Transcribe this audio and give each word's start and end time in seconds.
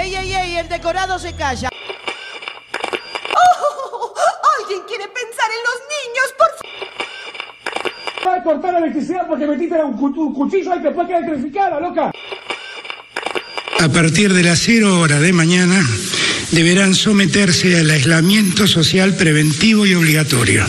¡Ey, 0.00 0.14
ey, 0.14 0.32
ey! 0.32 0.56
El 0.56 0.68
decorado 0.68 1.18
se 1.18 1.34
calla. 1.34 1.68
¡Oh! 3.34 4.14
¿Alguien 4.58 4.80
quiere 4.88 5.04
pensar 5.08 5.50
en 5.50 5.62
los 5.68 5.78
niños, 5.94 6.34
por 6.38 6.48
favor? 6.56 8.26
Va 8.26 8.34
a 8.36 8.42
cortar 8.42 8.72
la 8.72 8.78
electricidad 8.78 9.26
porque 9.28 9.46
metiste 9.46 9.74
un, 9.84 9.94
un 10.02 10.34
cuchillo 10.34 10.72
ahí 10.72 10.78
que 10.78 10.86
después 10.86 11.06
queda 11.06 11.18
electrificada, 11.18 11.80
loca. 11.80 12.12
A 13.78 13.88
partir 13.88 14.32
de 14.32 14.42
las 14.42 14.60
0 14.60 15.00
horas 15.00 15.20
de 15.20 15.34
mañana 15.34 15.80
deberán 16.50 16.94
someterse 16.94 17.78
al 17.78 17.90
aislamiento 17.90 18.66
social 18.66 19.14
preventivo 19.16 19.84
y 19.84 19.94
obligatorio. 19.94 20.64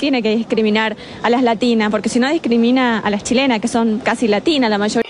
Tiene 0.00 0.22
que 0.22 0.34
discriminar 0.34 0.96
a 1.22 1.28
las 1.28 1.42
latinas, 1.42 1.90
porque 1.90 2.08
si 2.08 2.20
no 2.20 2.30
discrimina 2.30 3.00
a 3.00 3.10
las 3.10 3.22
chilenas, 3.22 3.60
que 3.60 3.68
son 3.68 3.98
casi 3.98 4.28
latinas 4.28 4.70
la 4.70 4.78
mayoría. 4.78 5.07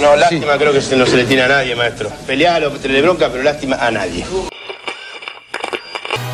No, 0.00 0.14
lástima 0.14 0.56
creo 0.56 0.72
que 0.72 0.96
no 0.96 1.06
se 1.06 1.16
le 1.16 1.24
tiene 1.24 1.42
a 1.42 1.48
nadie, 1.48 1.74
maestro. 1.74 2.10
Pelear 2.26 2.64
o 2.64 2.70
tenerle 2.70 3.02
bronca, 3.02 3.28
pero 3.30 3.42
lástima 3.42 3.76
a 3.76 3.90
nadie. 3.90 4.24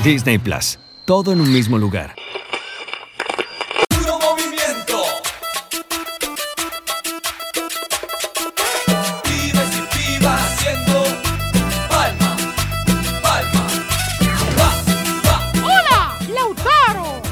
Disney 0.02 0.38
Plus. 0.38 0.78
Todo 1.04 1.32
en 1.32 1.40
un 1.40 1.52
mismo 1.52 1.78
lugar. 1.78 2.14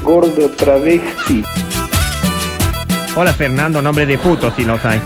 Gordo 0.01 0.49
travesti. 0.49 1.43
Hola 3.15 3.33
Fernando, 3.33 3.81
nombre 3.81 4.05
de 4.05 4.17
puto 4.17 4.53
si 4.53 4.65
los 4.65 4.83
hay. 4.83 5.01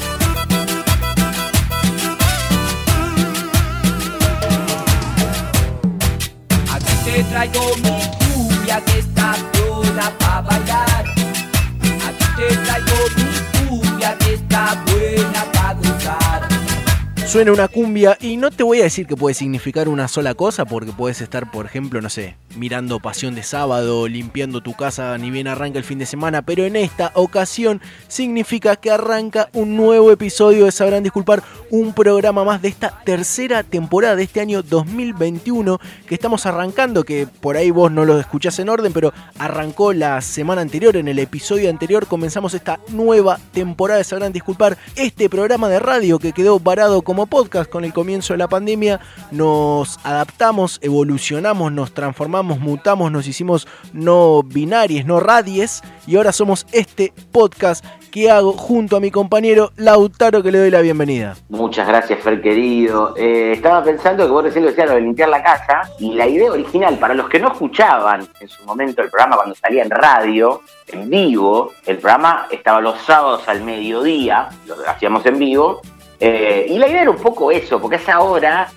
Suena 17.28 17.52
una 17.52 17.68
cumbia 17.68 18.18
y 18.22 18.38
no 18.38 18.52
te 18.52 18.64
voy 18.64 18.80
a 18.80 18.84
decir 18.84 19.06
que 19.06 19.18
puede 19.18 19.34
significar 19.34 19.90
una 19.90 20.08
sola 20.08 20.34
cosa 20.34 20.64
porque 20.64 20.94
puedes 20.94 21.20
estar, 21.20 21.52
por 21.52 21.66
ejemplo, 21.66 22.02
no 22.02 22.10
sé, 22.10 22.38
mirando 22.56 23.02
Pasión 23.02 23.36
de 23.36 23.44
Sábado, 23.44 24.08
limpiando 24.08 24.62
tu 24.62 24.74
casa 24.76 25.18
ni 25.18 25.30
bien 25.30 25.50
arranca 25.50 25.78
el 25.78 25.84
fin 25.84 26.00
de 26.00 26.06
semana, 26.06 26.42
pero 26.42 26.64
en 26.64 26.78
esta 26.78 27.12
ocasión 27.16 27.82
significa 28.08 28.78
que 28.78 28.92
arranca 28.92 29.50
un 29.52 29.76
nuevo 29.76 30.10
episodio 30.14 30.64
de 30.64 30.72
Sabrán 30.72 31.04
Disculpar, 31.04 31.44
un 31.70 31.92
programa 31.94 32.46
más 32.46 32.62
de 32.62 32.70
esta 32.70 32.98
tercera 33.04 33.62
temporada 33.62 34.16
de 34.16 34.24
este 34.24 34.40
año 34.40 34.64
2021 34.64 35.82
que 36.08 36.16
estamos 36.16 36.46
arrancando, 36.46 37.04
que 37.04 37.28
por 37.28 37.58
ahí 37.58 37.72
vos 37.72 37.92
no 37.92 38.06
lo 38.06 38.22
escuchás 38.22 38.58
en 38.60 38.70
orden, 38.70 38.94
pero 38.94 39.12
arrancó 39.38 39.92
la 39.92 40.22
semana 40.22 40.62
anterior, 40.62 40.96
en 40.96 41.10
el 41.10 41.20
episodio 41.20 41.70
anterior 41.70 42.08
comenzamos 42.08 42.54
esta 42.54 42.80
nueva 42.88 43.38
temporada 43.52 43.98
de 43.98 44.06
Sabrán 44.06 44.32
Disculpar, 44.32 44.78
este 44.96 45.30
programa 45.30 45.68
de 45.68 45.80
radio 45.80 46.20
que 46.20 46.32
quedó 46.32 46.58
varado 46.62 47.02
como 47.02 47.17
podcast 47.26 47.70
con 47.70 47.84
el 47.84 47.94
comienzo 47.94 48.34
de 48.34 48.38
la 48.38 48.48
pandemia, 48.48 49.00
nos 49.32 50.00
adaptamos, 50.04 50.80
evolucionamos, 50.82 51.72
nos 51.72 51.94
transformamos, 51.94 52.60
mutamos, 52.60 53.12
nos 53.12 53.28
hicimos 53.28 53.68
no 53.94 54.44
binarias, 54.44 55.06
no 55.06 55.20
radies, 55.20 55.82
y 56.06 56.16
ahora 56.16 56.32
somos 56.32 56.68
este 56.72 57.14
podcast 57.32 57.84
que 58.12 58.32
hago 58.32 58.54
junto 58.54 58.98
a 58.98 59.00
mi 59.00 59.12
compañero 59.12 59.72
Lautaro 59.76 60.42
que 60.42 60.52
le 60.52 60.60
doy 60.60 60.72
la 60.72 60.82
bienvenida. 60.82 61.36
Muchas 61.50 61.88
gracias, 61.88 62.20
Fer 62.22 62.42
querido. 62.42 63.14
Eh, 63.18 63.54
estaba 63.54 63.84
pensando 63.84 64.26
que 64.26 64.32
vos 64.32 64.44
recién 64.44 64.64
lo 64.64 64.70
decías, 64.70 64.88
lo 64.88 64.96
de 64.96 65.02
limpiar 65.02 65.30
la 65.30 65.44
casa, 65.44 65.82
y 66.00 66.14
la 66.14 66.28
idea 66.28 66.52
original, 66.52 66.98
para 66.98 67.14
los 67.14 67.30
que 67.30 67.40
no 67.40 67.52
escuchaban 67.52 68.28
en 68.40 68.48
su 68.48 68.64
momento 68.66 69.02
el 69.02 69.10
programa 69.10 69.36
cuando 69.36 69.56
salía 69.56 69.84
en 69.84 69.90
radio, 69.90 70.62
en 70.88 71.10
vivo, 71.10 71.74
el 71.86 71.98
programa 71.98 72.48
estaba 72.52 72.82
los 72.82 73.00
sábados 73.02 73.48
al 73.48 73.64
mediodía, 73.64 74.50
lo 74.66 74.76
hacíamos 74.88 75.26
en 75.26 75.40
vivo, 75.40 75.82
eh, 76.20 76.66
y 76.70 76.78
la 76.78 76.88
idea 76.88 77.04
era 77.04 77.12
un 77.12 77.18
poco 77.18 77.52
eso, 77.52 77.80
porque 77.80 77.98
esa 77.98 78.20
hora, 78.22 78.70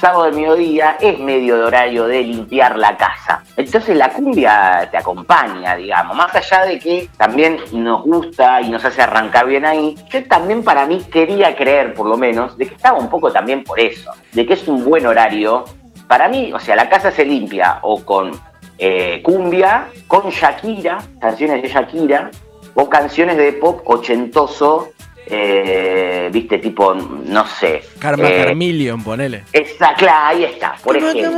sábado 0.00 0.24
al 0.24 0.34
mediodía, 0.34 0.96
es 1.00 1.18
medio 1.18 1.56
de 1.56 1.64
horario 1.64 2.06
de 2.06 2.22
limpiar 2.22 2.78
la 2.78 2.96
casa. 2.96 3.42
Entonces 3.56 3.96
la 3.96 4.10
cumbia 4.10 4.88
te 4.90 4.96
acompaña, 4.96 5.76
digamos, 5.76 6.16
más 6.16 6.34
allá 6.34 6.64
de 6.64 6.78
que 6.78 7.08
también 7.16 7.58
nos 7.72 8.02
gusta 8.02 8.60
y 8.60 8.70
nos 8.70 8.84
hace 8.84 9.02
arrancar 9.02 9.46
bien 9.46 9.64
ahí, 9.64 9.96
yo 10.10 10.24
también 10.26 10.62
para 10.62 10.86
mí 10.86 11.02
quería 11.10 11.54
creer, 11.56 11.94
por 11.94 12.06
lo 12.06 12.16
menos, 12.16 12.56
de 12.56 12.66
que 12.66 12.74
estaba 12.74 12.98
un 12.98 13.08
poco 13.08 13.30
también 13.30 13.64
por 13.64 13.78
eso, 13.80 14.12
de 14.32 14.46
que 14.46 14.54
es 14.54 14.66
un 14.68 14.84
buen 14.84 15.06
horario. 15.06 15.64
Para 16.08 16.28
mí, 16.28 16.52
o 16.52 16.60
sea, 16.60 16.76
la 16.76 16.88
casa 16.88 17.10
se 17.10 17.24
limpia 17.24 17.78
o 17.82 18.04
con 18.04 18.30
eh, 18.78 19.22
cumbia, 19.22 19.88
con 20.06 20.28
Shakira, 20.30 20.98
canciones 21.20 21.62
de 21.62 21.68
Shakira, 21.68 22.30
o 22.74 22.88
canciones 22.88 23.38
de 23.38 23.54
pop 23.54 23.80
ochentoso, 23.86 24.90
eh, 25.26 26.28
viste, 26.32 26.58
tipo, 26.58 26.94
no 26.94 27.46
sé. 27.46 27.82
Karma 27.98 28.28
eh, 28.28 28.44
Carmillion, 28.44 29.02
ponele. 29.02 29.44
Esa, 29.52 29.94
claro, 29.94 30.36
ahí 30.36 30.44
está, 30.44 30.76
por 30.82 30.96
ejemplo. 30.96 31.30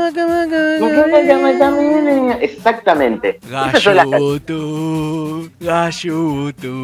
Exactamente. 2.40 3.38
Gallutu, 3.50 5.50
gallutu. 5.60 6.76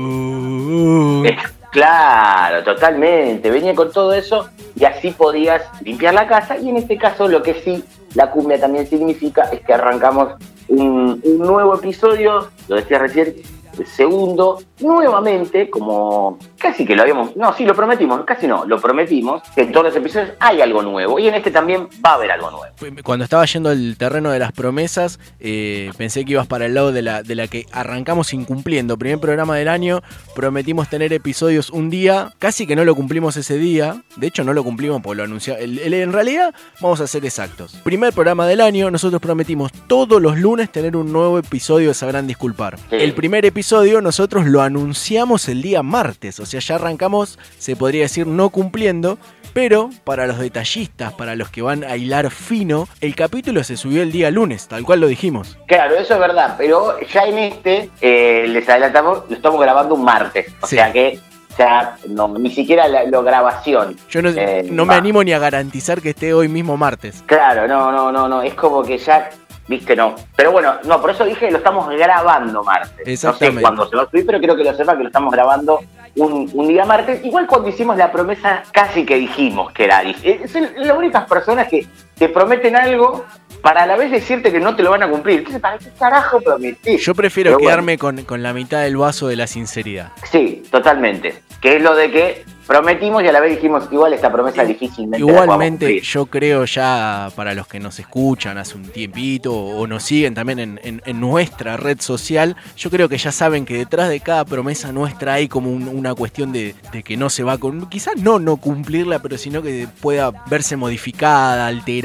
Eh, 1.26 1.36
Claro, 1.74 2.62
totalmente. 2.62 3.50
Venía 3.50 3.74
con 3.74 3.90
todo 3.90 4.14
eso 4.14 4.48
y 4.76 4.84
así 4.84 5.10
podías 5.10 5.60
limpiar 5.82 6.14
la 6.14 6.28
casa. 6.28 6.56
Y 6.56 6.68
en 6.68 6.76
este 6.76 6.96
caso, 6.96 7.26
lo 7.26 7.42
que 7.42 7.54
sí 7.54 7.82
la 8.14 8.30
cumbia 8.30 8.60
también 8.60 8.86
significa 8.86 9.48
es 9.50 9.60
que 9.62 9.74
arrancamos 9.74 10.34
un, 10.68 11.20
un 11.20 11.38
nuevo 11.38 11.74
episodio, 11.74 12.48
lo 12.68 12.76
decía 12.76 12.98
recién, 12.98 13.34
el 13.76 13.86
segundo, 13.86 14.62
nuevamente, 14.78 15.68
como 15.68 16.38
casi 16.64 16.86
que 16.86 16.96
lo 16.96 17.02
habíamos. 17.02 17.36
No, 17.36 17.52
sí, 17.52 17.66
lo 17.66 17.74
prometimos, 17.74 18.24
casi 18.24 18.46
no, 18.46 18.64
lo 18.64 18.80
prometimos, 18.80 19.42
que 19.54 19.62
en 19.62 19.72
todos 19.72 19.86
los 19.86 19.96
episodios 19.96 20.30
hay 20.40 20.62
algo 20.62 20.80
nuevo. 20.80 21.18
Y 21.18 21.28
en 21.28 21.34
este 21.34 21.50
también 21.50 21.88
va 22.04 22.12
a 22.12 22.14
haber 22.14 22.30
algo 22.30 22.50
nuevo. 22.50 22.74
Cuando 23.04 23.24
estaba 23.24 23.44
yendo 23.44 23.68
al 23.68 23.96
terreno 23.98 24.30
de 24.30 24.38
las 24.38 24.52
promesas, 24.52 25.20
eh, 25.40 25.90
pensé 25.98 26.24
que 26.24 26.32
ibas 26.32 26.46
para 26.46 26.64
el 26.64 26.72
lado 26.72 26.90
de 26.90 27.02
la, 27.02 27.22
de 27.22 27.34
la 27.34 27.48
que 27.48 27.66
arrancamos 27.70 28.32
incumpliendo. 28.32 28.96
Primer 28.96 29.18
programa 29.18 29.56
del 29.56 29.68
año, 29.68 30.02
prometimos 30.34 30.88
tener 30.88 31.12
episodios 31.12 31.68
un 31.68 31.90
día, 31.90 32.32
casi 32.38 32.66
que 32.66 32.76
no 32.76 32.84
lo 32.86 32.94
cumplimos 32.94 33.36
ese 33.36 33.58
día. 33.58 34.02
De 34.16 34.26
hecho, 34.26 34.42
no 34.42 34.54
lo 34.54 34.64
cumplimos 34.64 35.02
porque 35.02 35.18
lo 35.18 35.24
anunciamos. 35.24 35.62
En 35.62 36.12
realidad, 36.14 36.54
vamos 36.80 37.02
a 37.02 37.06
ser 37.06 37.26
exactos. 37.26 37.74
Primer 37.84 38.14
programa 38.14 38.46
del 38.46 38.62
año, 38.62 38.90
nosotros 38.90 39.20
prometimos 39.20 39.70
todos 39.86 40.22
los 40.22 40.38
lunes 40.38 40.72
tener 40.72 40.96
un 40.96 41.12
nuevo 41.12 41.38
episodio 41.38 41.88
de 41.88 41.94
Sabrán 41.94 42.26
Disculpar. 42.26 42.78
Sí. 42.88 42.96
El 42.96 43.12
primer 43.12 43.44
episodio 43.44 44.00
nosotros 44.00 44.46
lo 44.46 44.62
anunciamos 44.62 45.46
el 45.50 45.60
día 45.60 45.82
martes, 45.82 46.40
o 46.40 46.46
sea, 46.46 46.53
ya 46.60 46.74
arrancamos, 46.76 47.38
se 47.58 47.76
podría 47.76 48.02
decir, 48.02 48.26
no 48.26 48.50
cumpliendo. 48.50 49.18
Pero 49.52 49.90
para 50.02 50.26
los 50.26 50.40
detallistas, 50.40 51.12
para 51.12 51.36
los 51.36 51.48
que 51.48 51.62
van 51.62 51.84
a 51.84 51.96
hilar 51.96 52.28
fino, 52.32 52.88
el 53.00 53.14
capítulo 53.14 53.62
se 53.62 53.76
subió 53.76 54.02
el 54.02 54.10
día 54.10 54.28
lunes, 54.32 54.66
tal 54.66 54.82
cual 54.82 54.98
lo 55.00 55.06
dijimos. 55.06 55.56
Claro, 55.68 55.94
eso 55.94 56.14
es 56.14 56.18
verdad, 56.20 56.56
pero 56.58 56.98
ya 57.06 57.22
en 57.22 57.38
este, 57.38 57.88
eh, 58.00 58.46
les 58.48 58.68
adelantamos, 58.68 59.22
lo 59.28 59.36
estamos 59.36 59.60
grabando 59.60 59.94
un 59.94 60.02
martes. 60.04 60.46
O 60.60 60.66
Sí. 60.66 60.74
sea 60.74 60.92
que 60.92 61.20
ya 61.56 61.96
no, 62.08 62.26
ni 62.36 62.50
siquiera 62.50 62.88
la 62.88 63.04
lo 63.04 63.22
grabación. 63.22 63.96
Yo 64.10 64.22
no, 64.22 64.30
Eh, 64.30 64.66
no 64.72 64.84
me 64.86 64.94
animo 64.96 65.22
ni 65.22 65.32
a 65.32 65.38
garantizar 65.38 66.02
que 66.02 66.10
esté 66.10 66.34
hoy 66.34 66.48
mismo 66.48 66.76
martes. 66.76 67.22
Claro, 67.26 67.68
no, 67.68 67.92
no, 67.92 68.10
no, 68.10 68.26
no. 68.26 68.42
Es 68.42 68.54
como 68.54 68.82
que 68.82 68.98
ya, 68.98 69.30
viste, 69.68 69.94
no. 69.96 70.14
Pero 70.36 70.52
bueno, 70.52 70.74
no, 70.84 71.00
por 71.00 71.10
eso 71.10 71.24
dije 71.24 71.46
que 71.46 71.52
lo 71.52 71.58
estamos 71.58 71.88
grabando 71.90 72.62
martes. 72.64 73.06
No 73.06 73.12
Exactamente. 73.12 73.56
sé 73.58 73.62
cuándo 73.62 73.88
se 73.88 73.96
va 73.96 74.02
a 74.02 74.10
subir, 74.10 74.26
pero 74.26 74.38
quiero 74.38 74.56
que 74.56 74.64
lo 74.64 74.74
sepa 74.74 74.96
que 74.96 75.02
lo 75.02 75.08
estamos 75.08 75.32
grabando 75.32 75.80
un, 76.16 76.50
un 76.52 76.68
día 76.68 76.84
martes. 76.84 77.24
Igual 77.24 77.46
cuando 77.46 77.68
hicimos 77.68 77.96
la 77.96 78.10
promesa, 78.12 78.62
casi 78.72 79.04
que 79.04 79.16
dijimos 79.16 79.72
que 79.72 79.84
era. 79.84 80.02
eh, 80.02 80.46
Son 80.48 80.62
las 80.76 80.96
únicas 80.96 81.24
personas 81.24 81.68
que 81.68 81.86
te 82.18 82.28
prometen 82.28 82.76
algo 82.76 83.24
para 83.62 83.84
a 83.84 83.86
la 83.86 83.96
vez 83.96 84.10
decirte 84.10 84.52
que 84.52 84.60
no 84.60 84.76
te 84.76 84.82
lo 84.82 84.90
van 84.90 85.02
a 85.02 85.08
cumplir. 85.08 85.38
Entonces, 85.38 85.60
¿para 85.60 85.78
qué 85.78 85.86
carajo 85.98 86.40
prometís? 86.40 87.00
Yo 87.04 87.14
prefiero 87.14 87.50
Pero 87.50 87.58
bueno. 87.58 87.68
quedarme 87.70 87.98
con, 87.98 88.22
con 88.24 88.42
la 88.42 88.52
mitad 88.52 88.82
del 88.82 88.96
vaso 88.98 89.26
de 89.28 89.36
la 89.36 89.46
sinceridad. 89.46 90.12
Sí, 90.30 90.62
totalmente. 90.70 91.42
Que 91.62 91.76
es 91.76 91.82
lo 91.82 91.94
de 91.94 92.10
que 92.10 92.44
prometimos 92.66 93.22
y 93.22 93.28
a 93.28 93.32
la 93.32 93.40
vez 93.40 93.56
dijimos, 93.56 93.88
igual 93.90 94.14
esta 94.14 94.32
promesa 94.32 94.64
difícilmente 94.64 95.18
la 95.18 95.26
podamos 95.26 95.44
Igualmente, 95.44 96.00
yo 96.00 96.24
creo 96.26 96.64
ya 96.64 97.28
para 97.36 97.52
los 97.52 97.66
que 97.66 97.78
nos 97.78 97.98
escuchan 97.98 98.56
hace 98.56 98.76
un 98.76 98.84
tiempito 98.88 99.54
o 99.54 99.86
nos 99.86 100.02
siguen 100.02 100.34
también 100.34 100.58
en, 100.58 100.80
en- 100.82 101.02
en 101.04 101.20
nuestra 101.20 101.76
red 101.76 102.00
social, 102.00 102.56
yo 102.76 102.88
creo 102.88 103.08
que 103.10 103.18
ya 103.18 103.32
saben 103.32 103.66
que 103.66 103.76
detrás 103.76 104.08
de 104.08 104.20
cada 104.20 104.46
promesa 104.46 104.92
nuestra 104.92 105.34
hay 105.34 105.46
como 105.48 105.70
un- 105.70 105.88
una 105.88 106.14
cuestión 106.14 106.52
de, 106.52 106.74
de 106.90 107.02
que 107.02 107.18
no 107.18 107.28
se 107.28 107.42
va 107.44 107.58
con, 107.58 107.86
quizás 107.90 108.16
no 108.16 108.38
no 108.38 108.56
cumplirla, 108.56 109.18
pero 109.20 109.36
sino 109.36 109.60
que 109.62 109.86
pueda 110.00 110.32
verse 110.46 110.76
modificada, 110.76 111.66
alterada, 111.66 112.03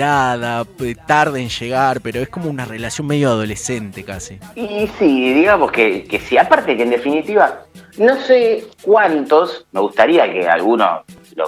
p- 0.78 0.96
tarde 0.96 1.42
en 1.42 1.50
llegar, 1.50 2.02
pero 2.02 2.20
es 2.20 2.30
como 2.30 2.50
una 2.50 2.66
relación 2.66 3.08
medio 3.08 3.30
adolescente 3.30 4.04
casi. 4.04 4.40
Y 4.56 4.88
sí, 5.00 5.34
digamos 5.34 5.72
que, 5.72 6.04
que 6.06 6.20
sí. 6.20 6.38
Aparte 6.38 6.76
que 6.78 6.84
en 6.84 6.90
definitiva, 6.92 7.64
No 7.98 8.16
sé 8.22 8.66
cuántos, 8.82 9.66
me 9.72 9.82
gustaría 9.82 10.32
que 10.32 10.48
alguno 10.48 11.04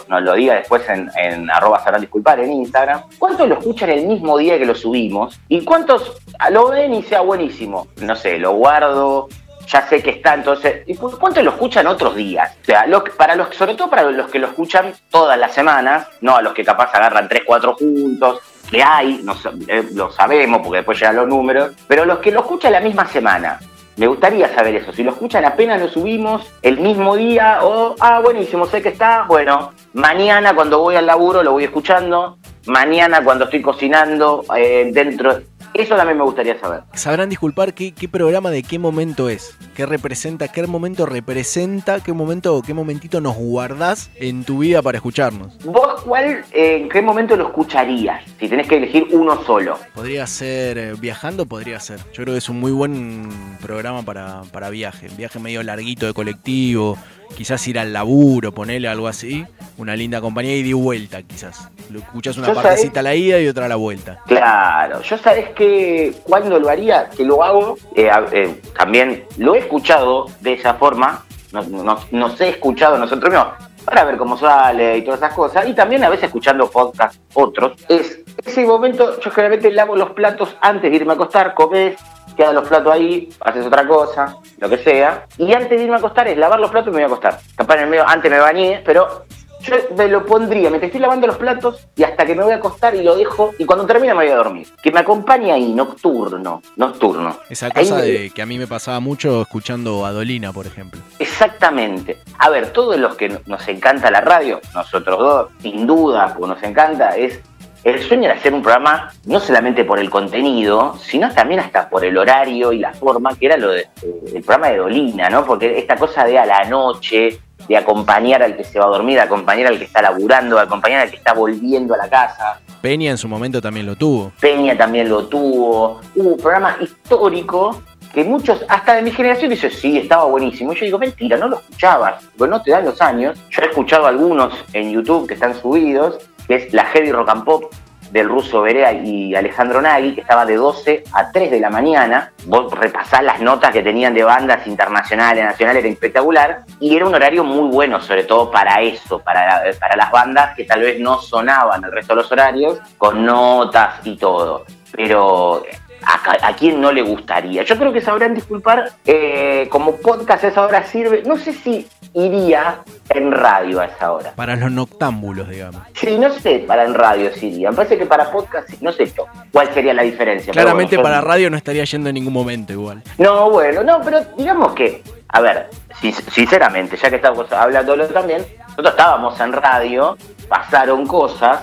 nos 0.08 0.22
lo 0.22 0.34
diga 0.36 0.56
después 0.56 0.88
en, 0.90 1.10
en 1.16 1.50
arroba 1.52 1.80
sabrán 1.84 2.02
disculpar 2.02 2.40
en 2.40 2.52
Instagram, 2.52 3.02
cuántos 3.20 3.48
lo 3.48 3.56
escuchan 3.58 3.90
el 3.90 4.06
mismo 4.08 4.38
día 4.38 4.58
que 4.58 4.66
lo 4.66 4.74
subimos 4.76 5.38
y 5.50 5.62
cuántos 5.66 6.18
lo 6.50 6.70
ven 6.70 6.94
y 6.94 7.04
sea 7.04 7.22
buenísimo. 7.22 7.88
No 8.02 8.16
sé, 8.16 8.38
lo 8.38 8.54
guardo, 8.54 9.28
ya 9.72 9.88
sé 9.88 10.02
que 10.04 10.10
está, 10.12 10.34
entonces, 10.34 10.84
¿y 10.88 10.96
cu- 10.96 11.18
cuántos 11.18 11.44
lo 11.44 11.52
escuchan 11.52 11.88
otros 11.88 12.16
días? 12.16 12.52
O 12.62 12.66
sea, 12.66 12.86
lo 12.88 13.04
para 13.04 13.36
los, 13.36 13.56
sobre 13.56 13.76
todo 13.76 13.90
para 13.90 14.04
los 14.04 14.30
que 14.30 14.40
lo 14.40 14.48
escuchan 14.48 14.94
todas 15.10 15.38
las 15.40 15.54
semanas, 15.54 16.08
no 16.22 16.36
a 16.36 16.42
los 16.42 16.54
que 16.54 16.64
capaz 16.66 16.94
agarran 16.94 17.30
3, 17.30 17.44
4 17.46 17.76
juntos, 17.76 18.40
que 18.70 18.84
hay, 18.84 19.22
no 19.24 19.34
eh, 19.68 19.86
lo 19.94 20.12
sabemos 20.12 20.62
porque 20.62 20.78
después 20.78 21.00
llegan 21.00 21.16
los 21.18 21.28
números, 21.28 21.72
pero 21.88 22.06
los 22.06 22.20
que 22.20 22.32
lo 22.32 22.42
escuchan 22.42 22.74
la 22.74 22.80
misma 22.82 23.06
semana. 23.08 23.60
Me 23.98 24.08
gustaría 24.08 24.48
saber 24.56 24.76
eso, 24.76 24.94
si 24.94 25.04
lo 25.04 25.12
escuchan 25.12 25.44
apenas 25.46 25.80
lo 25.82 25.88
subimos 25.90 26.46
el 26.62 26.80
mismo 26.80 27.16
día 27.18 27.60
o, 27.62 27.96
ah, 28.00 28.20
buenísimo, 28.22 28.66
sé 28.66 28.82
que 28.82 28.90
está, 28.90 29.26
bueno, 29.28 29.74
mañana 29.94 30.54
cuando 30.56 30.80
voy 30.80 30.96
al 30.96 31.06
laburo 31.06 31.44
lo 31.44 31.52
voy 31.52 31.66
escuchando, 31.66 32.38
mañana 32.68 33.22
cuando 33.24 33.46
estoy 33.46 33.62
cocinando, 33.62 34.46
eh, 34.56 34.90
dentro, 34.94 35.42
eso 35.74 35.96
también 35.96 36.18
me 36.18 36.24
gustaría 36.24 36.60
saber. 36.60 36.84
Sabrán 36.94 37.30
disculpar 37.30 37.74
qué, 37.74 37.94
qué 37.94 38.08
programa 38.10 38.52
de 38.52 38.64
qué 38.64 38.80
momento 38.80 39.30
es, 39.30 39.58
qué 39.76 39.86
representa, 39.86 40.48
qué 40.50 40.66
momento 40.68 41.06
representa, 41.06 42.02
qué 42.02 42.14
momento, 42.14 42.62
qué 42.66 42.74
momentito 42.74 43.22
nos 43.22 43.36
guardás 43.36 44.12
en 44.16 44.44
tu 44.44 44.60
vida 44.60 44.82
para 44.82 44.98
escucharnos. 44.98 45.58
¿Vos 45.66 46.02
cuál, 46.04 46.44
eh, 46.52 46.78
en 46.82 46.90
qué 46.90 47.02
momento 47.02 47.36
lo 47.36 47.48
escucharías? 47.48 48.24
Si 48.40 48.48
tenés 48.48 48.68
que 48.68 48.78
elegir 48.78 49.08
uno 49.12 49.44
solo. 49.44 49.78
Podría 49.94 50.28
ser 50.28 50.78
eh, 50.78 50.94
viajando, 51.00 51.46
podría 51.46 51.80
ser. 51.80 52.00
Yo 52.14 52.24
creo 52.24 52.34
que 52.34 52.40
es 52.40 52.50
un 52.50 52.60
muy 52.60 52.72
buen 52.72 53.30
programa 53.62 54.04
para, 54.04 54.42
para 54.52 54.70
viaje. 54.70 55.08
Viaje 55.18 55.40
medio 55.40 55.64
larguito 55.64 56.06
de 56.06 56.14
colectivo, 56.14 56.98
quizás 57.36 57.66
ir 57.68 57.80
al 57.80 57.94
laburo, 57.94 58.52
ponerle 58.54 58.88
algo 58.88 59.08
así. 59.08 59.46
Una 59.78 59.96
linda 59.96 60.22
compañía 60.22 60.56
y 60.56 60.64
de 60.64 60.74
vuelta, 60.74 61.22
quizás. 61.24 61.70
Lo 61.90 62.00
escuchas 62.00 62.38
una 62.38 62.54
partecita 62.54 63.00
a 63.00 63.04
la 63.04 63.16
ida 63.16 63.40
y 63.40 63.48
otra 63.48 63.66
a 63.66 63.70
la 63.70 63.78
vuelta. 63.78 64.20
Claro, 64.28 65.02
yo 65.02 65.18
sabes 65.18 65.50
que 65.50 66.14
cuando 66.24 66.60
lo 66.60 66.70
haría, 66.70 67.10
que 67.10 67.24
lo 67.26 67.44
hago, 67.44 67.78
eh, 67.96 68.10
eh, 68.32 68.62
también 68.78 69.26
lo 69.38 69.56
he 69.56 69.60
escuchado 69.60 70.28
de 70.42 70.54
esa 70.54 70.76
forma, 70.76 71.26
no- 71.52 71.64
no- 71.64 72.00
nos 72.12 72.40
he 72.42 72.50
escuchado 72.50 72.98
nosotros 72.98 73.32
mismos, 73.32 73.48
para 73.86 74.04
ver 74.04 74.18
cómo 74.18 74.38
sale 74.38 74.98
y 75.00 75.02
todas 75.04 75.20
esas 75.22 75.34
cosas, 75.34 75.68
y 75.68 75.74
también 75.74 76.04
a 76.04 76.10
veces 76.10 76.26
escuchando 76.26 76.70
podcast 76.70 77.16
otros, 77.34 77.74
es 77.90 78.20
ese 78.46 78.64
momento, 78.66 79.20
yo 79.20 79.32
generalmente 79.32 79.72
lavo 79.72 79.96
los 79.96 80.12
platos 80.12 80.56
antes 80.62 80.92
de 80.92 80.96
irme 80.98 81.14
a 81.14 81.16
acostar, 81.16 81.56
comes, 81.56 81.96
quedan 82.36 82.56
los 82.56 82.68
platos 82.68 82.94
ahí, 82.94 83.30
haces 83.42 83.66
otra 83.66 83.88
cosa, 83.88 84.38
lo 84.58 84.70
que 84.70 84.78
sea, 84.78 85.26
y 85.38 85.54
antes 85.54 85.78
de 85.78 85.84
irme 85.84 85.96
a 85.96 86.00
acostar 86.00 86.28
es 86.28 86.38
lavar 86.38 86.60
los 86.60 86.72
platos 86.72 86.90
y 86.90 86.96
me 86.96 87.04
voy 87.04 87.04
a 87.04 87.08
acostar. 87.08 87.40
Capaz 87.56 87.76
en 87.76 87.84
el 87.84 87.90
medio, 87.90 88.08
antes 88.08 88.32
me 88.32 88.40
bañé, 88.40 88.82
pero 88.86 89.26
yo 89.62 89.76
me 89.96 90.08
lo 90.08 90.26
pondría 90.26 90.70
mientras 90.70 90.90
estoy 90.90 91.02
lavando 91.02 91.28
los 91.28 91.38
platos 91.38 91.88
y 91.96 92.04
hasta 92.04 92.26
que 92.26 92.36
me 92.36 92.44
voy 92.44 92.54
a 92.54 92.56
acostar 92.56 92.96
y 92.96 93.04
lo 93.04 93.16
dejo 93.16 93.54
y 93.60 93.66
cuando 93.66 93.86
termine 93.86 94.14
me 94.14 94.24
voy 94.24 94.32
a 94.32 94.36
dormir. 94.36 94.68
Que 94.82 94.92
me 94.92 95.00
acompañe 95.00 95.52
ahí, 95.52 95.74
nocturno, 95.74 96.62
nocturno. 96.78 97.38
Esa 97.50 97.70
cosa 97.70 97.98
de 97.98 98.32
que 98.32 98.42
a 98.42 98.46
mí 98.46 98.58
me 98.58 98.68
pasaba 98.68 99.00
mucho 99.00 99.42
escuchando 99.42 100.06
a 100.06 100.12
Dolina, 100.12 100.52
por 100.52 100.66
ejemplo. 100.66 101.00
Exactamente. 101.20 102.18
A 102.40 102.50
ver, 102.50 102.74
todos 102.74 102.98
los 102.98 103.16
que 103.16 103.40
nos 103.46 103.68
encanta 103.68 104.10
la 104.10 104.22
radio, 104.22 104.60
nosotros 104.74 105.20
dos, 105.20 105.50
sin 105.62 105.86
duda, 105.86 106.34
porque 106.34 106.56
nos 106.56 106.64
encanta, 106.64 107.16
es 107.16 107.40
el 107.84 108.02
sueño 108.02 108.24
de 108.24 108.36
hacer 108.36 108.54
un 108.54 108.62
programa 108.62 109.12
no 109.26 109.40
solamente 109.40 109.84
por 109.84 110.00
el 110.00 110.10
contenido, 110.10 110.98
sino 111.00 111.32
también 111.34 111.62
hasta 111.62 111.90
por 111.90 112.06
el 112.06 112.18
horario 112.18 112.72
y 112.72 112.80
la 112.80 112.94
forma, 112.94 113.36
que 113.36 113.48
era 113.48 113.58
lo 113.58 113.72
de, 113.72 113.82
eh, 113.82 114.22
el 114.36 114.44
programa 114.44 114.70
de 114.70 114.78
Dolina, 114.78 115.30
¿no? 115.30 115.46
Porque 115.46 115.78
esta 115.78 115.96
cosa 115.96 116.24
de 116.26 116.38
a 116.38 116.46
la 116.46 116.64
noche, 116.66 117.40
de 117.68 117.78
acompañar 117.78 118.44
al 118.44 118.56
que 118.56 118.64
se 118.64 118.80
va 118.80 118.86
a 118.86 118.90
dormir, 118.90 119.16
de 119.16 119.22
acompañar 119.22 119.68
al 119.68 119.78
que 119.78 119.86
está 119.86 120.02
laburando, 120.02 120.56
de 120.58 120.64
acompañar 120.64 121.02
al 121.02 121.10
que 121.10 121.18
está 121.18 121.34
volviendo 121.34 121.94
a 121.94 121.98
la 121.98 122.10
casa. 122.10 122.60
Peña 122.82 123.12
en 123.12 123.18
su 123.18 123.28
momento 123.28 123.62
también 123.62 123.86
lo 123.86 123.96
tuvo. 123.96 124.32
Peña 124.40 124.78
también 124.78 125.08
lo 125.10 125.28
tuvo. 125.28 126.02
Hubo 126.16 126.30
un 126.30 126.38
programa 126.38 126.78
histórico 126.82 127.82
que 128.14 128.24
muchos, 128.24 128.66
hasta 128.68 128.96
de 128.96 129.04
mi 129.04 129.12
generación, 129.12 129.50
dicen, 129.50 129.72
sí, 129.72 129.98
estaba 129.98 130.26
buenísimo. 130.26 130.74
Y 130.74 130.76
yo 130.76 130.86
digo, 130.86 131.00
mentira, 131.00 131.38
no 131.38 131.48
lo 131.48 131.58
escuchabas, 131.58 132.24
porque 132.38 132.52
no 132.52 132.62
te 132.62 132.72
dan 132.72 132.86
los 132.86 133.02
años. 133.02 133.40
Yo 133.50 133.62
he 133.62 133.66
escuchado 133.66 134.08
algunos 134.08 134.54
en 134.74 134.92
YouTube 134.92 135.28
que 135.28 135.36
están 135.36 135.60
subidos, 135.60 136.18
que 136.48 136.56
es 136.56 136.74
la 136.74 136.86
Heavy 136.86 137.12
Rock 137.12 137.30
and 137.30 137.44
Pop 137.44 137.72
del 138.12 138.28
ruso 138.28 138.62
Berea 138.62 138.92
y 138.92 139.34
Alejandro 139.36 139.82
Nagui, 139.82 140.14
que 140.14 140.22
estaba 140.22 140.46
de 140.46 140.58
12 140.58 141.04
a 141.14 141.32
3 141.32 141.52
de 141.52 141.60
la 141.60 141.70
mañana. 141.70 142.34
Vos 142.46 142.72
repasás 142.78 143.24
las 143.24 143.40
notas 143.40 143.72
que 143.72 143.82
tenían 143.82 144.14
de 144.14 144.24
bandas 144.24 144.68
internacionales, 144.68 145.46
nacionales, 145.46 145.84
era 145.84 145.94
espectacular. 145.94 146.64
Y 146.80 146.96
era 146.96 147.06
un 147.06 147.16
horario 147.16 147.44
muy 147.44 147.70
bueno, 147.70 148.02
sobre 148.02 148.26
todo 148.26 148.52
para 148.52 148.82
eso, 148.82 149.20
para, 149.20 149.64
para 149.80 149.96
las 149.96 150.12
bandas 150.12 150.56
que 150.56 150.66
tal 150.66 150.82
vez 150.82 151.00
no 151.00 151.22
sonaban 151.22 151.84
el 151.86 151.92
resto 151.92 152.14
de 152.14 152.22
los 152.22 152.32
horarios, 152.32 152.80
con 152.98 153.26
notas 153.26 153.96
y 154.04 154.18
todo. 154.18 154.66
Pero 154.92 155.64
a, 156.04 156.54
quién 156.54 156.82
no 156.82 156.92
le 156.92 157.02
gustaría. 157.02 157.64
Yo 157.64 157.78
creo 157.78 157.94
que 157.94 158.02
sabrán 158.02 158.34
disculpar, 158.34 158.92
eh, 159.06 159.68
como 159.70 159.98
podcast 159.98 160.44
esa 160.44 160.66
hora 160.66 160.84
sirve, 160.84 161.24
no 161.26 161.38
sé 161.38 161.54
si 161.54 161.88
iría 162.14 162.80
en 163.10 163.32
radio 163.32 163.80
a 163.80 163.86
esa 163.86 164.12
hora. 164.12 164.34
Para 164.36 164.56
los 164.56 164.72
noctámbulos, 164.72 165.50
digamos. 165.50 165.82
Sí, 165.94 166.18
no 166.18 166.30
sé 166.32 166.64
para 166.68 166.86
en 166.86 166.94
radio 166.94 167.32
si 167.34 167.48
iría. 167.48 167.70
Me 167.72 167.78
parece 167.78 167.98
que 167.98 168.06
para 168.06 168.30
podcast 168.32 168.70
sí, 168.70 168.78
no 168.82 168.92
sé 168.92 169.06
yo 169.16 169.26
cuál 169.52 169.74
sería 169.74 169.94
la 169.94 170.04
diferencia. 170.04 170.52
Claramente 170.54 170.98
bueno, 170.98 171.10
yo- 171.10 171.14
para 171.16 171.22
radio 171.22 171.50
no 171.50 171.58
estaría 171.58 171.84
yendo 171.86 172.10
en 172.10 172.16
ningún 172.16 172.34
momento 172.34 172.74
igual. 172.74 173.02
No, 173.18 173.50
bueno, 173.50 173.84
no, 173.84 174.02
pero 174.04 174.20
digamos 174.38 174.74
que, 174.74 175.02
a 175.32 175.42
ver, 175.42 175.70
sin- 176.00 176.14
sinceramente, 176.14 176.98
ya 176.98 177.10
que 177.10 177.16
estamos 177.18 177.52
hablándolo 177.52 178.08
también, 178.08 178.46
nosotros 178.70 178.90
estábamos 178.92 179.40
en 179.40 179.54
radio, 179.54 180.18
pasaron 180.48 181.06
cosas, 181.08 181.62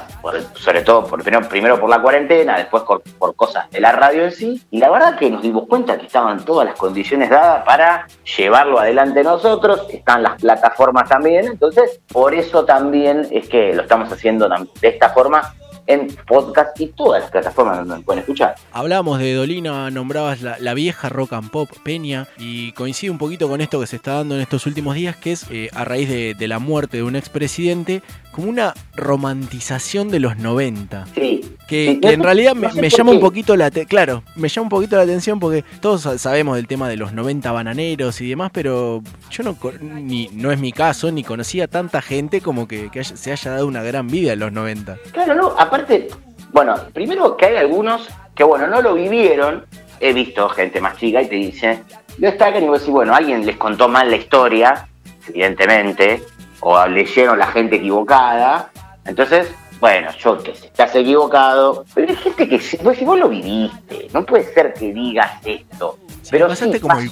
sobre 0.55 0.82
todo 0.82 1.05
por, 1.06 1.23
primero, 1.49 1.79
por 1.81 1.88
la 1.91 2.00
cuarentena, 2.00 2.56
después 2.56 2.82
por, 2.85 3.03
por 3.19 3.35
cosas 3.35 3.69
de 3.70 3.81
la 3.81 3.93
radio 3.93 4.25
en 4.25 4.32
sí, 4.32 4.62
y 4.70 4.79
la 4.79 4.91
verdad 4.91 5.17
que 5.19 5.31
nos 5.31 5.43
dimos 5.43 5.67
cuenta 5.69 5.97
que 5.99 6.06
estaban 6.06 6.44
todas 6.44 6.67
las 6.67 6.76
condiciones 6.76 7.31
dadas 7.31 7.65
para 7.65 8.06
llevarlo 8.37 8.79
adelante 8.79 9.23
nosotros, 9.23 9.87
están 9.91 10.23
las 10.23 10.41
plataformas 10.41 11.09
también, 11.09 11.47
entonces 11.47 12.00
por 12.12 12.35
eso 12.35 12.64
también 12.64 13.26
es 13.31 13.49
que 13.49 13.75
lo 13.75 13.82
estamos 13.82 14.11
haciendo 14.12 14.49
de 14.49 14.88
esta 14.88 15.11
forma 15.11 15.55
en 15.88 16.06
podcast 16.26 16.79
y 16.81 16.87
todas 16.88 17.23
las 17.23 17.31
plataformas 17.31 17.79
donde 17.79 18.05
pueden 18.05 18.20
escuchar. 18.20 18.55
Hablábamos 18.73 19.19
de 19.19 19.35
Dolina, 19.35 19.90
nombrabas 19.90 20.43
la, 20.43 20.58
la 20.61 20.75
vieja 20.75 21.08
rock 21.08 21.32
and 21.32 21.50
pop 21.50 21.69
Peña 21.82 22.29
y 22.38 22.73
coincide 22.73 23.11
un 23.11 23.19
poquito 23.19 23.49
con 23.49 23.61
esto 23.61 23.81
que 23.81 23.87
se 23.87 23.96
está 23.96 24.14
dando 24.14 24.35
en 24.37 24.43
estos 24.43 24.67
últimos 24.67 24.94
días, 24.94 25.17
que 25.17 25.32
es 25.32 25.46
eh, 25.50 25.70
a 25.75 25.85
raíz 25.85 26.08
de, 26.08 26.35
de 26.35 26.49
la 26.49 26.58
muerte 26.58 26.99
de 26.99 27.02
un 27.02 27.17
expresidente, 27.17 28.02
como 28.32 28.48
una 28.48 28.72
romantización 28.94 30.08
de 30.11 30.20
los 30.20 30.37
90. 30.38 31.06
Sí. 31.14 31.40
Que, 31.68 31.87
Sí, 31.92 32.00
que 32.00 32.06
no 32.06 32.12
en 32.14 32.23
realidad 32.23 32.54
no 32.54 32.61
me, 32.62 32.70
sé 32.73 32.80
me 32.80 32.88
por 32.88 32.99
llama 32.99 33.11
un 33.12 33.20
poquito 33.20 33.54
la 33.56 33.66
atención, 33.66 33.88
claro, 33.88 34.23
me 34.37 34.49
llama 34.49 34.62
un 34.64 34.68
poquito 34.70 34.97
la 34.97 35.02
atención 35.02 35.38
porque 35.38 35.64
todos 35.80 36.00
sa- 36.02 36.16
sabemos 36.16 36.56
del 36.56 36.66
tema 36.66 36.88
de 36.88 36.97
los 36.97 37.12
90 37.12 37.52
bananeros 37.52 38.20
y 38.23 38.28
demás, 38.30 38.50
pero 38.54 39.02
yo 39.30 39.42
no, 39.42 39.54
ni, 39.82 40.28
no 40.32 40.50
es 40.50 40.58
mi 40.58 40.73
caso, 40.73 41.12
ni 41.12 41.23
conocía 41.25 41.66
tanta 41.68 42.00
gente 42.00 42.40
como 42.40 42.66
que, 42.66 42.90
que 42.90 43.00
haya- 43.00 43.16
se 43.16 43.32
haya 43.32 43.50
dado 43.50 43.66
una 43.66 43.82
gran 43.82 44.06
vida 44.08 44.32
en 44.32 44.38
los 44.38 44.50
90. 44.52 44.97
Claro, 45.12 45.35
no, 45.35 45.49
aparte, 45.58 46.08
bueno, 46.52 46.75
primero 46.94 47.37
que 47.37 47.44
hay 47.47 47.56
algunos 47.56 48.08
que, 48.35 48.44
bueno, 48.44 48.66
no 48.66 48.80
lo 48.80 48.94
vivieron. 48.94 49.66
He 50.00 50.12
visto 50.14 50.49
gente 50.49 50.80
más 50.80 50.97
chica 50.97 51.20
y 51.20 51.26
te 51.26 51.35
dice, 51.35 51.82
destacan 52.16 52.62
y 52.64 52.68
vos 52.68 52.78
decís, 52.80 52.92
bueno, 52.94 53.14
alguien 53.14 53.44
les 53.44 53.56
contó 53.56 53.88
mal 53.88 54.08
la 54.11 54.16
historia, 54.16 54.87
evidentemente, 55.28 56.23
o 56.61 56.87
leyeron 56.87 57.38
la 57.38 57.47
gente 57.49 57.77
equivocada. 57.77 58.71
Entonces, 59.05 59.50
bueno, 59.81 60.11
yo 60.19 60.43
qué 60.43 60.55
sé, 60.55 60.67
estás 60.67 60.95
equivocado. 60.95 61.85
Pero 61.95 62.09
hay 62.11 62.17
gente 62.17 62.49
que, 62.49 62.59
sí- 62.61 62.79
vos, 62.83 62.97
si 62.97 63.05
vos 63.05 63.19
lo 63.19 63.29
viviste, 63.29 64.09
no 64.12 64.25
puede 64.27 64.45
ser 64.53 64.75
que 64.75 64.93
digas 64.93 65.31
esto. 65.45 65.99
Pero 66.31 66.47
sí, 66.67 66.73
como 66.81 66.95
el. 67.05 67.11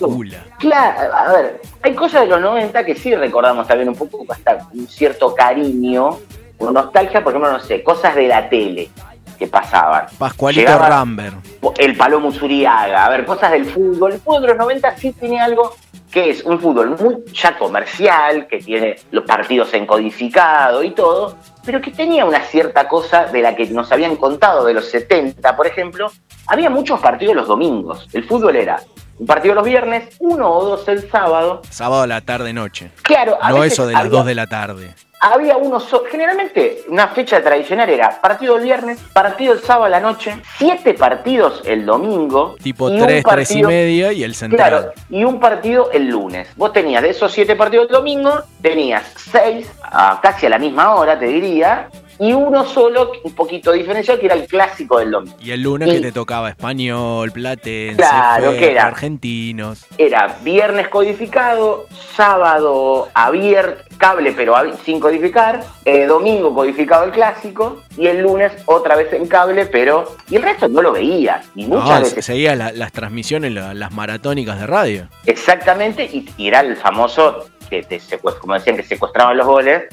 Claro, 0.59 1.15
a 1.15 1.33
ver, 1.33 1.61
hay 1.83 1.95
cosas 1.95 2.23
de 2.23 2.27
los 2.29 2.41
90 2.41 2.85
que 2.85 2.95
sí 2.95 3.15
recordamos 3.15 3.67
también 3.67 3.89
un 3.89 3.95
poco, 3.97 4.25
hasta 4.29 4.67
un 4.75 4.87
cierto 4.89 5.35
cariño, 5.35 6.19
o 6.59 6.71
nostalgia, 6.71 7.23
por 7.23 7.33
ejemplo, 7.33 7.53
no 7.53 7.61
sé, 7.61 7.83
cosas 7.83 8.15
de 8.15 8.29
la 8.29 8.49
tele 8.49 8.91
que 9.37 9.47
pasaban. 9.47 10.07
Pascualito 10.19 10.63
Llegaba- 10.63 10.89
Rambert. 10.89 11.37
El 11.79 11.97
Palomo 11.97 12.33
Zuriaga, 12.33 13.05
a 13.07 13.09
ver, 13.11 13.25
cosas 13.27 13.53
del 13.53 13.67
fútbol. 13.67 14.13
El 14.13 14.21
fútbol 14.21 14.43
de 14.43 14.49
los 14.49 14.57
90 14.57 14.97
sí 14.97 15.13
tiene 15.13 15.41
algo 15.41 15.75
que 16.11 16.31
es 16.31 16.45
un 16.45 16.59
fútbol 16.59 16.97
muy 16.99 17.17
ya 17.33 17.59
comercial, 17.59 18.47
que 18.47 18.59
tiene 18.59 18.97
los 19.11 19.25
partidos 19.25 19.75
en 19.75 19.87
codificado 19.87 20.83
y 20.83 20.93
todo, 20.93 21.37
pero 21.65 21.81
que 21.83 21.91
tenía 21.91 22.25
una 22.25 22.41
cierta 22.41 22.89
cosa 22.89 23.27
de 23.27 23.43
la 23.43 23.55
que 23.55 23.67
nos 23.67 23.93
habían 23.93 24.17
contado 24.17 24.65
de 24.65 24.73
los 24.75 24.87
70, 24.91 25.57
por 25.57 25.67
ejemplo. 25.67 26.11
Había 26.47 26.71
muchos 26.71 27.01
partidos 27.01 27.35
los 27.35 27.49
domingos. 27.49 28.09
El 28.13 28.25
fútbol 28.25 28.57
era 28.57 28.81
un 29.19 29.27
partido 29.27 29.55
los 29.55 29.65
viernes, 29.65 30.15
uno 30.21 30.51
o 30.51 30.65
dos 30.65 30.89
el 30.89 31.11
sábado. 31.11 31.61
Sábado 31.71 32.03
a 32.03 32.07
la 32.07 32.21
tarde-noche. 32.21 32.93
Claro, 33.03 33.37
a 33.41 33.51
No 33.51 33.57
veces 33.57 33.73
eso 33.75 33.87
de 33.87 33.93
las 33.95 34.03
había- 34.03 34.13
2 34.19 34.27
de 34.27 34.35
la 34.35 34.47
tarde. 34.47 34.95
Había 35.21 35.57
uno 35.57 35.81
solo. 35.81 36.05
Generalmente, 36.11 36.83
una 36.89 37.09
fecha 37.09 37.43
tradicional 37.43 37.89
era 37.89 38.21
partido 38.21 38.57
el 38.57 38.65
viernes, 38.65 38.99
partido 39.15 39.55
el 39.55 39.61
sábado 39.61 39.85
a 39.85 39.89
la 39.89 39.99
noche, 40.01 40.37
siete 40.59 40.93
partidos 40.95 41.63
el 41.65 41.87
domingo. 41.87 42.57
Tipo 42.63 42.91
y 42.91 42.93
un 42.93 42.99
3, 43.07 43.09
3 43.09 43.21
y 43.21 43.23
partido- 43.25 43.69
media 43.69 44.13
y 44.13 44.23
el 44.25 44.35
central. 44.35 44.69
Claro, 44.69 44.93
y 45.09 45.25
un 45.25 45.41
partido 45.41 45.91
el 45.93 46.09
lunes. 46.09 46.49
Vos 46.57 46.73
tenías 46.73 47.03
de 47.03 47.11
esos 47.11 47.33
siete 47.33 47.57
partidos 47.57 47.87
el 47.87 47.93
domingo, 47.93 48.43
tenías 48.61 49.05
seis, 49.33 49.71
a 49.83 50.21
casi 50.23 50.47
a 50.47 50.51
la 50.51 50.59
misma 50.59 50.95
hora, 50.95 51.19
te 51.19 51.27
diría, 51.27 51.89
y 52.19 52.33
uno 52.33 52.65
solo, 52.67 53.13
un 53.25 53.33
poquito 53.35 53.73
diferencial, 53.73 54.19
que 54.19 54.27
era 54.27 54.35
el 54.35 54.47
clásico 54.47 54.99
del 54.99 55.11
domingo. 55.11 55.37
Y 55.41 55.51
el 55.51 55.63
lunes 55.63 55.89
Y- 55.89 55.93
que 55.93 56.01
te 56.01 56.13
tocaba 56.13 56.49
español, 56.49 57.31
platense, 57.33 57.97
Claro, 57.97 58.53
¿qué 58.53 58.71
era? 58.73 58.87
argentinos. 58.87 59.85
Era 59.99 60.37
viernes 60.43 60.89
codificado, 60.89 61.87
sábado 62.17 63.09
abierto, 63.15 63.83
cable 63.99 64.33
pero 64.33 64.55
sin 64.85 65.01
codificar, 65.01 65.65
eh, 65.85 66.07
domingo 66.07 66.55
codificado 66.55 67.05
el 67.05 67.13
clásico, 67.13 67.83
y 67.97 68.07
el 68.09 68.23
lunes 68.23 68.53
otra 68.67 68.95
vez 68.97 69.13
en 69.13 69.27
cable, 69.27 69.67
pero... 69.67 70.17
Y 70.29 70.37
el 70.37 70.43
resto 70.43 70.69
no 70.69 70.83
lo 70.83 70.93
veías. 70.93 71.47
Y 71.55 71.65
muchas 71.67 71.89
No, 71.89 72.01
veces 72.05 72.25
seguía 72.25 72.55
la- 72.57 72.73
las 72.73 72.93
transmisiones, 72.93 73.53
la- 73.53 73.73
las 73.75 73.93
maratónicas 73.93 74.59
de 74.61 74.67
radio. 74.67 75.09
Exactamente, 75.25 76.05
y, 76.05 76.29
y 76.37 76.49
era 76.49 76.61
el 76.61 76.77
famoso 76.77 77.47
que 77.71 77.83
te 77.83 78.01
como 78.41 78.55
decían 78.55 78.77
que 78.77 78.83
secuestraban 78.85 79.37
los 79.37 79.47
goles, 79.47 79.85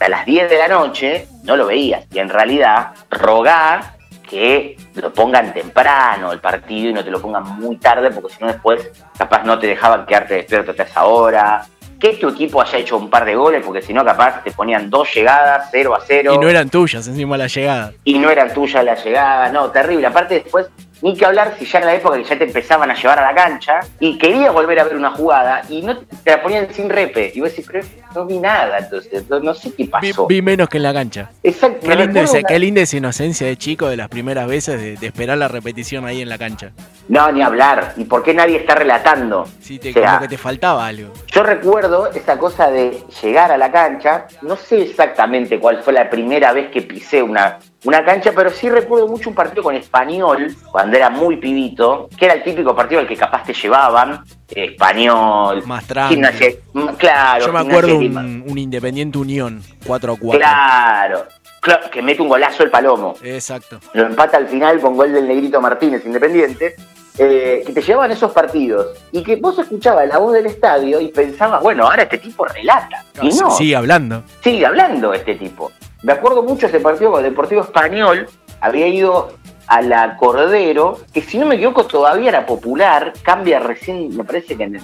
hasta 0.00 0.08
las 0.08 0.24
10 0.24 0.48
de 0.48 0.56
la 0.56 0.68
noche 0.68 1.26
no 1.44 1.56
lo 1.56 1.66
veías. 1.66 2.06
Y 2.10 2.20
en 2.20 2.30
realidad, 2.30 2.92
rogar 3.10 3.98
que 4.26 4.78
lo 4.94 5.12
pongan 5.12 5.52
temprano 5.52 6.32
el 6.32 6.38
partido 6.40 6.88
y 6.88 6.92
no 6.94 7.04
te 7.04 7.10
lo 7.10 7.20
pongan 7.20 7.44
muy 7.60 7.76
tarde, 7.76 8.10
porque 8.10 8.32
si 8.34 8.42
no 8.42 8.46
después 8.46 8.90
capaz 9.18 9.42
no 9.44 9.58
te 9.58 9.66
dejaban 9.66 10.06
quedarte 10.06 10.34
despierto 10.36 10.70
hasta 10.70 10.84
esa 10.84 11.04
hora. 11.04 11.66
Que 12.00 12.14
tu 12.14 12.30
equipo 12.30 12.62
haya 12.62 12.78
hecho 12.78 12.96
un 12.96 13.10
par 13.10 13.26
de 13.26 13.34
goles, 13.34 13.62
porque 13.62 13.82
si 13.82 13.92
no 13.92 14.02
capaz 14.02 14.42
te 14.42 14.52
ponían 14.52 14.88
dos 14.88 15.12
llegadas, 15.14 15.68
0 15.70 15.94
a 15.94 16.00
0 16.02 16.32
Y 16.34 16.38
no 16.38 16.48
eran 16.48 16.70
tuyas 16.70 17.06
encima 17.06 17.36
la 17.36 17.46
llegada. 17.48 17.92
y 18.02 18.18
no 18.18 18.30
eran 18.30 18.54
tuyas 18.54 18.82
las 18.82 19.04
llegadas, 19.04 19.52
no, 19.52 19.70
terrible. 19.70 20.06
Aparte 20.06 20.36
después, 20.36 20.68
ni 21.02 21.16
que 21.16 21.24
hablar 21.24 21.54
si 21.58 21.64
ya 21.64 21.78
en 21.80 21.86
la 21.86 21.94
época 21.94 22.16
que 22.18 22.24
ya 22.24 22.38
te 22.38 22.44
empezaban 22.44 22.90
a 22.90 22.94
llevar 22.94 23.18
a 23.18 23.22
la 23.22 23.34
cancha 23.34 23.80
y 23.98 24.18
querías 24.18 24.52
volver 24.52 24.78
a 24.80 24.84
ver 24.84 24.96
una 24.96 25.10
jugada 25.10 25.62
y 25.68 25.82
no 25.82 25.96
te 25.98 26.30
la 26.30 26.42
ponían 26.42 26.72
sin 26.72 26.88
repe. 26.90 27.32
Y 27.34 27.40
vos 27.40 27.50
decís, 27.50 27.66
pero 27.70 27.84
no 28.14 28.26
vi 28.26 28.38
nada, 28.38 28.78
entonces 28.78 29.28
no, 29.28 29.40
no 29.40 29.54
sé 29.54 29.72
qué 29.74 29.86
pasó. 29.86 30.26
vi 30.26 30.42
menos 30.42 30.68
que 30.68 30.76
en 30.78 30.82
la 30.82 30.92
cancha. 30.92 31.30
Exacto, 31.42 31.78
Qué 31.82 31.88
me 31.88 31.96
linda, 31.96 32.22
esa, 32.22 32.38
una- 32.38 32.48
qué 32.48 32.58
linda 32.58 32.80
esa 32.82 32.96
inocencia 32.96 33.46
de 33.46 33.56
chico 33.56 33.88
de 33.88 33.96
las 33.96 34.08
primeras 34.08 34.46
veces 34.46 34.80
de, 34.80 34.96
de 34.96 35.06
esperar 35.06 35.38
la 35.38 35.48
repetición 35.48 36.04
ahí 36.06 36.20
en 36.22 36.28
la 36.28 36.38
cancha. 36.38 36.70
No, 37.08 37.30
ni 37.32 37.42
hablar. 37.42 37.94
¿Y 37.96 38.04
por 38.04 38.22
qué 38.22 38.34
nadie 38.34 38.56
está 38.58 38.74
relatando? 38.74 39.46
Sí, 39.60 39.78
te, 39.78 39.90
O 39.90 39.92
sea, 39.92 40.06
como 40.06 40.20
que 40.20 40.28
te 40.28 40.38
faltaba 40.38 40.86
algo. 40.86 41.12
Yo 41.28 41.42
recuerdo 41.42 42.10
esa 42.12 42.38
cosa 42.38 42.70
de 42.70 43.02
llegar 43.22 43.50
a 43.52 43.56
la 43.58 43.72
cancha, 43.72 44.26
no 44.42 44.56
sé 44.56 44.82
exactamente 44.82 45.58
cuál 45.58 45.82
fue 45.82 45.92
la 45.92 46.08
primera 46.10 46.52
vez 46.52 46.70
que 46.70 46.82
pisé 46.82 47.22
una, 47.22 47.58
una 47.84 48.04
cancha, 48.04 48.32
pero 48.34 48.50
sí 48.50 48.68
recuerdo 48.68 49.08
mucho 49.08 49.28
un 49.30 49.34
partido 49.34 49.62
con 49.62 49.74
español, 49.74 50.54
cuando 50.70 50.96
era 50.96 51.08
muy 51.10 51.36
pibito, 51.38 52.08
que 52.18 52.26
era 52.26 52.34
el 52.34 52.42
típico 52.42 52.74
partido 52.76 53.00
al 53.00 53.08
que 53.08 53.16
capaz 53.16 53.44
te 53.44 53.54
llevaban, 53.54 54.22
español, 54.48 55.62
Más 55.66 55.84
gimnasia- 56.08 56.56
claro, 56.98 57.46
Yo 57.46 57.52
me 57.52 57.60
acuerdo 57.60 57.96
un, 57.96 58.44
un 58.46 58.58
Independiente 58.58 59.18
Unión 59.18 59.62
4 59.86 60.12
a 60.12 60.16
4. 60.18 60.38
Claro, 60.40 61.26
claro, 61.60 61.90
que 61.90 62.02
mete 62.02 62.22
un 62.22 62.28
golazo 62.28 62.62
el 62.62 62.70
Palomo. 62.70 63.14
Exacto. 63.22 63.80
lo 63.94 64.06
empata 64.06 64.36
al 64.36 64.48
final 64.48 64.80
con 64.80 64.96
gol 64.96 65.12
del 65.12 65.26
Negrito 65.28 65.60
Martínez, 65.60 66.04
Independiente, 66.04 66.74
eh, 67.18 67.62
que 67.66 67.72
te 67.72 67.82
llevaban 67.82 68.10
esos 68.12 68.32
partidos 68.32 68.86
y 69.12 69.22
que 69.22 69.36
vos 69.36 69.58
escuchabas 69.58 70.08
la 70.08 70.18
voz 70.18 70.32
del 70.32 70.46
estadio 70.46 71.00
y 71.00 71.08
pensabas, 71.08 71.60
bueno, 71.62 71.84
ahora 71.84 72.04
este 72.04 72.18
tipo 72.18 72.44
relata. 72.46 73.04
Y 73.20 73.28
no, 73.36 73.50
Sigue 73.50 73.76
hablando. 73.76 74.22
sigue 74.42 74.64
hablando 74.64 75.12
este 75.12 75.34
tipo. 75.34 75.70
Me 76.02 76.12
acuerdo 76.12 76.42
mucho 76.42 76.66
ese 76.66 76.80
partido 76.80 77.12
con 77.12 77.24
el 77.24 77.30
Deportivo 77.30 77.60
Español, 77.62 78.26
había 78.60 78.86
ido 78.86 79.32
a 79.66 79.82
la 79.82 80.16
Cordero, 80.16 80.98
que 81.12 81.20
si 81.20 81.38
no 81.38 81.46
me 81.46 81.54
equivoco 81.54 81.86
todavía 81.86 82.30
era 82.30 82.46
popular, 82.46 83.12
cambia 83.22 83.60
recién, 83.60 84.16
me 84.16 84.24
parece 84.24 84.56
que 84.56 84.64
en 84.64 84.74
el, 84.74 84.82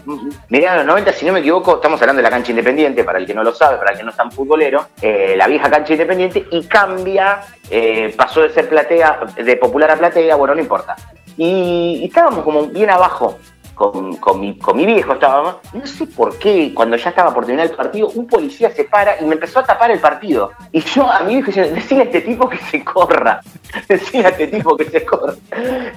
de 0.49 0.77
los 0.77 0.87
90, 0.87 1.13
si 1.13 1.27
no 1.27 1.33
me 1.33 1.41
equivoco, 1.41 1.77
estamos 1.77 2.01
hablando 2.01 2.19
de 2.19 2.23
la 2.23 2.31
cancha 2.31 2.53
independiente, 2.53 3.03
para 3.03 3.19
el 3.19 3.27
que 3.27 3.35
no 3.35 3.43
lo 3.43 3.53
sabe, 3.53 3.79
para 3.79 3.93
el 3.93 3.99
que 3.99 4.05
no 4.05 4.11
es 4.11 4.17
tan 4.17 4.31
futbolero, 4.31 4.87
eh, 5.03 5.35
la 5.37 5.49
vieja 5.49 5.69
cancha 5.69 5.95
independiente, 5.95 6.47
y 6.53 6.63
cambia, 6.67 7.41
eh, 7.69 8.15
pasó 8.17 8.43
de 8.43 8.51
ser 8.51 8.69
platea, 8.69 9.21
de 9.37 9.57
popular 9.57 9.91
a 9.91 9.97
platea, 9.97 10.37
bueno, 10.37 10.55
no 10.55 10.61
importa. 10.61 10.95
Y 11.37 12.05
estábamos 12.05 12.45
como 12.45 12.67
bien 12.67 12.89
abajo 12.89 13.39
con, 13.77 14.17
con 14.17 14.41
mi, 14.41 14.57
con 14.57 14.75
mi 14.75 14.87
viejo 14.87 15.13
estábamos, 15.13 15.57
no 15.75 15.87
sé 15.87 16.07
por 16.07 16.39
qué, 16.39 16.73
cuando 16.75 16.97
ya 16.97 17.11
estaba 17.11 17.33
por 17.35 17.45
terminar 17.45 17.67
el 17.67 17.77
partido, 17.77 18.09
un 18.09 18.27
policía 18.27 18.71
se 18.71 18.85
para 18.85 19.21
y 19.21 19.27
me 19.27 19.35
empezó 19.35 19.59
a 19.59 19.65
tapar 19.65 19.91
el 19.91 20.01
partido. 20.01 20.51
Y 20.73 20.81
yo 20.81 21.07
a 21.09 21.21
mi 21.21 21.35
viejo 21.35 21.49
diciendo, 21.49 21.75
decile 21.75 22.01
a 22.01 22.05
este 22.05 22.23
tipo 22.23 22.49
que 22.49 22.57
se 22.57 22.83
corra, 22.83 23.43
decile 23.89 24.27
a 24.27 24.31
este 24.31 24.47
tipo 24.47 24.79
que 24.79 24.87
se 24.87 25.05
corra. 25.05 25.35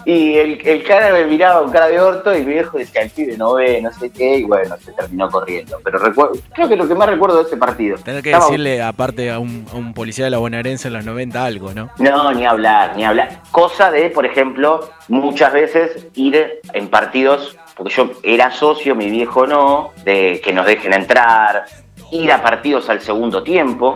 Y 0.03 0.35
el, 0.35 0.67
el 0.67 0.83
cara 0.83 1.13
me 1.13 1.25
miraba 1.25 1.61
con 1.61 1.71
cara 1.71 1.87
de 1.87 2.01
orto 2.01 2.35
y 2.35 2.41
mi 2.41 2.53
viejo 2.55 2.77
decía, 2.77 3.01
el 3.01 3.11
pibe 3.11 3.37
no 3.37 3.53
ve, 3.53 3.81
no 3.81 3.93
sé 3.93 4.09
qué, 4.09 4.39
y 4.39 4.43
bueno, 4.43 4.75
se 4.77 4.91
terminó 4.91 5.29
corriendo. 5.29 5.79
Pero 5.81 5.99
recuerdo, 5.99 6.33
creo 6.53 6.67
que 6.67 6.75
lo 6.75 6.85
que 6.85 6.95
más 6.95 7.09
recuerdo 7.09 7.37
de 7.37 7.43
ese 7.43 7.55
partido. 7.55 7.97
Tener 7.97 8.21
que 8.21 8.35
decirle, 8.35 8.81
aparte, 8.81 9.31
a 9.31 9.39
un, 9.39 9.65
a 9.71 9.77
un 9.77 9.93
policía 9.93 10.25
de 10.25 10.31
la 10.31 10.39
bonaerense 10.39 10.89
en 10.89 10.95
los 10.95 11.05
90 11.05 11.45
algo, 11.45 11.73
¿no? 11.73 11.89
No, 11.97 12.33
ni 12.33 12.45
hablar, 12.45 12.97
ni 12.97 13.05
hablar. 13.05 13.41
Cosa 13.51 13.89
de, 13.89 14.09
por 14.09 14.25
ejemplo, 14.25 14.89
muchas 15.07 15.53
veces 15.53 16.07
ir 16.15 16.59
en 16.73 16.87
partidos, 16.89 17.57
porque 17.79 17.93
yo 17.95 18.11
era 18.21 18.51
socio, 18.51 18.93
mi 18.93 19.09
viejo 19.09 19.47
no, 19.47 19.93
de 20.03 20.41
que 20.43 20.51
nos 20.51 20.65
dejen 20.65 20.93
entrar, 20.93 21.63
ir 22.11 22.29
a 22.31 22.43
partidos 22.43 22.89
al 22.89 22.99
segundo 22.99 23.41
tiempo, 23.41 23.95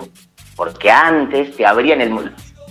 porque 0.56 0.90
antes 0.90 1.56
te 1.58 1.66
abrían 1.66 2.00
el... 2.00 2.12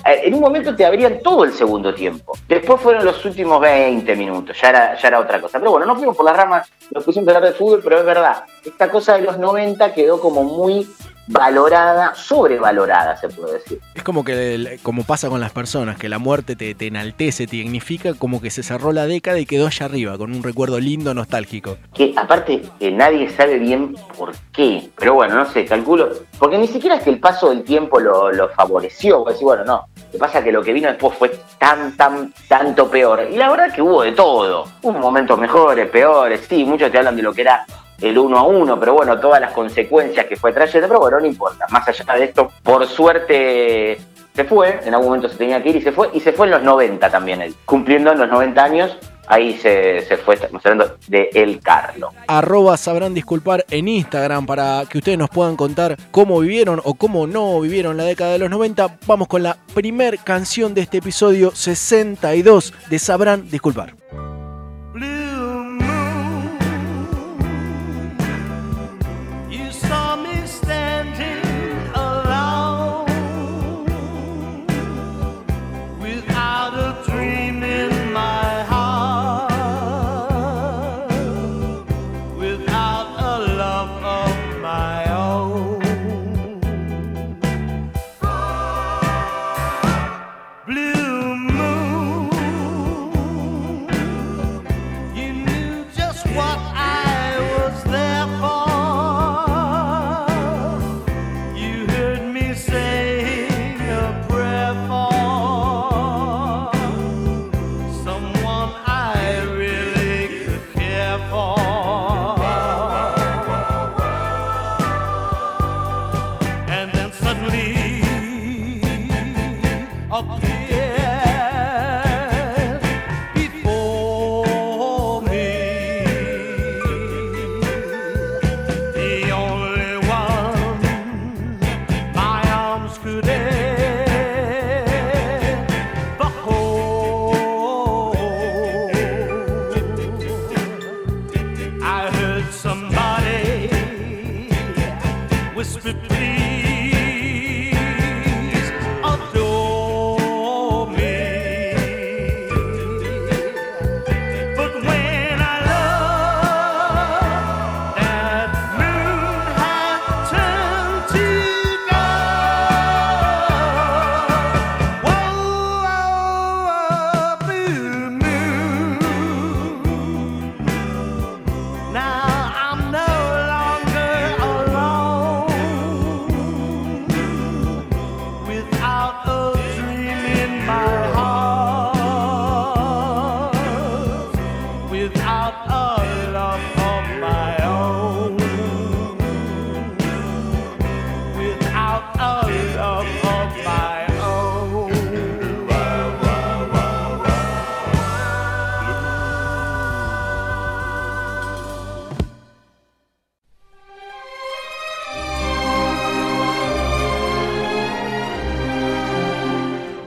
eh, 0.07 0.23
En 0.25 0.33
un 0.35 0.41
momento 0.41 0.75
te 0.75 0.87
abrían 0.87 1.21
todo 1.23 1.45
el 1.45 1.53
segundo 1.53 1.93
tiempo. 1.95 2.33
Después 2.49 2.81
fueron 2.81 3.05
los 3.05 3.23
últimos 3.27 3.61
20 3.61 4.17
minutos, 4.17 4.57
ya 4.61 4.71
era, 4.71 4.97
ya 4.97 5.09
era 5.09 5.21
otra 5.21 5.39
cosa. 5.39 5.59
Pero 5.59 5.73
bueno, 5.73 5.85
no 5.85 5.95
fuimos 5.97 6.17
por 6.17 6.25
las 6.25 6.37
ramas, 6.37 6.73
nos 6.91 7.05
pusimos 7.05 7.29
a 7.29 7.37
hablar 7.37 7.53
de 7.53 7.59
fútbol, 7.59 7.81
pero 7.85 7.99
es 7.99 8.07
verdad, 8.07 8.45
esta 8.65 8.89
cosa 8.89 9.17
de 9.17 9.23
los 9.23 9.39
90 9.39 9.93
quedó 9.93 10.19
como 10.19 10.43
muy 10.45 10.89
valorada, 11.27 12.15
sobrevalorada, 12.15 13.17
se 13.17 13.29
puede 13.29 13.55
decir. 13.55 13.81
Es 13.95 14.03
como 14.03 14.25
que, 14.25 14.79
como 14.83 15.05
pasa 15.05 15.29
con 15.29 15.41
las 15.41 15.53
personas, 15.53 15.97
que 15.97 16.09
la 16.09 16.19
muerte 16.19 16.57
te, 16.57 16.75
te 16.75 16.89
enaltece, 16.89 17.47
te 17.47 17.57
dignifica, 17.57 18.15
como 18.15 18.41
que 18.41 18.51
se 18.51 18.63
cerró 18.63 18.93
la 18.93 19.07
década 19.07 19.39
y 19.39 19.47
quedó 19.47 19.67
allá 19.67 19.87
arriba, 19.87 20.19
con 20.19 20.35
un 20.35 20.43
recuerdo 20.43 20.81
lindo, 20.81 21.15
nostálgico. 21.15 21.77
que 21.95 22.13
aparte 22.17 22.63
que 22.79 22.91
nadie 22.91 23.31
sabe 23.31 23.59
bien 23.59 23.95
por 24.17 24.33
qué, 24.53 24.91
pero 24.99 25.15
bueno, 25.15 25.35
no 25.37 25.47
sé, 25.47 25.65
calculo, 25.65 26.11
porque 26.39 26.59
ni 26.59 26.67
siquiera 26.67 26.97
es 26.97 27.03
que 27.03 27.11
el 27.11 27.21
paso 27.21 27.51
del 27.51 27.63
tiempo 27.63 28.01
lo, 28.01 28.33
lo 28.33 28.49
favoreció, 28.51 29.25
decís, 29.27 29.43
bueno, 29.43 29.65
no, 29.65 29.87
lo 29.97 30.11
que 30.13 30.19
pasa 30.19 30.39
es 30.39 30.45
que 30.45 30.53
lo 30.53 30.63
que 30.63 30.73
vino 30.73 30.89
después 30.89 31.17
fue 31.17 31.31
tan, 31.59 31.97
tan, 31.97 32.33
tanto 32.49 32.91
peor, 32.91 33.29
y 33.31 33.37
la 33.37 33.51
verdad 33.51 33.73
que 33.73 33.83
hubo 33.83 34.03
de 34.03 34.13
todo, 34.13 34.67
hubo 34.83 34.99
momentos 34.99 35.39
mejores, 35.39 35.89
peores, 35.89 36.41
sí, 36.49 36.65
muchos 36.65 36.91
te 36.91 36.99
hablan 36.99 37.17
de 37.17 37.23
lo 37.23 37.33
que 37.33 37.43
era 37.43 37.65
el 38.03 38.19
uno 38.19 38.39
a 38.39 38.43
uno, 38.43 38.79
pero 38.79 38.95
bueno, 38.95 39.19
todas 39.19 39.41
las 39.41 39.53
consecuencias 39.53 40.27
que 40.27 40.37
fue 40.37 40.53
trayendo, 40.53 40.89
pero 40.89 41.01
bueno, 41.01 41.21
no 41.21 41.27
importa, 41.27 41.67
más 41.71 41.89
allá 41.89 42.15
de 42.15 42.25
esto, 42.25 42.51
por 42.63 42.87
suerte 42.87 43.99
se 44.35 44.45
fue, 44.45 44.81
en 44.85 44.95
algún 44.95 45.09
momento 45.09 45.29
se 45.29 45.37
tenía 45.37 45.63
que 45.63 45.71
ir 45.71 45.77
y 45.77 45.83
se 45.83 45.93
fue, 45.93 46.11
y 46.13 46.21
se 46.21 46.33
fue 46.33 46.47
en 46.47 46.53
los 46.53 46.63
90 46.63 47.11
también, 47.11 47.43
él, 47.43 47.55
cumpliendo 47.65 48.13
en 48.13 48.19
los 48.19 48.29
90 48.29 48.65
años, 48.65 48.99
ahí 49.27 49.57
se, 49.57 50.03
se 50.03 50.17
fue, 50.17 50.35
estamos 50.35 50.63
de 51.09 51.31
El 51.35 51.61
Carlo. 51.61 52.11
Arroba 52.27 52.77
sabrán 52.77 53.15
disculpar 53.15 53.65
en 53.71 53.89
Instagram 53.89 54.47
para 54.47 54.85
que 54.89 54.99
ustedes 54.99 55.19
nos 55.19 55.31
puedan 55.31 55.57
contar 55.57 55.97
cómo 56.11 56.41
vivieron 56.41 56.81
o 56.85 56.95
cómo 56.95 57.27
no 57.27 57.61
vivieron 57.61 57.97
la 57.97 58.05
década 58.05 58.33
de 58.33 58.39
los 58.39 58.51
90. 58.51 58.99
Vamos 59.07 59.29
con 59.29 59.43
la 59.43 59.57
primer 59.75 60.19
canción 60.19 60.75
de 60.75 60.83
este 60.83 60.99
episodio 60.99 61.53
62 61.53 62.75
de 62.91 62.99
Sabrán 62.99 63.49
disculpar. 63.49 63.95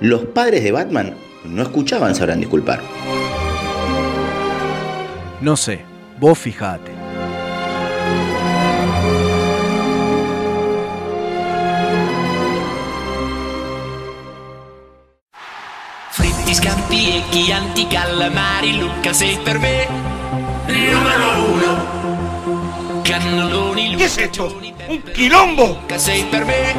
Los 0.05 0.23
padres 0.23 0.63
de 0.63 0.71
Batman 0.71 1.15
no 1.45 1.63
escuchaban 1.63 2.13
Sabrán 2.13 2.39
Disculpar. 2.39 2.79
No 5.41 5.57
sé, 5.57 5.83
vos 6.19 6.37
fijate. 6.37 6.91
Fritti, 16.11 16.53
scampi 16.53 17.07
e 17.07 17.23
chianti, 17.31 17.87
calamari, 17.87 18.77
Luca 18.77 19.11
sei 19.11 19.39
per 19.43 19.57
me 19.57 19.87
numero 20.67 21.45
uno. 21.51 23.01
Cannelloni, 23.01 23.93
Luca, 23.93 23.97
¿Qué 23.97 24.05
es 24.05 24.17
esto? 24.19 24.55
¡Un 24.87 25.01
quilombo! 25.01 25.79
Luca 25.81 25.97
sei 25.97 26.25
per 26.25 26.45
me 26.45 26.75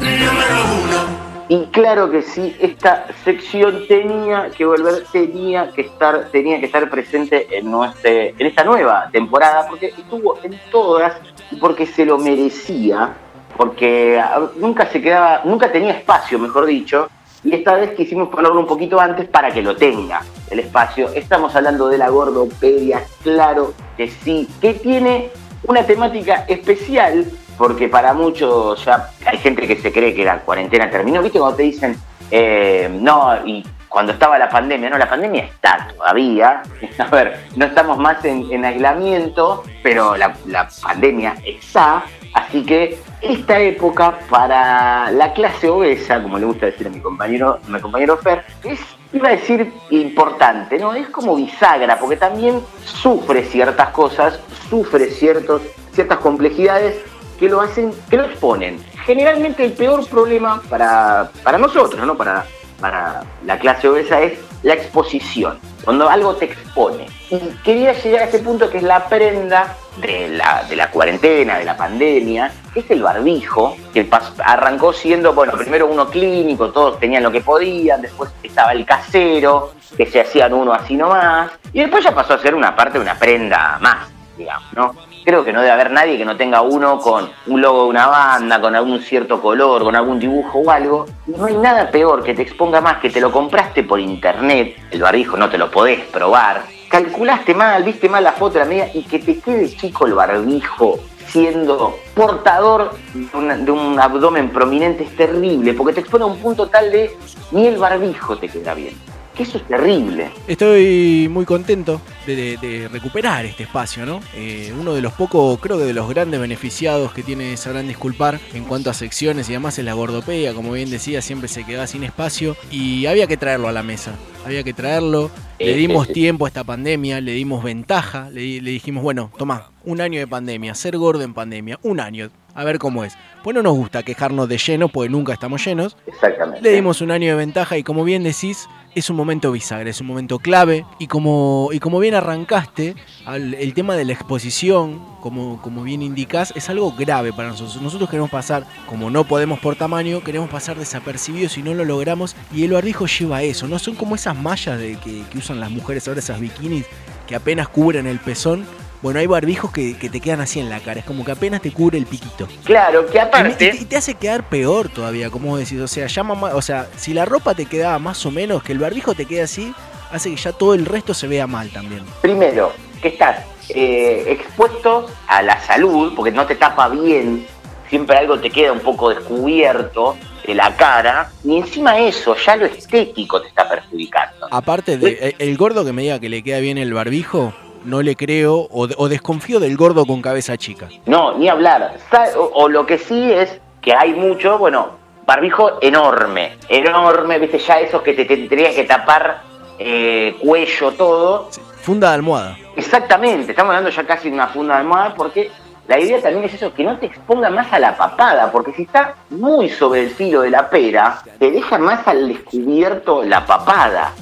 numero 0.00 0.64
uno. 0.82 1.09
Y 1.50 1.64
claro 1.72 2.08
que 2.12 2.22
sí, 2.22 2.56
esta 2.60 3.08
sección 3.24 3.88
tenía 3.88 4.50
que 4.56 4.64
volver, 4.64 5.02
tenía 5.10 5.72
que 5.72 5.80
estar, 5.80 6.28
tenía 6.30 6.60
que 6.60 6.66
estar 6.66 6.88
presente 6.88 7.48
en, 7.50 7.68
nuestra, 7.68 8.08
en 8.08 8.46
esta 8.46 8.62
nueva 8.62 9.08
temporada, 9.10 9.66
porque 9.68 9.86
estuvo 9.86 10.38
en 10.44 10.56
todas 10.70 11.16
y 11.50 11.56
porque 11.56 11.86
se 11.86 12.04
lo 12.04 12.18
merecía, 12.18 13.14
porque 13.56 14.16
ah, 14.22 14.48
nunca 14.58 14.86
se 14.86 15.02
quedaba, 15.02 15.40
nunca 15.44 15.72
tenía 15.72 15.90
espacio, 15.90 16.38
mejor 16.38 16.66
dicho, 16.66 17.08
y 17.42 17.52
esta 17.52 17.74
vez 17.74 17.96
quisimos 17.96 18.28
ponerlo 18.28 18.60
un 18.60 18.66
poquito 18.66 19.00
antes 19.00 19.28
para 19.28 19.50
que 19.50 19.60
lo 19.60 19.74
tenga 19.74 20.22
el 20.50 20.60
espacio. 20.60 21.08
Estamos 21.08 21.56
hablando 21.56 21.88
de 21.88 21.98
la 21.98 22.10
gordopedia, 22.10 23.02
claro 23.24 23.74
que 23.96 24.06
sí, 24.06 24.48
que 24.60 24.74
tiene 24.74 25.32
una 25.66 25.84
temática 25.84 26.44
especial 26.46 27.26
porque 27.60 27.90
para 27.90 28.14
muchos 28.14 28.82
ya 28.86 29.10
hay 29.26 29.36
gente 29.36 29.66
que 29.66 29.76
se 29.76 29.92
cree 29.92 30.14
que 30.14 30.24
la 30.24 30.38
cuarentena 30.38 30.88
terminó. 30.88 31.20
¿Viste 31.20 31.38
cuando 31.38 31.58
te 31.58 31.64
dicen, 31.64 31.94
eh, 32.30 32.88
no, 32.90 33.36
y 33.44 33.62
cuando 33.86 34.12
estaba 34.12 34.38
la 34.38 34.48
pandemia? 34.48 34.88
No, 34.88 34.96
la 34.96 35.10
pandemia 35.10 35.44
está 35.44 35.88
todavía. 35.94 36.62
A 36.98 37.04
ver, 37.08 37.48
no 37.56 37.66
estamos 37.66 37.98
más 37.98 38.24
en, 38.24 38.50
en 38.50 38.64
aislamiento, 38.64 39.62
pero 39.82 40.16
la, 40.16 40.34
la 40.46 40.70
pandemia 40.82 41.36
está. 41.44 42.02
Así 42.32 42.64
que 42.64 42.98
esta 43.20 43.58
época 43.58 44.18
para 44.30 45.10
la 45.10 45.34
clase 45.34 45.68
obesa, 45.68 46.22
como 46.22 46.38
le 46.38 46.46
gusta 46.46 46.64
decir 46.64 46.86
a 46.86 46.90
mi 46.90 47.00
compañero, 47.00 47.58
mi 47.68 47.78
compañero 47.78 48.16
Fer, 48.16 48.42
es, 48.64 48.80
iba 49.12 49.28
a 49.28 49.32
decir 49.32 49.70
importante, 49.90 50.78
¿no? 50.78 50.94
Es 50.94 51.10
como 51.10 51.36
bisagra, 51.36 51.98
porque 51.98 52.16
también 52.16 52.62
sufre 52.84 53.44
ciertas 53.44 53.90
cosas, 53.90 54.40
sufre 54.70 55.10
ciertos, 55.10 55.60
ciertas 55.92 56.20
complejidades 56.20 56.96
que 57.40 57.48
lo 57.48 57.60
hacen, 57.62 57.92
que 58.10 58.18
lo 58.18 58.24
exponen. 58.24 58.84
Generalmente 59.06 59.64
el 59.64 59.72
peor 59.72 60.06
problema 60.06 60.62
para, 60.68 61.30
para 61.42 61.56
nosotros, 61.56 62.06
¿no? 62.06 62.16
Para, 62.16 62.44
para 62.78 63.22
la 63.46 63.58
clase 63.58 63.88
obesa 63.88 64.20
es 64.20 64.38
la 64.62 64.74
exposición, 64.74 65.58
cuando 65.82 66.08
algo 66.10 66.36
te 66.36 66.44
expone. 66.44 67.06
Y 67.30 67.38
quería 67.64 67.94
llegar 67.94 68.22
a 68.22 68.24
ese 68.26 68.40
punto 68.40 68.68
que 68.68 68.76
es 68.76 68.82
la 68.82 69.06
prenda 69.06 69.74
de 69.96 70.28
la, 70.28 70.64
de 70.68 70.76
la 70.76 70.90
cuarentena, 70.90 71.58
de 71.58 71.64
la 71.64 71.78
pandemia, 71.78 72.52
es 72.74 72.90
el 72.90 73.02
barbijo, 73.02 73.74
que 73.94 74.06
arrancó 74.44 74.92
siendo, 74.92 75.32
bueno, 75.32 75.54
primero 75.54 75.86
uno 75.86 76.10
clínico, 76.10 76.70
todos 76.70 77.00
tenían 77.00 77.22
lo 77.22 77.32
que 77.32 77.40
podían, 77.40 78.02
después 78.02 78.30
estaba 78.42 78.72
el 78.72 78.84
casero, 78.84 79.72
que 79.96 80.04
se 80.04 80.20
hacían 80.20 80.52
uno 80.52 80.74
así 80.74 80.94
nomás, 80.94 81.52
y 81.72 81.80
después 81.80 82.04
ya 82.04 82.14
pasó 82.14 82.34
a 82.34 82.38
ser 82.38 82.54
una 82.54 82.76
parte 82.76 82.98
de 82.98 83.04
una 83.04 83.18
prenda 83.18 83.78
más, 83.80 84.08
digamos, 84.36 84.72
¿no? 84.74 85.09
Creo 85.24 85.44
que 85.44 85.52
no 85.52 85.60
debe 85.60 85.72
haber 85.72 85.90
nadie 85.90 86.16
que 86.16 86.24
no 86.24 86.36
tenga 86.36 86.62
uno 86.62 86.98
con 86.98 87.30
un 87.46 87.60
logo 87.60 87.84
de 87.84 87.88
una 87.90 88.06
banda, 88.06 88.60
con 88.60 88.74
algún 88.74 89.00
cierto 89.00 89.40
color, 89.40 89.82
con 89.84 89.94
algún 89.94 90.18
dibujo 90.18 90.60
o 90.60 90.70
algo. 90.70 91.06
No 91.26 91.44
hay 91.44 91.56
nada 91.56 91.90
peor 91.90 92.22
que 92.22 92.34
te 92.34 92.42
exponga 92.42 92.80
más 92.80 92.98
que 92.98 93.10
te 93.10 93.20
lo 93.20 93.30
compraste 93.30 93.82
por 93.82 94.00
internet, 94.00 94.76
el 94.90 95.02
barbijo 95.02 95.36
no 95.36 95.50
te 95.50 95.58
lo 95.58 95.70
podés 95.70 96.00
probar. 96.06 96.62
Calculaste 96.88 97.54
mal, 97.54 97.84
viste 97.84 98.08
mal 98.08 98.24
la 98.24 98.32
foto 98.32 98.54
de 98.54 98.60
la 98.60 98.64
media 98.64 98.90
y 98.92 99.04
que 99.04 99.18
te 99.18 99.38
quede 99.38 99.68
chico 99.68 100.06
el 100.06 100.14
barbijo 100.14 100.98
siendo 101.28 101.96
portador 102.14 102.92
de 103.14 103.56
de 103.58 103.70
un 103.70 104.00
abdomen 104.00 104.50
prominente 104.50 105.04
es 105.04 105.16
terrible, 105.16 105.74
porque 105.74 105.92
te 105.92 106.00
expone 106.00 106.24
a 106.24 106.26
un 106.26 106.38
punto 106.38 106.68
tal 106.68 106.90
de 106.90 107.16
ni 107.52 107.66
el 107.66 107.78
barbijo 107.78 108.36
te 108.36 108.48
queda 108.48 108.74
bien. 108.74 108.94
Que 109.40 109.44
eso 109.44 109.56
es 109.56 109.64
terrible. 109.68 110.28
Estoy 110.46 111.26
muy 111.30 111.46
contento 111.46 112.02
de, 112.26 112.36
de- 112.36 112.56
de 112.58 112.88
recuperar 112.88 113.46
este 113.46 113.62
espacio, 113.62 114.04
¿no? 114.04 114.20
Eh, 114.34 114.70
uno 114.78 114.92
de 114.92 115.00
los 115.00 115.14
pocos, 115.14 115.58
creo 115.60 115.78
que 115.78 115.84
de 115.84 115.94
los 115.94 116.10
grandes 116.10 116.38
beneficiados 116.38 117.14
que 117.14 117.22
tiene 117.22 117.56
Sabrán 117.56 117.88
Disculpar 117.88 118.38
en 118.52 118.64
cuanto 118.64 118.90
a 118.90 118.92
secciones 118.94 119.48
y 119.48 119.54
además 119.54 119.78
es 119.78 119.86
la 119.86 119.94
gordopea, 119.94 120.52
como 120.52 120.72
bien 120.72 120.90
decía, 120.90 121.22
siempre 121.22 121.48
se 121.48 121.64
quedaba 121.64 121.86
sin 121.86 122.04
espacio 122.04 122.54
y 122.70 123.06
había 123.06 123.26
que 123.26 123.38
traerlo 123.38 123.68
a 123.68 123.72
la 123.72 123.82
mesa. 123.82 124.12
Había 124.44 124.62
que 124.62 124.74
traerlo, 124.74 125.30
le 125.58 125.72
Sí, 125.72 125.78
dimos 125.80 126.06
sí. 126.08 126.12
tiempo 126.12 126.44
a 126.44 126.48
esta 126.48 126.64
pandemia, 126.64 127.22
le 127.22 127.32
dimos 127.32 127.64
ventaja, 127.64 128.28
le, 128.30 128.60
le 128.60 128.70
dijimos, 128.72 129.02
bueno, 129.02 129.30
toma, 129.38 129.70
un 129.84 130.02
año 130.02 130.18
de 130.18 130.26
pandemia, 130.26 130.74
ser 130.74 130.98
gordo 130.98 131.22
en 131.22 131.32
pandemia, 131.32 131.78
un 131.82 132.00
año, 132.00 132.28
a 132.54 132.64
ver 132.64 132.78
cómo 132.78 133.04
es. 133.04 133.14
Pues 133.42 133.54
no 133.54 133.62
nos 133.62 133.74
gusta 133.74 134.02
quejarnos 134.02 134.48
de 134.50 134.58
lleno, 134.58 134.88
porque 134.88 135.08
nunca 135.10 135.32
estamos 135.32 135.64
llenos. 135.64 135.96
Exactamente. 136.06 136.60
Le 136.62 136.72
dimos 136.74 137.00
un 137.00 137.10
año 137.10 137.28
de 137.28 137.34
ventaja 137.36 137.78
y 137.78 137.82
como 137.82 138.04
bien 138.04 138.22
decís, 138.22 138.66
es 138.94 139.10
un 139.10 139.16
momento 139.16 139.52
bisagra, 139.52 139.88
es 139.88 140.00
un 140.00 140.06
momento 140.06 140.38
clave 140.38 140.84
y 140.98 141.06
como, 141.06 141.70
y 141.72 141.78
como 141.78 141.98
bien 141.98 142.14
arrancaste, 142.14 142.94
el 143.26 143.74
tema 143.74 143.96
de 143.96 144.04
la 144.04 144.12
exposición, 144.12 145.00
como, 145.20 145.60
como 145.62 145.82
bien 145.82 146.02
indicás, 146.02 146.52
es 146.56 146.68
algo 146.68 146.92
grave 146.92 147.32
para 147.32 147.48
nosotros. 147.48 147.80
Nosotros 147.80 148.10
queremos 148.10 148.30
pasar, 148.30 148.66
como 148.86 149.10
no 149.10 149.24
podemos 149.24 149.60
por 149.60 149.76
tamaño, 149.76 150.22
queremos 150.22 150.50
pasar 150.50 150.76
desapercibidos 150.76 151.56
y 151.58 151.62
no 151.62 151.74
lo 151.74 151.84
logramos 151.84 152.36
y 152.52 152.64
el 152.64 152.72
barbijo 152.72 153.06
lleva 153.06 153.42
eso, 153.42 153.68
¿no? 153.68 153.78
Son 153.78 153.94
como 153.94 154.14
esas 154.14 154.36
mallas 154.36 154.78
de 154.78 154.96
que, 154.96 155.22
que 155.30 155.38
usan 155.38 155.60
las 155.60 155.70
mujeres 155.70 156.06
ahora, 156.08 156.20
esas 156.20 156.40
bikinis 156.40 156.86
que 157.26 157.36
apenas 157.36 157.68
cubren 157.68 158.06
el 158.06 158.18
pezón. 158.18 158.66
Bueno, 159.02 159.18
hay 159.20 159.26
barbijos 159.26 159.72
que, 159.72 159.96
que 159.96 160.10
te 160.10 160.20
quedan 160.20 160.40
así 160.42 160.60
en 160.60 160.68
la 160.68 160.80
cara, 160.80 161.00
es 161.00 161.06
como 161.06 161.24
que 161.24 161.32
apenas 161.32 161.62
te 161.62 161.70
cubre 161.72 161.96
el 161.96 162.04
piquito. 162.06 162.46
Claro, 162.64 163.06
que 163.06 163.16
Y, 163.16 163.20
aparte... 163.20 163.76
y 163.80 163.84
te 163.86 163.96
hace 163.96 164.14
quedar 164.14 164.48
peor 164.48 164.88
todavía, 164.90 165.30
como 165.30 165.56
decís. 165.56 165.80
O 165.80 165.88
sea, 165.88 166.06
llama 166.06 166.34
más- 166.34 166.54
o 166.54 166.60
sea, 166.62 166.86
si 166.96 167.14
la 167.14 167.24
ropa 167.24 167.54
te 167.54 167.64
quedaba 167.64 167.98
más 167.98 168.24
o 168.26 168.30
menos, 168.30 168.62
que 168.62 168.72
el 168.72 168.78
barbijo 168.78 169.14
te 169.14 169.24
quede 169.24 169.42
así, 169.42 169.72
hace 170.12 170.30
que 170.30 170.36
ya 170.36 170.52
todo 170.52 170.74
el 170.74 170.84
resto 170.84 171.14
se 171.14 171.26
vea 171.28 171.46
mal 171.46 171.70
también. 171.70 172.02
Primero, 172.20 172.72
que 173.00 173.08
estás 173.08 173.38
eh, 173.70 174.24
expuesto 174.26 175.06
a 175.28 175.40
la 175.42 175.58
salud, 175.60 176.12
porque 176.14 176.30
no 176.32 176.44
te 176.46 176.56
tapa 176.56 176.88
bien, 176.90 177.46
siempre 177.88 178.18
algo 178.18 178.38
te 178.38 178.50
queda 178.50 178.72
un 178.72 178.80
poco 178.80 179.08
descubierto, 179.10 180.16
taparte 180.44 180.54
la 180.54 180.76
cara, 180.76 181.30
ni 181.44 181.58
encima 181.58 181.98
eso, 181.98 182.36
ya 182.36 182.56
lo 182.56 182.66
estético 182.66 183.40
te 183.40 183.48
está 183.48 183.66
perjudicando. 183.68 184.46
Aparte 184.50 184.98
de 184.98 185.34
el 185.38 185.56
gordo 185.56 185.84
que 185.84 185.92
me 185.94 186.02
diga 186.02 186.18
que 186.18 186.28
le 186.28 186.42
queda 186.42 186.58
bien 186.58 186.76
el 186.76 186.92
barbijo, 186.92 187.54
no 187.84 188.02
le 188.02 188.16
creo 188.16 188.68
o, 188.70 188.88
o 188.96 189.08
desconfío 189.08 189.60
del 189.60 189.76
gordo 189.76 190.04
con 190.06 190.22
cabeza 190.22 190.56
chica. 190.56 190.88
No, 191.06 191.36
ni 191.36 191.48
hablar. 191.48 191.96
O, 192.36 192.50
o 192.54 192.68
lo 192.68 192.86
que 192.86 192.98
sí 192.98 193.32
es 193.32 193.60
que 193.80 193.94
hay 193.94 194.14
mucho, 194.14 194.58
bueno, 194.58 194.98
barbijo 195.26 195.78
enorme, 195.80 196.56
enorme, 196.68 197.38
viste, 197.38 197.58
ya 197.58 197.80
esos 197.80 198.02
que 198.02 198.12
te, 198.14 198.24
te 198.24 198.36
tendrías 198.36 198.74
que 198.74 198.84
tapar 198.84 199.42
eh, 199.78 200.36
cuello, 200.40 200.92
todo. 200.92 201.48
Funda 201.82 202.08
de 202.08 202.14
almohada. 202.14 202.58
Exactamente, 202.76 203.52
estamos 203.52 203.70
hablando 203.70 203.90
ya 203.90 204.06
casi 204.06 204.28
de 204.28 204.34
una 204.34 204.48
funda 204.48 204.74
de 204.74 204.80
almohada 204.80 205.14
porque 205.14 205.50
la 205.88 205.98
idea 205.98 206.20
también 206.20 206.44
es 206.44 206.54
eso, 206.54 206.72
que 206.72 206.84
no 206.84 206.98
te 206.98 207.06
exponga 207.06 207.50
más 207.50 207.72
a 207.72 207.78
la 207.78 207.96
papada, 207.96 208.52
porque 208.52 208.72
si 208.72 208.82
está 208.82 209.14
muy 209.30 209.68
sobre 209.68 210.02
el 210.02 210.10
filo 210.10 210.42
de 210.42 210.50
la 210.50 210.68
pera, 210.70 211.22
te 211.38 211.50
deja 211.50 211.78
más 211.78 212.06
al 212.06 212.28
descubierto 212.28 213.24
la 213.24 213.44
papada. 213.44 214.12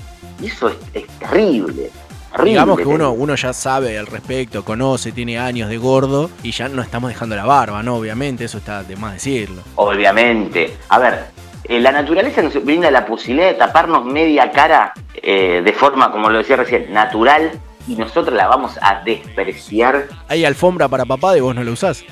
Y 0.40 0.46
eso 0.46 0.68
es, 0.68 0.76
es 0.94 1.06
terrible. 1.18 1.90
Digamos 2.44 2.78
que 2.78 2.86
uno, 2.86 3.12
uno 3.12 3.34
ya 3.34 3.52
sabe 3.52 3.98
al 3.98 4.06
respecto, 4.06 4.64
conoce, 4.64 5.12
tiene 5.12 5.38
años 5.38 5.68
de 5.68 5.78
gordo 5.78 6.30
y 6.42 6.52
ya 6.52 6.68
no 6.68 6.82
estamos 6.82 7.10
dejando 7.10 7.34
la 7.36 7.44
barba, 7.44 7.82
¿no? 7.82 7.96
Obviamente, 7.96 8.44
eso 8.44 8.58
está 8.58 8.82
de 8.82 8.96
más 8.96 9.14
decirlo. 9.14 9.62
Obviamente. 9.76 10.76
A 10.88 10.98
ver, 10.98 11.26
eh, 11.64 11.80
la 11.80 11.92
naturaleza 11.92 12.42
nos 12.42 12.62
brinda 12.64 12.90
la 12.90 13.06
posibilidad 13.06 13.48
de 13.48 13.54
taparnos 13.54 14.04
media 14.04 14.50
cara 14.50 14.92
eh, 15.14 15.62
de 15.64 15.72
forma, 15.72 16.10
como 16.10 16.30
lo 16.30 16.38
decía 16.38 16.56
recién, 16.56 16.92
natural 16.92 17.50
y 17.88 17.96
nosotros 17.96 18.36
la 18.36 18.46
vamos 18.46 18.78
a 18.80 19.02
despreciar. 19.04 20.08
Hay 20.28 20.44
alfombra 20.44 20.88
para 20.88 21.04
papá 21.04 21.36
y 21.36 21.40
vos 21.40 21.54
no 21.54 21.64
la 21.64 21.70
usás. 21.70 22.04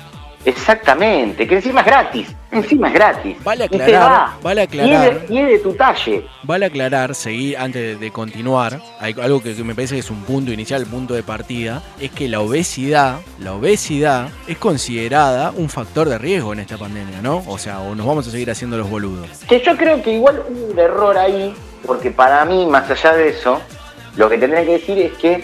Exactamente, 0.45 1.47
que 1.47 1.55
encima 1.55 1.81
es 1.81 1.85
gratis. 1.87 2.27
Encima 2.51 2.87
es 2.87 2.93
gratis. 2.93 3.37
Vale 3.43 3.65
Y 3.65 3.69
te 3.69 3.83
aclarar, 3.83 4.11
va. 4.11 4.37
vale 4.41 4.61
Y 4.61 4.63
es, 4.63 4.69
aclarar. 4.69 5.27
de, 5.27 5.33
y 5.33 5.37
es 5.39 5.47
de 5.47 5.59
tu 5.59 5.73
talle. 5.73 6.25
Vale 6.43 6.65
aclarar, 6.65 7.13
seguir 7.15 7.57
antes 7.57 7.81
de, 7.81 7.95
de 8.05 8.11
continuar, 8.11 8.79
hay 9.01 9.13
algo 9.21 9.41
que, 9.41 9.53
que 9.55 9.63
me 9.63 9.75
parece 9.75 9.95
que 9.95 9.99
es 9.99 10.09
un 10.09 10.23
punto 10.23 10.51
inicial, 10.53 10.85
punto 10.85 11.13
de 11.13 11.23
partida, 11.23 11.83
es 11.99 12.11
que 12.11 12.29
la 12.29 12.39
obesidad, 12.39 13.19
la 13.39 13.53
obesidad 13.53 14.29
es 14.47 14.57
considerada 14.57 15.51
un 15.55 15.69
factor 15.69 16.07
de 16.07 16.17
riesgo 16.17 16.53
en 16.53 16.59
esta 16.59 16.77
pandemia, 16.77 17.21
¿no? 17.21 17.43
O 17.47 17.57
sea, 17.57 17.79
o 17.81 17.93
nos 17.95 18.05
vamos 18.07 18.27
a 18.27 18.31
seguir 18.31 18.49
haciendo 18.49 18.77
los 18.77 18.89
boludos. 18.89 19.27
Que 19.49 19.59
yo 19.61 19.75
creo 19.75 20.01
que 20.01 20.13
igual 20.13 20.41
hubo 20.49 20.71
un 20.71 20.79
error 20.79 21.17
ahí, 21.17 21.53
porque 21.85 22.11
para 22.11 22.45
mí, 22.45 22.65
más 22.65 22.89
allá 22.89 23.13
de 23.13 23.29
eso, 23.29 23.59
lo 24.15 24.29
que 24.29 24.37
tendría 24.37 24.65
que 24.65 24.71
decir 24.73 24.97
es 24.99 25.11
que, 25.13 25.43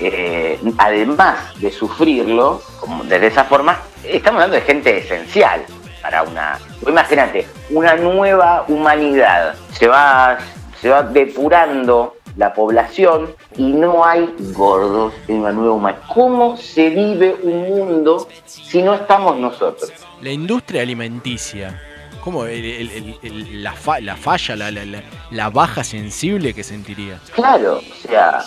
eh, 0.00 0.60
además 0.78 1.58
de 1.60 1.70
sufrirlo, 1.72 2.62
como 2.80 3.04
de 3.04 3.26
esa 3.26 3.44
forma, 3.44 3.78
estamos 4.04 4.42
hablando 4.42 4.56
de 4.56 4.62
gente 4.62 4.98
esencial 4.98 5.64
para 6.02 6.22
una. 6.22 6.58
vos 6.80 6.90
Imagínate, 6.90 7.46
una 7.70 7.96
nueva 7.96 8.64
humanidad. 8.68 9.54
Se 9.72 9.86
va, 9.88 10.38
se 10.80 10.88
va 10.90 11.02
depurando 11.02 12.16
la 12.36 12.52
población 12.52 13.34
y 13.56 13.62
no 13.72 14.04
hay 14.04 14.28
gordos 14.52 15.14
en 15.26 15.36
una 15.40 15.52
nueva 15.52 15.72
humanidad. 15.74 16.02
¿Cómo 16.12 16.56
se 16.58 16.90
vive 16.90 17.34
un 17.42 17.62
mundo 17.70 18.28
si 18.44 18.82
no 18.82 18.94
estamos 18.94 19.38
nosotros? 19.38 19.90
La 20.20 20.30
industria 20.30 20.82
alimenticia, 20.82 21.80
¿cómo? 22.22 22.44
El- 22.44 22.64
el- 22.64 22.90
el- 22.90 23.18
el- 23.22 23.62
la, 23.64 23.72
fa- 23.72 24.00
la 24.00 24.16
falla, 24.16 24.54
la, 24.54 24.70
la- 24.70 24.84
la- 24.84 25.02
la 25.30 25.48
baja 25.50 25.82
sensible 25.82 26.52
que 26.52 26.62
sentiría. 26.62 27.18
Claro, 27.34 27.78
o 27.78 28.08
sea, 28.08 28.44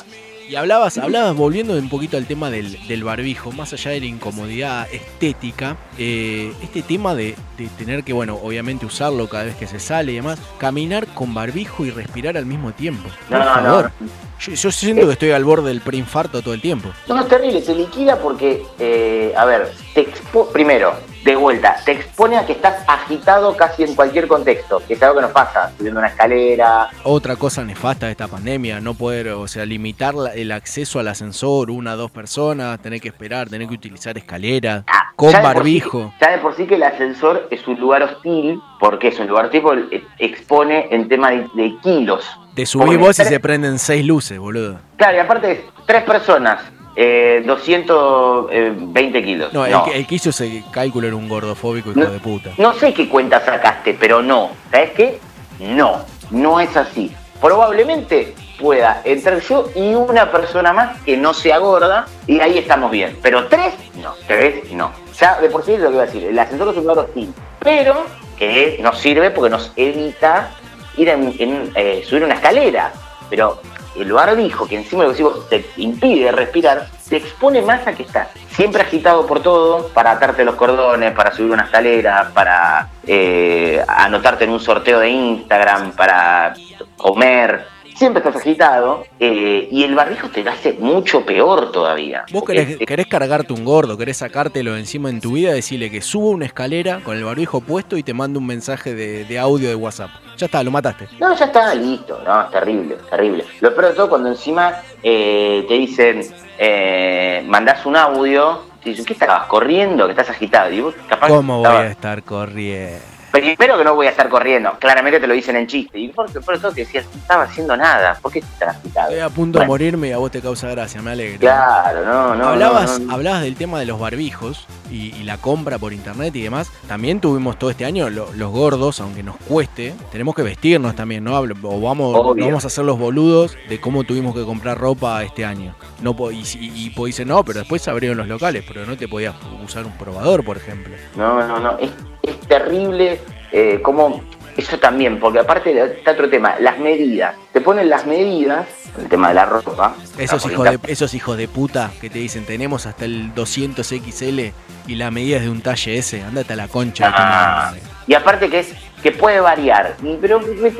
Y 0.49 0.55
hablabas, 0.55 0.97
hablabas 0.97 1.35
volviendo 1.35 1.73
un 1.73 1.89
poquito 1.89 2.17
al 2.17 2.25
tema 2.25 2.49
del, 2.49 2.87
del 2.87 3.03
barbijo, 3.03 3.51
más 3.51 3.71
allá 3.73 3.91
de 3.91 3.99
la 3.99 4.07
incomodidad 4.07 4.91
estética, 4.91 5.77
eh, 5.95 6.51
este 6.63 6.81
tema 6.81 7.13
de, 7.13 7.35
de 7.55 7.67
tener 7.77 8.03
que, 8.03 8.13
bueno, 8.13 8.39
obviamente 8.41 8.83
usarlo 8.87 9.29
cada 9.29 9.43
vez 9.43 9.55
que 9.57 9.67
se 9.67 9.79
sale 9.79 10.11
y 10.11 10.15
demás, 10.15 10.39
caminar 10.57 11.05
con 11.05 11.35
barbijo 11.35 11.85
y 11.85 11.91
respirar 11.91 12.35
al 12.35 12.47
mismo 12.47 12.71
tiempo. 12.71 13.09
Por 13.29 13.37
No, 13.37 13.61
no. 13.61 13.91
Yo, 14.39 14.53
yo 14.53 14.71
siento 14.71 15.05
que 15.05 15.13
estoy 15.13 15.29
al 15.29 15.45
borde 15.45 15.69
del 15.69 15.81
preinfarto 15.81 16.41
todo 16.41 16.55
el 16.55 16.61
tiempo. 16.61 16.89
No, 17.07 17.19
es 17.19 17.27
terrible, 17.27 17.61
te 17.61 17.75
liquida 17.75 18.17
porque, 18.17 18.65
eh, 18.79 19.31
a 19.37 19.45
ver, 19.45 19.71
te 19.93 20.01
expo 20.01 20.49
primero, 20.49 20.95
de 21.23 21.35
vuelta, 21.35 21.75
te 21.85 21.91
expone 21.91 22.37
a 22.37 22.45
que 22.45 22.53
estás 22.53 22.83
agitado 22.87 23.55
casi 23.57 23.83
en 23.83 23.93
cualquier 23.95 24.27
contexto, 24.27 24.81
que 24.87 24.93
es 24.93 25.03
algo 25.03 25.15
que 25.17 25.21
nos 25.23 25.31
pasa, 25.31 25.71
subiendo 25.77 25.99
una 25.99 26.07
escalera, 26.09 26.89
Otra 27.03 27.35
cosa 27.35 27.63
nefasta 27.63 28.05
de 28.05 28.13
esta 28.13 28.27
pandemia, 28.27 28.79
no 28.79 28.93
poder, 28.93 29.29
o 29.29 29.47
sea, 29.47 29.65
limitar 29.65 30.13
el 30.35 30.51
acceso 30.51 30.99
al 30.99 31.07
ascensor, 31.09 31.71
una, 31.71 31.95
dos 31.95 32.09
personas, 32.11 32.79
tener 32.81 33.01
que 33.01 33.09
esperar, 33.09 33.49
tener 33.49 33.67
que 33.67 33.73
utilizar 33.75 34.17
escaleras, 34.17 34.83
con 35.15 35.31
Ya 35.31 35.39
de 35.39 35.43
por 35.45 35.55
barbijo. 35.55 36.03
sí- 36.11 36.17
ya 36.21 36.31
de 36.31 36.37
por 36.37 36.55
sí 36.55 36.65
que 36.65 36.75
el 36.75 36.83
ascensor 36.83 37.47
es 37.51 37.67
un 37.67 37.79
lugar 37.79 38.03
hostil, 38.03 38.61
porque 38.79 39.09
es 39.09 39.19
un 39.19 39.27
lugar 39.27 39.49
tipo 39.49 39.73
eh, 39.73 40.03
expone 40.19 40.87
en 40.91 41.09
tema 41.09 41.31
de, 41.31 41.47
de 41.53 41.75
kilos. 41.83 42.25
Te 42.55 42.65
subís 42.65 42.97
vos 42.97 43.19
y 43.19 43.25
se 43.25 43.39
prenden 43.39 43.77
seis 43.79 44.05
luces, 44.05 44.39
boludo. 44.39 44.79
Claro, 44.97 45.17
y 45.17 45.19
aparte 45.19 45.51
es 45.51 45.59
tres 45.85 46.03
personas, 46.03 46.61
eh, 46.95 47.43
220 47.45 49.23
kilos. 49.23 49.53
No, 49.53 49.65
el 49.65 49.71
No. 49.71 49.85
que- 49.85 49.97
El, 49.97 50.07
que 50.07 50.15
hizo 50.15 50.29
ese 50.29 50.63
cálculo 50.71 51.07
era 51.07 51.15
un 51.15 51.29
gordofóbico 51.29 51.91
hijo 51.91 51.99
de 52.09 52.19
puta. 52.19 52.51
No 52.57 52.73
sé 52.73 52.93
qué 52.93 53.07
cuenta 53.07 53.43
sacaste, 53.43 53.95
pero 53.99 54.21
no. 54.21 54.51
¿Sabes 54.71 54.91
qué? 54.91 55.19
No, 55.59 56.03
no 56.31 56.59
es 56.59 56.75
así. 56.75 57.11
Probablemente 57.41 58.33
pueda 58.59 59.01
entrar 59.05 59.39
yo 59.39 59.69
y 59.75 59.93
una 59.93 60.29
persona 60.31 60.73
más 60.73 60.99
que 61.03 61.15
no 61.15 61.33
sea 61.33 61.57
gorda 61.59 62.05
y 62.27 62.39
ahí 62.41 62.57
estamos 62.57 62.91
bien. 62.91 63.17
Pero 63.21 63.47
tres, 63.47 63.73
no. 64.01 64.13
Tres, 64.27 64.71
no. 64.73 64.91
Ya 65.19 65.39
de 65.39 65.49
por 65.49 65.63
sí 65.65 65.73
es 65.73 65.79
lo 65.79 65.87
que 65.89 65.93
iba 65.95 66.03
a 66.03 66.05
decir. 66.05 66.23
El 66.25 66.37
ascensor 66.39 66.69
es 66.69 66.75
un 66.77 66.83
lugar 66.83 67.05
hostil. 67.05 67.33
Pero 67.59 68.05
que 68.37 68.79
nos 68.81 68.97
sirve 68.97 69.31
porque 69.31 69.49
nos 69.49 69.71
evita 69.75 70.51
ir 70.97 71.09
en, 71.09 71.33
en, 71.39 71.71
eh, 71.75 72.03
subir 72.07 72.23
una 72.23 72.35
escalera. 72.35 72.91
Pero 73.29 73.61
el 73.95 74.11
barbijo, 74.11 74.67
que 74.67 74.77
encima 74.77 75.05
lo 75.05 75.13
que 75.13 75.23
te 75.49 75.69
impide 75.77 76.31
respirar, 76.31 76.87
te 77.07 77.17
expone 77.17 77.61
más 77.61 77.85
a 77.87 77.93
que 77.93 78.03
estás 78.03 78.29
siempre 78.59 78.81
agitado 78.81 79.25
por 79.25 79.41
todo, 79.41 79.87
para 79.93 80.11
atarte 80.11 80.43
los 80.43 80.55
cordones, 80.55 81.13
para 81.13 81.31
subir 81.33 81.51
una 81.53 81.63
escalera, 81.63 82.29
para 82.33 82.89
eh, 83.07 83.81
anotarte 83.87 84.43
en 84.43 84.49
un 84.49 84.59
sorteo 84.59 84.99
de 84.99 85.07
Instagram, 85.07 85.93
para 85.93 86.53
comer. 86.97 87.65
Siempre 87.99 88.21
estás 88.25 88.37
agitado 88.37 89.03
eh, 89.19 89.67
y 89.69 89.83
el 89.83 89.93
barbijo 89.93 90.29
te 90.29 90.41
lo 90.41 90.51
hace 90.51 90.71
mucho 90.79 91.25
peor 91.25 91.69
todavía. 91.73 92.23
Vos 92.31 92.45
querés, 92.45 92.77
querés 92.77 93.07
cargarte 93.07 93.51
un 93.51 93.65
gordo, 93.65 93.97
querés 93.97 94.15
sacártelo 94.15 94.77
encima 94.77 95.09
en 95.09 95.19
tu 95.19 95.33
vida, 95.33 95.51
decirle 95.51 95.91
que 95.91 95.99
suba 96.01 96.29
una 96.29 96.45
escalera 96.45 97.01
con 97.03 97.17
el 97.17 97.25
barbijo 97.25 97.59
puesto 97.59 97.97
y 97.97 98.03
te 98.03 98.13
manda 98.13 98.39
un 98.39 98.45
mensaje 98.47 98.95
de, 98.95 99.25
de 99.25 99.37
audio 99.37 99.67
de 99.67 99.75
WhatsApp. 99.75 100.11
Ya 100.37 100.45
está, 100.45 100.63
lo 100.63 100.71
mataste. 100.71 101.09
No, 101.19 101.35
ya 101.35 101.45
está, 101.45 101.75
listo. 101.75 102.21
No, 102.25 102.41
es 102.43 102.51
terrible, 102.51 102.95
terrible. 103.09 103.43
Lo 103.59 103.75
peor 103.75 103.89
de 103.89 103.93
todo 103.95 104.07
cuando 104.07 104.29
encima 104.29 104.75
eh, 105.03 105.65
te 105.67 105.73
dicen, 105.73 106.21
eh, 106.57 107.43
mandás 107.47 107.85
un 107.85 107.97
audio, 107.97 108.63
te 108.81 108.91
dicen, 108.91 109.03
¿qué 109.03 109.11
estabas 109.11 109.47
corriendo? 109.47 110.05
Que 110.05 110.11
estás 110.11 110.29
agitado. 110.29 110.71
Y 110.71 110.79
vos 110.79 110.95
capaz 111.09 111.27
¿Cómo 111.27 111.57
voy 111.57 111.65
estabas- 111.65 111.85
a 111.87 111.91
estar 111.91 112.23
corriendo? 112.23 112.99
Primero 113.31 113.77
que 113.77 113.83
no 113.83 113.95
voy 113.95 114.07
a 114.07 114.09
estar 114.09 114.27
corriendo, 114.29 114.73
claramente 114.79 115.19
te 115.19 115.27
lo 115.27 115.33
dicen 115.33 115.55
en 115.55 115.67
chiste. 115.67 115.99
Y 115.99 116.09
por, 116.09 116.31
por 116.43 116.59
todo 116.59 116.71
te 116.71 116.81
decías, 116.81 117.05
no 117.13 117.19
estaba 117.21 117.43
haciendo 117.43 117.77
nada, 117.77 118.17
¿por 118.21 118.31
qué 118.31 118.39
estás 118.39 118.75
agitado? 118.77 119.09
Estoy 119.09 119.19
a 119.21 119.29
punto 119.29 119.59
de 119.59 119.65
morirme 119.67 120.07
y 120.09 120.11
a 120.11 120.17
vos 120.17 120.31
te 120.31 120.41
causa 120.41 120.67
gracia, 120.69 121.01
me 121.01 121.11
alegro. 121.11 121.39
Claro, 121.39 122.03
no, 122.05 122.35
no. 122.35 122.47
hablabas, 122.49 122.99
no, 122.99 123.05
no. 123.07 123.13
hablabas 123.13 123.41
del 123.43 123.55
tema 123.55 123.79
de 123.79 123.85
los 123.85 123.99
barbijos 123.99 124.65
y, 124.91 125.15
y 125.15 125.23
la 125.23 125.37
compra 125.37 125.77
por 125.77 125.93
internet 125.93 126.35
y 126.35 126.41
demás. 126.41 126.71
También 126.87 127.19
tuvimos 127.19 127.59
todo 127.59 127.69
este 127.69 127.85
año 127.85 128.09
lo- 128.09 128.31
los 128.33 128.51
gordos, 128.51 128.99
aunque 128.99 129.21
nos 129.23 129.37
cueste, 129.37 129.93
tenemos 130.11 130.33
que 130.35 130.41
vestirnos 130.41 130.95
también, 130.95 131.23
¿no? 131.23 131.37
O 131.39 131.81
vamos, 131.81 132.15
Obvio. 132.15 132.45
vamos 132.45 132.63
a 132.63 132.67
hacer 132.67 132.83
los 132.85 132.97
boludos 132.97 133.55
de 133.69 133.79
cómo 133.79 134.03
tuvimos 134.03 134.33
que 134.33 134.43
comprar 134.43 134.77
ropa 134.77 135.23
este 135.23 135.45
año. 135.45 135.75
No 136.01 136.15
y, 136.31 136.35
y, 136.59 136.71
y 136.85 136.89
po- 136.91 137.05
dicen, 137.05 137.27
no, 137.27 137.43
pero 137.43 137.59
después 137.59 137.81
se 137.81 137.89
abrieron 137.91 138.17
los 138.17 138.27
locales, 138.27 138.63
pero 138.67 138.85
no 138.85 138.97
te 138.97 139.07
podías 139.07 139.35
usar 139.63 139.85
un 139.85 139.91
probador, 139.97 140.43
por 140.43 140.57
ejemplo. 140.57 140.95
No, 141.15 141.45
no, 141.47 141.59
no. 141.59 141.77
Es, 141.77 141.91
es 142.23 142.39
terrible 142.41 143.19
eh, 143.51 143.79
como 143.81 144.21
eso 144.57 144.77
también, 144.77 145.19
porque 145.19 145.39
aparte 145.39 145.79
está 145.97 146.11
otro 146.11 146.29
tema, 146.29 146.55
las 146.59 146.79
medidas. 146.79 147.35
Te 147.53 147.61
ponen 147.61 147.89
las 147.89 148.05
medidas, 148.05 148.67
el 148.97 149.07
tema 149.07 149.29
de 149.29 149.35
la 149.35 149.45
ropa. 149.45 149.95
Esos 150.17 150.45
hijos, 150.45 150.65
de, 150.65 150.79
esos 150.87 151.13
hijos 151.13 151.37
de 151.37 151.47
puta 151.47 151.91
que 152.01 152.09
te 152.09 152.19
dicen, 152.19 152.45
tenemos 152.45 152.85
hasta 152.85 153.05
el 153.05 153.33
200 153.33 153.87
XL 153.87 154.39
y 154.87 154.95
la 154.95 155.11
medida 155.11 155.37
es 155.37 155.43
de 155.43 155.49
un 155.49 155.61
talle 155.61 155.97
S, 155.97 156.21
andate 156.21 156.53
a 156.53 156.55
la 156.57 156.67
concha 156.67 157.11
Ah, 157.15 157.73
y 158.05 158.13
aparte 158.13 158.49
que 158.49 158.59
es 158.59 158.73
que 159.01 159.11
puede 159.11 159.39
variar, 159.39 159.95
pero 160.21 160.39
me 160.39 160.71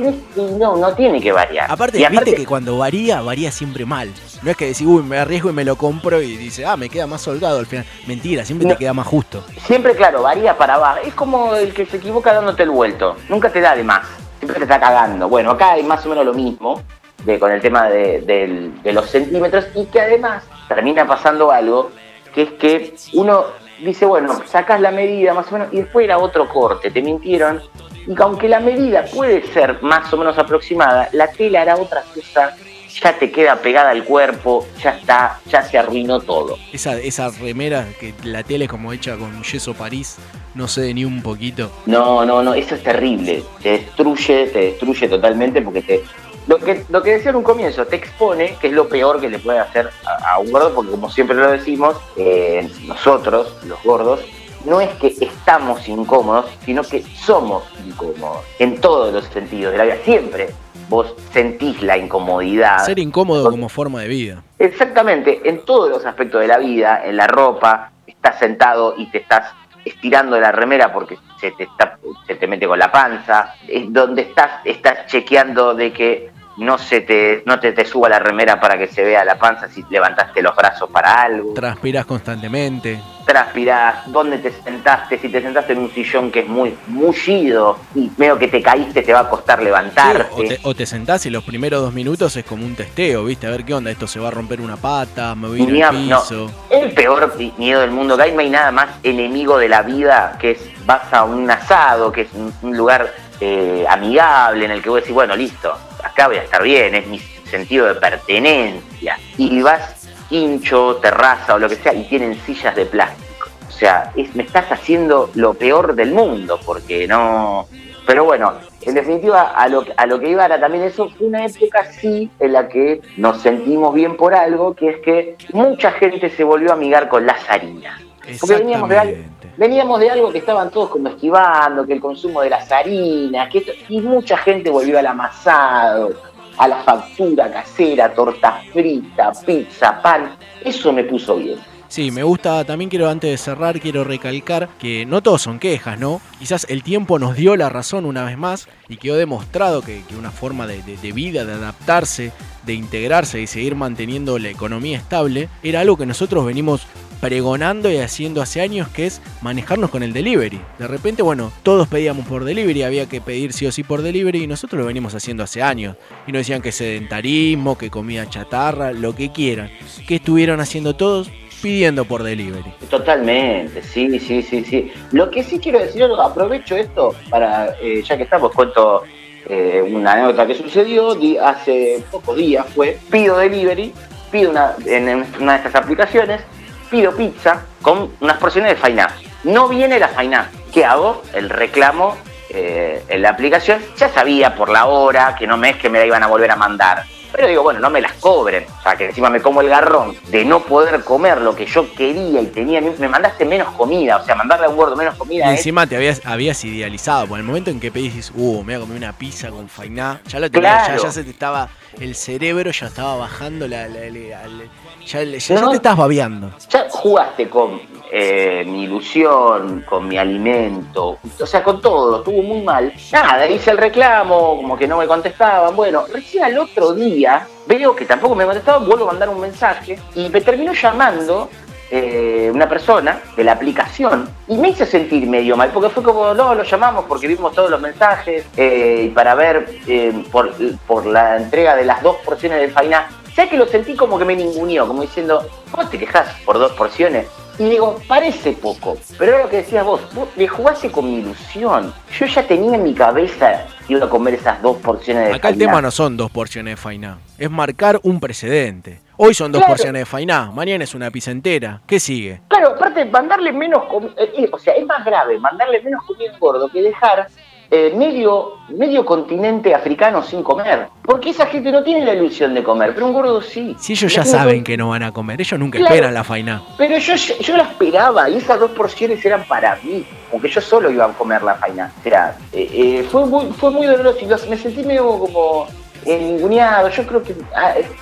no, 0.58 0.75
no 0.77 0.93
tiene 0.93 1.21
que 1.21 1.32
variar. 1.32 1.71
Aparte, 1.71 1.99
y 1.99 2.05
viste 2.08 2.36
que 2.36 2.45
cuando 2.45 2.77
varía, 2.77 3.21
varía 3.21 3.51
siempre 3.51 3.86
mal. 3.86 4.12
No 4.41 4.51
es 4.51 4.58
que 4.58 4.65
decís, 4.67 4.86
uy, 4.88 5.03
me 5.03 5.17
arriesgo 5.17 5.49
y 5.49 5.53
me 5.53 5.63
lo 5.63 5.75
compro 5.75 6.21
y 6.21 6.36
dice, 6.38 6.65
ah, 6.65 6.75
me 6.77 6.89
queda 6.89 7.08
más 7.08 7.27
holgado 7.27 7.60
al 7.60 7.65
final. 7.65 7.86
Mentira, 8.08 8.43
siempre 8.45 8.67
No. 8.67 8.73
te 8.73 8.79
queda 8.79 8.93
más 8.93 9.08
justo. 9.08 9.43
siempre, 9.65 9.95
claro, 9.95 10.21
varía 10.23 10.58
para 10.58 10.75
abajo. 10.75 10.99
Es 11.05 11.13
como 11.13 11.55
el 11.55 11.73
que 11.73 11.86
se 11.86 11.97
equivoca 11.97 12.34
dándote 12.34 12.63
el 12.63 12.69
vuelto. 12.71 13.15
Nunca 13.29 13.49
te 13.51 13.62
da 13.62 13.75
de 13.75 13.84
más. 13.84 14.05
Siempre 14.39 14.58
te 14.58 14.63
está 14.63 14.79
cagando. 14.79 15.27
Bueno, 15.29 15.51
acá 15.51 15.71
hay 15.73 15.84
más 15.84 16.05
o 16.05 16.10
menos 16.10 16.25
lo 16.25 16.34
mismo 16.34 16.82
de, 17.25 17.38
con 17.39 17.51
el 17.51 17.62
tema 17.62 17.89
de, 17.89 18.21
del- 18.21 18.82
de 18.84 18.93
los 18.93 19.10
centímetros 19.10 19.65
y 19.75 19.86
que 19.86 19.99
además 20.01 20.43
termina 20.67 21.05
pasando 21.05 21.51
algo, 21.51 21.91
que 22.34 22.43
es 22.43 22.51
que 22.53 22.95
uno 23.13 23.43
dice, 23.84 24.05
bueno, 24.05 24.41
sacas 24.45 24.79
la 24.79 24.91
medida 24.91 25.34
más 25.34 25.47
o 25.49 25.53
menos 25.53 25.67
y 25.73 25.77
después 25.77 26.03
era 26.05 26.17
otro 26.17 26.47
corte. 26.47 26.91
Te 26.91 27.01
mintieron 27.01 27.62
Y 28.10 28.15
aunque 28.19 28.50
la 28.50 28.60
medida 28.60 29.06
puede 29.06 29.45
ser 29.54 29.84
más 29.84 30.12
o 30.12 30.17
menos 30.17 30.36
aproximada, 30.39 31.10
la 31.12 31.28
tela 31.28 31.62
era 31.62 31.76
otra 31.76 32.04
cosa, 32.15 32.56
ya 33.00 33.13
te 33.19 33.32
queda 33.32 33.58
pegada 33.58 33.91
al 33.91 34.04
cuerpo, 34.04 34.65
ya 34.82 34.98
está, 34.98 35.39
ya 35.45 35.62
se 35.62 35.78
arruinó 35.78 36.19
todo. 36.19 36.58
Esa, 36.74 36.98
esa 36.98 37.30
remera 37.30 37.86
que 38.00 38.15
la 38.24 38.41
tela 38.41 38.63
es 38.63 38.69
como 38.72 38.91
hecha 38.93 39.15
con 39.15 39.43
yeso 39.43 39.76
París, 39.76 40.17
no 40.56 40.67
sé 40.67 40.91
ni 40.95 41.06
un 41.06 41.22
poquito. 41.22 41.72
No, 41.86 42.26
no, 42.26 42.41
no, 42.41 42.56
eso 42.56 42.74
es 42.74 42.82
terrible. 42.82 43.43
Te 43.62 43.74
destruye, 43.74 44.48
te 44.48 44.60
destruye 44.60 45.08
totalmente 45.08 45.62
porque 45.62 45.84
te. 45.84 46.04
Lo 46.48 46.58
que, 46.58 46.84
lo 46.89 47.04
que 47.04 47.12
decía 47.12 47.30
en 47.30 47.36
un 47.36 47.43
comienzo, 47.43 47.86
te 47.86 47.98
expone, 47.98 48.56
que 48.60 48.69
es 48.69 48.74
lo 48.74 48.89
peor 48.89 49.22
que 49.22 49.30
le 49.30 49.38
puede 49.38 49.60
hacer 49.60 49.88
a, 50.04 50.32
a 50.32 50.39
un 50.39 50.52
gordo, 50.52 50.74
porque 50.74 50.89
como 50.89 51.12
siempre 51.12 51.38
lo 51.38 51.52
decimos, 51.52 51.95
eh, 52.17 52.67
nosotros, 52.88 53.56
los 53.67 53.84
gordos, 53.84 54.22
no 54.65 54.82
es 54.82 54.89
que 54.95 55.13
estamos 55.19 55.88
incómodos, 55.88 56.45
sino 56.65 56.84
que 56.84 57.04
somos 57.04 57.63
incómodos. 57.86 58.45
En 58.60 58.80
todos 58.80 59.13
los 59.13 59.26
sentidos 59.26 59.72
de 59.72 59.78
la 59.78 59.84
vida. 59.86 59.98
Siempre 60.04 60.50
vos 60.89 61.13
sentís 61.32 61.82
la 61.82 61.98
incomodidad. 61.98 62.84
Ser 62.86 63.00
incómodo 63.00 63.50
como 63.50 63.69
forma 63.69 64.02
de 64.02 64.08
vida. 64.08 64.43
Exactamente, 64.58 65.41
en 65.43 65.63
todos 65.63 65.89
los 65.89 66.06
aspectos 66.06 66.41
de 66.41 66.48
la 66.48 66.58
vida, 66.58 67.02
en 67.06 67.15
la 67.15 67.28
ropa, 67.28 67.91
estás 68.08 68.39
sentado 68.39 68.95
y 68.98 69.06
te 69.12 69.19
estás 69.19 69.54
estirando 69.86 70.39
la 70.39 70.52
remera 70.52 70.91
porque 70.91 71.17
se 71.39 71.52
te, 71.52 71.63
está, 71.63 71.98
se 72.28 72.36
te 72.36 72.48
mete 72.48 72.67
con 72.67 72.78
la 72.78 72.91
panza, 72.91 73.56
es 73.67 73.91
donde 73.91 74.24
estás, 74.24 74.62
estás 74.65 75.06
chequeando 75.08 75.74
de 75.74 75.93
que 75.93 76.32
no 76.60 76.78
se 76.78 77.02
te, 77.02 77.41
no 77.45 77.60
te, 77.60 77.72
te 77.72 77.86
suba 77.86 78.10
la 78.10 78.19
remera 78.19 78.60
para 78.60 78.78
que 78.78 78.88
se 78.88 79.04
vea 79.04 79.24
la 79.24 79.39
panza 79.39 79.69
si 79.69 79.84
levantaste 79.89 80.41
los 80.41 80.56
brazos 80.56 80.89
para 80.89 81.22
algo. 81.22 81.54
Transpiras 81.54 82.06
constantemente. 82.06 83.00
Transpirás, 83.26 84.12
dónde 84.12 84.39
te 84.39 84.52
sentaste, 84.52 85.17
si 85.19 85.30
te 85.30 85.41
sentaste 85.41 85.74
en 85.74 85.80
un 85.80 85.91
sillón 85.91 86.32
que 86.32 86.41
es 86.41 86.48
muy 86.48 86.76
mullido 86.88 87.78
y 87.95 88.10
veo 88.17 88.38
que 88.38 88.48
te 88.48 88.62
caíste 88.62 89.04
te 89.04 89.13
va 89.13 89.22
a 89.22 89.30
costar 89.30 89.62
levantarte. 89.62 90.26
Sí, 90.36 90.41
o, 90.41 90.48
te, 90.48 90.60
o, 90.63 90.76
te, 90.76 90.86
sentás 90.86 91.26
y 91.28 91.30
los 91.30 91.43
primeros 91.43 91.82
dos 91.82 91.93
minutos 91.93 92.36
es 92.36 92.43
como 92.43 92.65
un 92.65 92.76
testeo, 92.76 93.24
¿viste? 93.26 93.48
A 93.48 93.52
ver 93.52 93.63
qué 93.63 93.74
onda, 93.74 93.91
esto 93.91 94.08
se 94.08 94.19
va 94.19 94.28
a 94.28 94.32
romper 94.32 94.60
una 94.62 94.78
pata, 94.78 95.36
me 95.36 95.48
voy 95.48 95.62
a 95.62 95.63
ir 95.63 95.84
al 95.84 95.95
piso. 95.95 96.52
No, 96.72 96.78
el 96.78 96.91
peor 96.91 97.38
miedo 97.58 97.82
del 97.82 97.91
mundo 97.91 98.17
que 98.17 98.24
hay, 98.24 98.32
no 98.34 98.39
hay 98.39 98.50
nada 98.50 98.72
más 98.72 98.89
enemigo 99.04 99.58
de 99.58 99.69
la 99.69 99.84
vida 99.84 100.36
que 100.39 100.52
es 100.52 100.60
vas 100.86 101.13
a 101.13 101.24
un 101.24 101.50
asado, 101.50 102.12
que 102.12 102.22
es 102.22 102.34
un, 102.34 102.52
un 102.63 102.76
lugar 102.76 103.13
eh, 103.39 103.86
amigable 103.88 104.65
en 104.65 104.72
el 104.72 104.82
que 104.82 104.89
vos 104.89 105.00
decís, 105.02 105.13
bueno, 105.13 105.36
listo, 105.36 105.78
acá 106.04 106.28
voy 106.28 106.38
a 106.38 106.44
estar 106.44 106.64
bien, 106.64 106.96
es 106.96 107.08
mi 107.08 107.20
sentido 107.20 107.88
de 107.88 107.96
pertenencia. 107.96 109.18
Y 109.38 109.62
vas 109.62 110.08
hincho, 110.30 110.98
terraza 110.98 111.56
o 111.56 111.60
lo 111.60 111.70
que 111.70 111.76
sea, 111.76 111.94
y 111.94 112.04
tienen 112.04 112.40
sillas 112.46 112.76
de 112.76 112.86
plástico. 112.86 113.50
O 113.68 113.72
sea, 113.72 114.12
me 114.34 114.44
estás 114.44 114.72
haciendo 114.72 115.30
lo 115.36 115.54
peor 115.54 115.96
del 115.96 116.12
mundo, 116.12 116.60
porque 116.66 117.08
no... 117.08 117.68
Pero 118.06 118.26
bueno, 118.26 118.54
en 118.82 118.96
definitiva, 118.96 119.52
a 119.56 119.68
lo, 119.68 119.86
a 119.96 120.06
lo 120.08 120.20
que 120.20 120.30
iba 120.30 120.46
era 120.46 120.60
también 120.60 120.84
eso, 120.84 121.10
fue 121.10 121.28
una 121.28 121.46
época 121.46 121.86
sí 121.92 122.30
en 122.40 122.54
la 122.54 122.68
que 122.68 123.02
nos 123.18 123.42
sentimos 123.42 123.94
bien 123.94 124.18
por 124.18 124.34
algo, 124.34 124.74
que 124.74 124.90
es 124.90 124.98
que 125.02 125.36
mucha 125.54 125.92
gente 125.92 126.30
se 126.30 126.44
volvió 126.44 126.72
a 126.72 126.74
amigar 126.74 127.08
con 127.08 127.26
las 127.26 127.48
harinas. 127.50 128.02
Porque 128.40 128.56
veníamos 128.56 128.90
de, 128.90 129.26
veníamos 129.60 130.00
de 130.00 130.10
algo 130.10 130.32
que 130.32 130.38
estaban 130.38 130.72
todos 130.72 130.89
como 130.89 131.10
esquivando, 131.10 131.86
que 131.86 131.93
el 131.93 132.00
consumo 132.00 132.41
de 132.41 132.50
las 132.50 132.72
harinas, 132.72 133.50
que 133.50 133.58
esto, 133.60 133.74
y 133.89 134.00
mucha 134.00 134.38
gente 134.38 134.69
volvió 134.69 134.98
al 134.98 135.06
amasado, 135.06 136.13
a 136.58 136.67
la 136.67 136.78
factura 136.78 137.52
casera, 137.52 138.13
torta 138.13 138.62
frita, 138.72 139.34
pizza, 139.45 140.02
pan. 140.02 140.32
Eso 140.63 140.93
me 140.93 141.04
puso 141.04 141.36
bien. 141.36 141.60
Sí, 141.89 142.12
me 142.12 142.22
gusta, 142.24 142.63
también 142.65 142.89
quiero 142.89 143.10
antes 143.10 143.32
de 143.32 143.38
cerrar, 143.38 143.80
quiero 143.80 144.04
recalcar 144.04 144.69
que 144.80 145.08
no 145.08 145.22
todos 145.24 145.41
son 145.41 145.58
quejas, 145.58 146.00
¿no? 146.00 146.22
Quizás 146.38 146.67
el 146.69 146.84
tiempo 146.84 147.17
nos 147.17 147.36
dio 147.36 147.56
la 147.56 147.67
razón 147.67 148.06
una 148.06 148.24
vez 148.24 148.38
más 148.38 148.69
y 148.88 148.98
quedó 148.98 149.17
demostrado 149.17 149.82
que, 149.82 150.04
una 150.17 150.30
forma 150.30 150.67
de, 150.67 150.82
vida, 151.12 151.45
de 151.45 151.54
adaptarse, 151.54 152.32
de 152.65 152.76
integrarse 152.76 153.41
y 153.41 153.48
seguir 153.48 153.76
manteniendo 153.76 154.38
la 154.38 154.50
economía 154.50 155.00
estable, 155.00 155.50
era 155.63 155.82
algo 155.82 155.98
que 155.98 156.06
nosotros 156.06 156.45
venimos 156.45 156.86
pregonando 157.19 157.91
y 157.91 157.97
haciendo 157.97 158.41
hace 158.41 158.62
años, 158.62 158.88
que 158.89 159.05
es 159.05 159.21
manejarnos 159.41 159.89
con 159.89 160.03
el 160.03 160.13
delivery. 160.13 160.62
De 160.77 160.88
repente, 160.88 161.21
bueno, 161.21 161.51
todos 161.63 161.88
pedíamos 161.88 162.27
por 162.27 162.45
delivery, 162.45 162.84
había 162.84 163.08
que 163.08 163.21
pedir 163.21 163.53
sí 163.53 163.65
o 163.65 163.71
sí 163.71 163.84
por 163.84 164.01
delivery 164.01 164.43
y 164.43 164.47
nosotros 164.47 164.79
lo 164.79 164.88
venimos 164.88 165.15
haciendo 165.15 165.43
hace 165.43 165.62
años. 165.62 165.95
Y 166.27 166.32
nos 166.32 166.41
decían 166.41 166.62
que 166.62 166.71
sedentarismo, 166.71 167.77
que 167.77 167.89
comida 167.89 168.29
chatarra, 168.29 168.91
lo 168.91 169.15
que 169.15 169.32
quieran. 169.32 169.69
¿Qué 170.08 170.15
estuvieron 170.15 170.60
haciendo 170.60 170.95
todos? 170.95 171.29
pidiendo 171.62 172.05
por 172.05 172.23
delivery. 172.23 172.71
Totalmente, 172.89 173.84
sí, 173.84 174.17
sí, 174.19 174.41
sí, 174.41 174.63
sí. 174.63 174.91
Lo 175.12 175.29
que 175.29 175.43
sí 175.43 175.60
quiero 175.60 175.79
decir, 175.79 176.03
aprovecho 176.03 176.75
esto 176.75 177.13
para, 177.29 177.75
eh, 177.82 178.01
ya 178.01 178.15
que 178.15 178.23
estamos, 178.23 178.53
cuento 178.53 179.03
eh, 179.47 179.84
una 179.91 180.13
anécdota 180.13 180.47
que 180.47 180.55
sucedió 180.55 181.17
hace 181.43 182.03
pocos 182.12 182.38
días, 182.38 182.65
fue, 182.73 182.97
pido 183.12 183.38
delivery, 183.38 183.93
pido 184.32 184.51
una, 184.51 184.73
en 184.86 185.25
una 185.39 185.53
de 185.53 185.58
estas 185.58 185.75
aplicaciones, 185.75 186.41
pido 186.89 187.15
pizza 187.15 187.62
con 187.82 188.12
unas 188.19 188.38
porciones 188.38 188.71
de 188.71 188.75
fainá. 188.75 189.15
No 189.43 189.67
viene 189.67 189.99
la 189.99 190.10
fainá. 190.10 190.49
¿Qué 190.73 190.86
hago? 190.86 191.23
El 191.34 191.49
reclamo 191.49 192.17
eh, 192.49 193.04
en 193.08 193.21
la 193.21 193.30
aplicación. 193.30 193.82
Ya 193.97 194.10
sabía 194.10 194.56
por 194.56 194.69
la 194.69 194.86
hora 194.86 195.36
que 195.38 195.47
no 195.47 195.58
me 195.58 195.71
es 195.71 195.78
que 195.78 195.89
me 195.89 195.99
la 195.99 196.06
iban 196.06 196.23
a 196.23 196.28
volver 196.28 196.52
a 196.52 196.56
mandar. 196.56 197.04
Pero 197.32 197.47
digo, 197.47 197.63
bueno, 197.63 197.80
no 197.80 197.89
me 197.91 198.02
las 198.02 198.13
cobren. 198.13 198.65
O 198.80 198.82
sea, 198.82 198.95
que 198.95 199.06
encima 199.06 199.30
me 199.30 199.39
como 199.39 199.62
el 199.62 199.69
garrón 199.69 200.15
de 200.30 200.43
no 200.45 200.62
poder 200.62 201.04
comer 201.04 201.39
lo 201.41 201.56
que 201.56 201.67
yo 201.67 201.93
quería 201.93 202.41
y 202.41 202.47
tenía. 202.47 202.82
Me 202.82 203.08
mandaste 203.08 203.45
menos 203.45 203.69
comida. 203.75 204.17
O 204.17 204.25
sea, 204.25 204.36
mandarle 204.36 204.65
a 204.65 204.69
un 204.69 204.75
gordo 204.75 204.95
menos 204.95 205.15
comida. 205.15 205.45
Y 205.45 205.49
encima 205.49 205.86
te 205.86 205.95
habías, 205.95 206.25
habías 206.25 206.63
idealizado. 206.63 207.28
Por 207.28 207.38
el 207.38 207.45
momento 207.45 207.69
en 207.69 207.80
que 207.80 207.91
pedís, 207.91 208.32
uh, 208.34 208.63
me 208.63 208.73
voy 208.73 208.75
a 208.75 208.80
comer 208.80 208.97
una 208.97 209.13
pizza 209.13 209.49
con 209.52 209.69
fainá. 209.69 210.21
Ya 210.28 210.39
lo 210.39 210.49
tenías, 210.49 210.86
claro. 210.86 210.97
ya, 210.97 211.04
ya, 211.04 211.12
se 211.12 211.23
te 211.23 211.30
estaba. 211.30 211.69
El 211.99 212.15
cerebro 212.15 212.71
ya 212.71 212.88
estaba 212.88 213.15
bajando 213.15 213.67
la. 213.67 213.88
la, 213.88 214.02
la, 214.10 214.47
la 214.47 214.63
ya, 215.06 215.23
ya, 215.23 215.62
no, 215.62 215.71
te 215.71 215.78
estás 215.78 215.97
babeando. 215.97 216.52
Ya 216.69 216.88
jugaste 216.89 217.49
con 217.49 217.82
eh, 218.12 218.63
mi 218.65 218.84
ilusión, 218.84 219.84
con 219.88 220.08
mi 220.08 220.17
alimento, 220.17 221.17
o 221.39 221.45
sea, 221.45 221.63
con 221.63 221.82
todo, 221.82 222.19
estuvo 222.19 222.43
muy 222.43 222.62
mal. 222.62 222.93
Nada, 223.12 223.47
hice 223.47 223.71
el 223.71 223.78
reclamo, 223.78 224.58
como 224.58 224.78
que 224.78 224.88
no 224.88 224.97
me 224.97 225.08
contestaban. 225.08 225.75
Bueno, 225.75 226.06
recién 226.13 226.43
al 226.43 226.58
otro 226.60 226.93
día 226.93 227.47
veo 227.65 227.95
que 227.95 228.06
tampoco 228.06 228.36
me 228.36 228.45
contestaban, 228.45 228.86
vuelvo 228.86 229.06
a 229.06 229.12
mandar 229.12 229.30
un 229.30 229.39
mensaje 229.39 229.97
y 230.15 230.30
me 230.30 230.41
terminó 230.41 230.73
llamando 230.73 231.49
eh, 231.91 232.52
una 232.54 232.69
persona 232.69 233.21
de 233.36 233.43
la 233.43 233.54
aplicación 233.54 234.30
y 234.47 234.58
me 234.58 234.69
hizo 234.69 234.86
sentir 234.86 235.28
medio 235.28 235.58
mal, 235.58 235.71
porque 235.71 235.89
fue 235.89 236.04
como, 236.04 236.34
no, 236.34 236.54
lo 236.54 236.63
llamamos 236.63 237.06
porque 237.08 237.28
vimos 237.28 237.54
todos 237.54 237.69
los 237.69 237.82
mensajes 237.82 238.45
eh, 238.56 239.06
y 239.06 239.10
para 239.10 239.36
ver 239.36 239.80
eh, 239.88 240.23
por, 240.32 240.54
por, 240.86 241.06
la 241.06 241.38
entrega 241.38 241.75
de 241.75 241.86
las 241.86 242.04
dos 242.04 242.17
porciones 242.17 242.60
de 242.60 242.69
faina. 242.69 243.08
Ya 243.36 243.49
que 243.49 243.58
lo 243.58 243.67
sentí 243.67 243.95
como 243.95 244.19
que 244.19 244.25
me 244.25 244.36
ninguneó, 244.36 244.88
como 244.88 245.02
diciendo, 245.02 245.47
¿vos 245.71 245.89
te 245.89 245.97
quejas 245.97 246.28
por 246.45 246.60
dos 246.60 246.73
porciones? 246.73 247.28
Y 247.60 247.65
digo, 247.65 248.00
parece 248.08 248.54
poco, 248.54 248.98
pero 249.17 249.34
era 249.34 249.43
lo 249.43 249.50
que 249.50 249.58
decías 249.58 249.84
vos, 249.84 250.02
vos 250.13 250.30
le 250.38 250.48
jugaste 250.48 250.89
con 250.89 251.06
mi 251.06 251.17
ilusión. 251.17 251.93
Yo 252.17 252.26
ya 252.26 252.48
tenía 252.48 252.76
en 252.76 252.84
mi 252.84 252.93
cabeza 252.93 253.65
que 253.86 253.95
iba 253.95 254.06
a 254.06 254.10
comer 254.10 254.36
esas 254.36 254.62
dos 254.62 254.78
porciones 254.78 255.26
de 255.26 255.34
Acá 255.34 255.50
fainá. 255.50 255.56
el 255.56 255.67
tema 255.67 255.82
no 255.82 255.91
son 255.91 256.15
dos 256.15 256.32
porciones 256.32 256.72
de 256.72 256.78
fainá, 256.78 257.17
es 257.38 257.52
marcar 257.52 258.00
un 258.04 258.22
precedente. 258.22 259.02
Hoy 259.17 259.34
son 259.34 259.52
dos 259.52 259.60
claro. 259.60 259.74
porciones 259.74 260.00
de 260.00 260.06
fainá, 260.06 260.52
mañana 260.52 260.86
es 260.86 260.95
una 260.95 261.12
pizza 261.12 261.32
entera. 261.32 261.82
¿Qué 261.86 262.00
sigue? 262.00 262.39
Claro, 262.48 262.69
aparte, 262.69 263.04
mandarle 263.04 263.52
menos 263.52 263.84
comida, 263.89 264.13
eh, 264.17 264.50
o 264.50 264.58
sea, 264.58 264.76
es 264.76 264.86
más 264.86 265.04
grave 265.04 265.38
mandarle 265.38 265.82
menos 265.82 266.02
comida 266.06 266.32
gordo 266.39 266.69
que 266.69 266.82
dejar 266.82 267.28
eh, 267.71 267.93
medio, 267.95 268.58
medio 268.69 269.05
continente 269.05 269.73
africano 269.73 270.23
sin 270.23 270.43
comer. 270.43 270.88
Porque 271.03 271.29
esa 271.29 271.45
gente 271.47 271.71
no 271.71 271.84
tiene 271.84 272.05
la 272.05 272.13
ilusión 272.13 272.53
de 272.53 272.63
comer, 272.63 272.93
pero 272.93 273.08
un 273.08 273.13
gordo 273.13 273.41
sí. 273.41 273.75
Si 273.79 273.93
ellos 273.93 274.13
ya 274.13 274.25
saben 274.25 274.63
que 274.63 274.77
no 274.77 274.89
van 274.89 275.03
a 275.03 275.12
comer, 275.12 275.39
ellos 275.41 275.60
nunca 275.60 275.77
claro, 275.77 275.93
esperan 275.93 276.13
la 276.13 276.23
faina. 276.23 276.63
Pero 276.77 276.97
yo, 276.97 277.15
yo 277.15 277.58
la 277.58 277.63
esperaba 277.63 278.29
y 278.29 278.38
esas 278.38 278.60
dos 278.60 278.71
porciones 278.71 279.23
eran 279.25 279.43
para 279.45 279.77
mí, 279.84 280.05
aunque 280.32 280.49
yo 280.49 280.62
solo 280.62 280.89
iba 280.91 281.05
a 281.05 281.10
comer 281.10 281.43
la 281.43 281.55
faina. 281.55 281.91
O 281.99 282.03
sea, 282.03 282.38
eh, 282.53 282.69
eh, 282.73 283.08
fue, 283.10 283.25
muy, 283.25 283.45
fue 283.53 283.71
muy 283.71 283.88
doloroso 283.88 284.19
y 284.21 284.49
me 284.49 284.58
sentí 284.58 284.84
medio 284.84 285.19
como 285.19 285.67
ninguneado, 286.05 286.89
yo 286.89 287.05
creo 287.05 287.23
que 287.23 287.36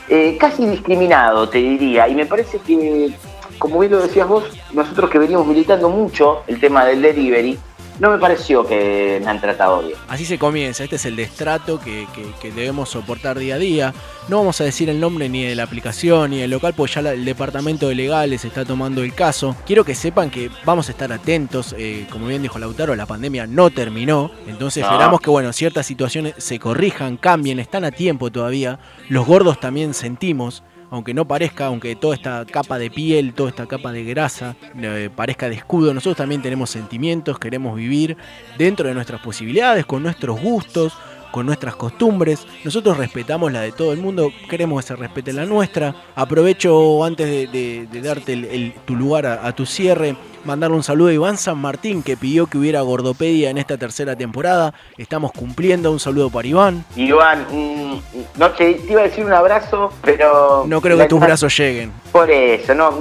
eh, 0.10 0.38
casi 0.40 0.66
discriminado, 0.66 1.48
te 1.50 1.58
diría. 1.58 2.08
Y 2.08 2.16
me 2.16 2.26
parece 2.26 2.60
que, 2.60 3.12
como 3.58 3.80
bien 3.80 3.92
lo 3.92 4.02
decías 4.02 4.28
vos, 4.28 4.44
nosotros 4.74 5.10
que 5.10 5.20
venimos 5.20 5.46
militando 5.46 5.90
mucho 5.90 6.44
el 6.48 6.60
tema 6.60 6.86
del 6.86 7.02
delivery, 7.02 7.58
no 8.00 8.12
me 8.12 8.18
pareció 8.18 8.66
que 8.66 9.20
me 9.24 9.30
han 9.30 9.42
tratado 9.42 9.82
bien. 9.82 9.98
Así 10.08 10.26
se 10.26 10.38
comienza, 10.38 10.84
este 10.84 10.98
es 10.98 11.06
el 11.06 11.16
destrato 11.16 11.80
que, 11.80 12.08
que, 12.14 12.24
que, 12.42 12.52
debemos 12.52 12.90
soportar 12.90 13.40
día 13.40 13.56
a 13.56 13.58
día. 13.58 13.94
No 14.28 14.38
vamos 14.38 14.60
a 14.62 14.64
decir 14.64 14.90
el 14.90 15.00
nombre 15.00 15.30
ni 15.30 15.44
de 15.44 15.56
la 15.56 15.64
aplicación 15.64 16.32
ni 16.32 16.40
del 16.40 16.52
local, 16.52 16.74
porque 16.76 16.94
ya 16.94 17.02
la, 17.02 17.14
el 17.14 17.26
departamento 17.26 17.88
de 17.88 17.96
legales 17.96 18.46
está 18.46 18.66
tomando 18.66 19.02
el 19.02 19.14
caso. 19.14 19.56
Quiero 19.66 19.84
que 19.84 19.96
sepan 19.96 20.30
que 20.30 20.50
vamos 20.66 20.90
a 20.90 20.92
estar 20.92 21.12
atentos, 21.12 21.76
eh, 21.78 22.08
como 22.12 22.28
bien 22.28 22.42
dijo 22.42 22.60
Lautaro, 22.60 22.96
la 22.96 23.06
pandemia 23.06 23.48
no 23.48 23.70
terminó, 23.70 24.32
entonces 24.48 24.84
no. 24.84 24.92
esperamos 24.92 25.22
que 25.22 25.30
bueno, 25.30 25.54
ciertas 25.54 25.86
situaciones 25.86 26.36
se 26.38 26.60
corrijan, 26.60 27.18
cambien, 27.18 27.60
están 27.60 27.86
a 27.86 27.92
tiempo 27.92 28.32
todavía. 28.32 28.80
Los 29.10 29.26
gordos 29.26 29.60
también 29.60 29.94
sentimos 29.94 30.64
aunque 30.90 31.14
no 31.14 31.28
parezca, 31.28 31.66
aunque 31.68 31.96
toda 31.96 32.16
esta 32.16 32.46
capa 32.46 32.78
de 32.80 32.90
piel, 32.90 33.34
toda 33.34 33.50
esta 33.50 33.66
capa 33.68 33.92
de 33.92 34.04
grasa 34.04 34.56
eh, 34.80 35.10
parezca 35.16 35.50
de 35.50 35.56
escudo, 35.56 35.94
nosotros 35.94 36.18
también 36.18 36.42
tenemos 36.42 36.70
sentimientos, 36.70 37.40
queremos 37.40 37.76
vivir 37.76 38.18
dentro 38.58 38.88
de 38.88 38.94
nuestras 38.94 39.22
posibilidades, 39.22 39.86
con 39.86 40.04
nuestros 40.04 40.40
gustos, 40.42 40.94
con 41.32 41.46
nuestras 41.46 41.76
costumbres. 41.76 42.48
Nosotros 42.64 42.98
respetamos 42.98 43.52
la 43.52 43.62
de 43.62 43.72
todo 43.74 43.92
el 43.92 44.00
mundo, 44.00 44.32
queremos 44.50 44.82
que 44.82 44.88
se 44.88 44.96
respete 44.96 45.34
la 45.34 45.46
nuestra. 45.46 45.94
Aprovecho 46.16 47.04
antes 47.04 47.52
de, 47.52 47.88
darte 48.02 48.34
el- 48.34 48.74
tu 48.86 48.96
lugar 48.96 49.26
a 49.26 49.52
tu 49.54 49.66
cierre, 49.66 50.16
mandarle 50.48 50.78
un 50.78 50.84
saludo 50.84 51.10
a 51.10 51.14
Iván 51.14 51.38
San 51.38 51.58
Martín 51.60 52.02
que 52.02 52.16
pidió 52.16 52.48
que 52.48 52.58
hubiera 52.58 52.82
gordopedia 52.82 53.50
en 53.50 53.58
esta 53.58 53.78
tercera 53.78 54.16
temporada. 54.16 54.74
Estamos 54.98 55.32
cumpliendo, 55.34 55.92
un 55.92 56.00
saludo 56.00 56.30
para 56.30 56.48
Iván. 56.48 56.86
Iván, 56.96 57.46
mm, 57.52 58.00
no 58.38 58.52
te, 58.52 58.76
te 58.76 58.94
iba 58.94 59.02
a 59.02 59.04
decir 59.04 59.26
un 59.26 59.34
abrazo, 59.34 59.92
pero. 60.02 60.64
No 60.66 60.82
creo 60.82 60.98
que 60.98 61.06
tus 61.06 61.20
brazos 61.20 61.56
lleguen. 61.58 61.92
Por 62.12 62.32
eso, 62.32 62.74
no, 62.74 62.92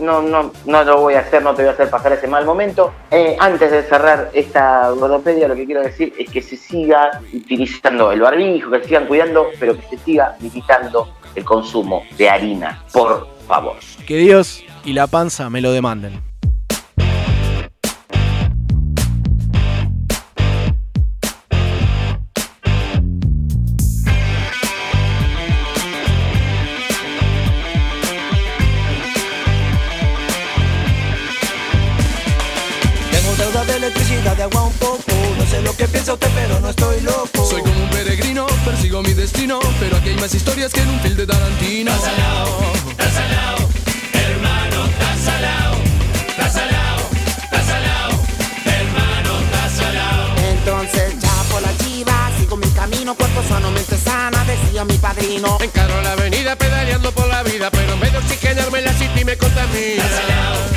no, 0.00 0.22
no, 0.22 0.52
no 0.66 0.84
lo 0.84 1.00
voy 1.00 1.14
a 1.14 1.20
hacer, 1.20 1.42
no 1.42 1.54
te 1.54 1.62
voy 1.62 1.70
a 1.70 1.72
hacer 1.72 1.88
pasar 1.88 2.12
ese 2.12 2.26
mal 2.26 2.44
momento. 2.44 2.92
Eh, 3.10 3.36
antes 3.38 3.70
de 3.70 3.84
cerrar 3.84 4.30
esta 4.34 4.90
gordopedia, 4.90 5.46
lo 5.46 5.54
que 5.54 5.64
quiero 5.64 5.82
decir 5.82 6.12
es 6.18 6.28
que 6.28 6.42
se 6.42 6.56
siga 6.56 7.20
utilizando 7.32 8.10
el 8.10 8.20
barbijo, 8.20 8.70
que 8.72 8.80
se 8.80 8.86
sigan 8.86 9.06
cuidando, 9.06 9.46
pero 9.58 9.76
que 9.76 9.82
se 9.96 9.98
siga 9.98 10.36
limitando 10.40 11.14
el 11.34 11.44
consumo 11.44 12.02
de 12.18 12.28
harina, 12.28 12.82
por 12.92 13.28
favor. 13.46 13.76
Que 14.04 14.16
Dios 14.16 14.64
y 14.84 14.92
la 14.92 15.06
panza 15.06 15.48
me 15.48 15.60
lo 15.60 15.70
demanden. 15.72 16.31
No 36.62 36.70
estoy 36.70 37.00
loco. 37.00 37.44
Soy 37.44 37.60
como 37.60 37.82
un 37.82 37.90
peregrino, 37.90 38.46
persigo 38.64 39.02
mi 39.02 39.12
destino, 39.12 39.58
pero 39.80 39.96
aquí 39.96 40.10
hay 40.10 40.16
más 40.16 40.32
historias 40.32 40.72
que 40.72 40.80
en 40.80 40.88
un 40.88 41.00
film 41.00 41.16
de 41.16 41.26
Tarantino. 41.26 41.92
hermano, 44.12 44.88
tasalao, 44.98 45.74
tasalao, 46.36 46.98
tasalao, 47.50 48.10
hermano, 48.64 49.32
tasalao. 49.50 50.36
Entonces 50.38 51.18
ya 51.18 51.42
por 51.50 51.62
la 51.62 51.76
chiva 51.78 52.30
sigo 52.38 52.56
mi 52.56 52.68
camino, 52.68 53.14
cuerpo 53.16 53.42
sano, 53.48 53.70
mente 53.72 53.98
sana, 53.98 54.44
decía 54.44 54.84
mi 54.84 54.96
padrino. 54.98 55.58
Encaro 55.60 56.00
la 56.02 56.12
avenida 56.12 56.54
pedaleando 56.56 57.10
por 57.12 57.26
la 57.26 57.42
vida, 57.42 57.70
pero 57.72 57.94
en 57.94 58.00
vez 58.00 58.12
de 58.12 58.18
oxigenarme 58.18 58.82
la 58.82 58.92
city 58.92 59.24
me 59.24 59.36
contamina. 59.36 60.04
Tasalao, 60.04 60.71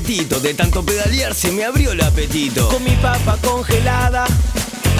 de 0.00 0.52
tanto 0.52 0.84
pedalear 0.84 1.34
se 1.34 1.50
me 1.52 1.64
abrió 1.64 1.92
el 1.92 2.00
apetito. 2.02 2.68
Con 2.68 2.84
mi 2.84 2.94
papa 2.96 3.38
congelada, 3.42 4.26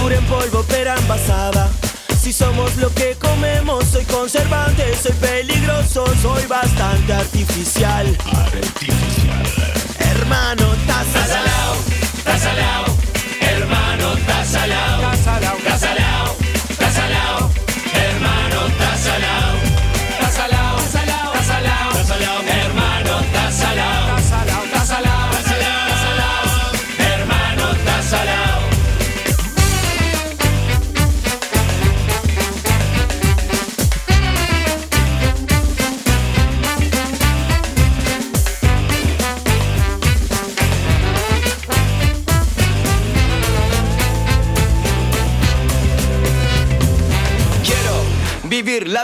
pura 0.00 0.16
en 0.16 0.24
polvo 0.24 0.64
pero 0.68 0.96
envasada. 0.96 1.70
Si 2.18 2.32
somos 2.32 2.74
lo 2.76 2.88
que 2.94 3.14
comemos, 3.16 3.84
soy 3.92 4.04
conservante, 4.06 4.84
soy 4.96 5.12
peligroso, 5.12 6.06
soy 6.22 6.46
bastante 6.46 7.12
artificial. 7.12 8.06
Artificial. 8.32 9.44
Hermano, 9.98 10.74
Tasalao, 10.86 11.76
tasalao, 12.24 12.86
hermano, 13.40 14.16
tasalao, 14.26 15.00
tasalao, 15.02 15.55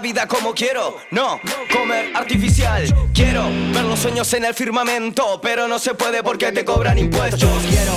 vida 0.03 0.27
como 0.27 0.53
quiero, 0.53 0.99
no 1.13 1.41
comer 1.73 2.11
artificial. 2.15 2.85
Quiero 3.15 3.45
ver 3.73 3.85
los 3.85 4.01
sueños 4.01 4.31
en 4.35 4.45
el 4.45 4.53
firmamento, 4.53 5.41
pero 5.41 5.69
no 5.69 5.79
se 5.79 5.95
puede 5.95 6.23
porque 6.23 6.51
te 6.51 6.65
cobran 6.65 6.99
impuestos. 6.99 7.49
Quiero 7.69 7.93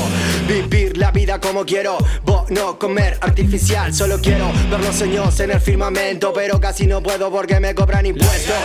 vivir 0.48 0.98
la 0.98 1.12
vida 1.12 1.41
como 1.41 1.65
quiero, 1.65 1.98
vos 2.22 2.50
no 2.52 2.78
comer 2.78 3.18
artificial. 3.22 3.94
Solo 3.94 4.22
quiero 4.22 4.52
ver 4.70 4.80
los 4.80 4.96
sueños 4.96 5.38
en 5.39 5.52
el 5.52 5.60
firmamento, 5.60 6.32
pero 6.32 6.62
casi 6.62 6.86
no 6.86 7.02
puedo 7.02 7.32
porque 7.32 7.60
me 7.60 7.74
cobran 7.74 8.06
impuestos. 8.06 8.56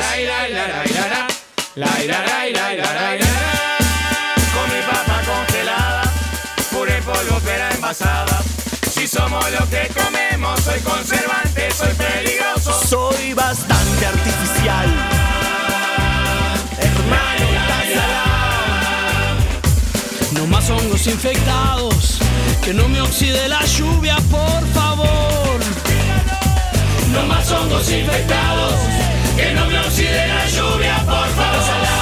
Con 4.53 4.77
mi 4.77 4.83
papa 4.83 5.23
congelada, 5.25 6.03
pura 6.71 6.97
en 6.97 7.05
polvo 7.05 7.41
pero 7.45 7.65
envasada. 7.75 8.50
Somos 9.11 9.45
lo 9.51 9.69
que 9.69 9.89
comemos, 9.93 10.61
soy 10.61 10.79
conservante, 10.83 11.69
soy 11.73 11.93
peligroso. 11.95 12.73
Soy 12.87 13.35
bastante 13.35 14.07
artificial. 14.07 14.89
Hermano, 16.79 17.47
No 20.31 20.47
más 20.47 20.71
hongos 20.71 21.09
infectados, 21.09 22.21
que 22.63 22.73
no 22.73 22.89
me 22.89 23.01
oxide 23.01 23.49
la 23.49 23.65
lluvia, 23.65 24.15
por 24.31 24.65
favor. 24.69 25.59
No 27.13 27.27
más 27.27 27.51
hongos 27.51 27.91
infectados, 27.91 28.75
que 29.37 29.53
no 29.55 29.67
me 29.67 29.77
oxide 29.81 30.29
la 30.29 30.49
lluvia, 30.49 30.99
por 31.05 31.29
favor. 31.31 32.00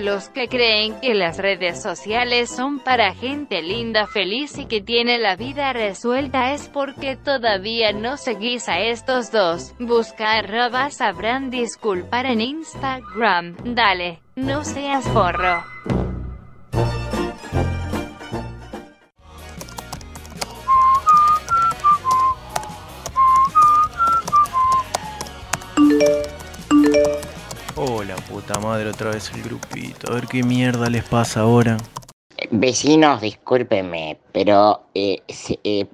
Los 0.00 0.28
que 0.28 0.48
creen 0.48 0.98
que 1.00 1.14
las 1.14 1.38
redes 1.38 1.82
sociales 1.82 2.50
son 2.50 2.80
para 2.80 3.14
gente 3.14 3.62
linda, 3.62 4.06
feliz 4.06 4.58
y 4.58 4.66
que 4.66 4.80
tiene 4.80 5.18
la 5.18 5.36
vida 5.36 5.72
resuelta 5.72 6.52
es 6.52 6.68
porque 6.68 7.16
todavía 7.16 7.92
no 7.92 8.16
seguís 8.16 8.68
a 8.68 8.80
estos 8.80 9.30
dos. 9.30 9.74
Busca 9.78 10.32
arroba 10.32 10.90
sabrán 10.90 11.50
disculpar 11.50 12.26
en 12.26 12.40
Instagram. 12.40 13.56
Dale, 13.64 14.20
no 14.36 14.64
seas 14.64 15.04
forro. 15.08 16.07
Oh, 27.80 28.02
la 28.02 28.16
puta 28.16 28.58
madre, 28.58 28.90
otra 28.90 29.10
vez 29.10 29.30
el 29.32 29.42
grupito. 29.44 30.10
A 30.10 30.14
ver 30.16 30.26
qué 30.26 30.42
mierda 30.42 30.90
les 30.90 31.04
pasa 31.04 31.42
ahora. 31.42 31.76
Vecinos, 32.50 33.20
discúlpenme, 33.20 34.18
pero 34.32 34.82
eh, 34.94 35.22
eh, 35.62 35.86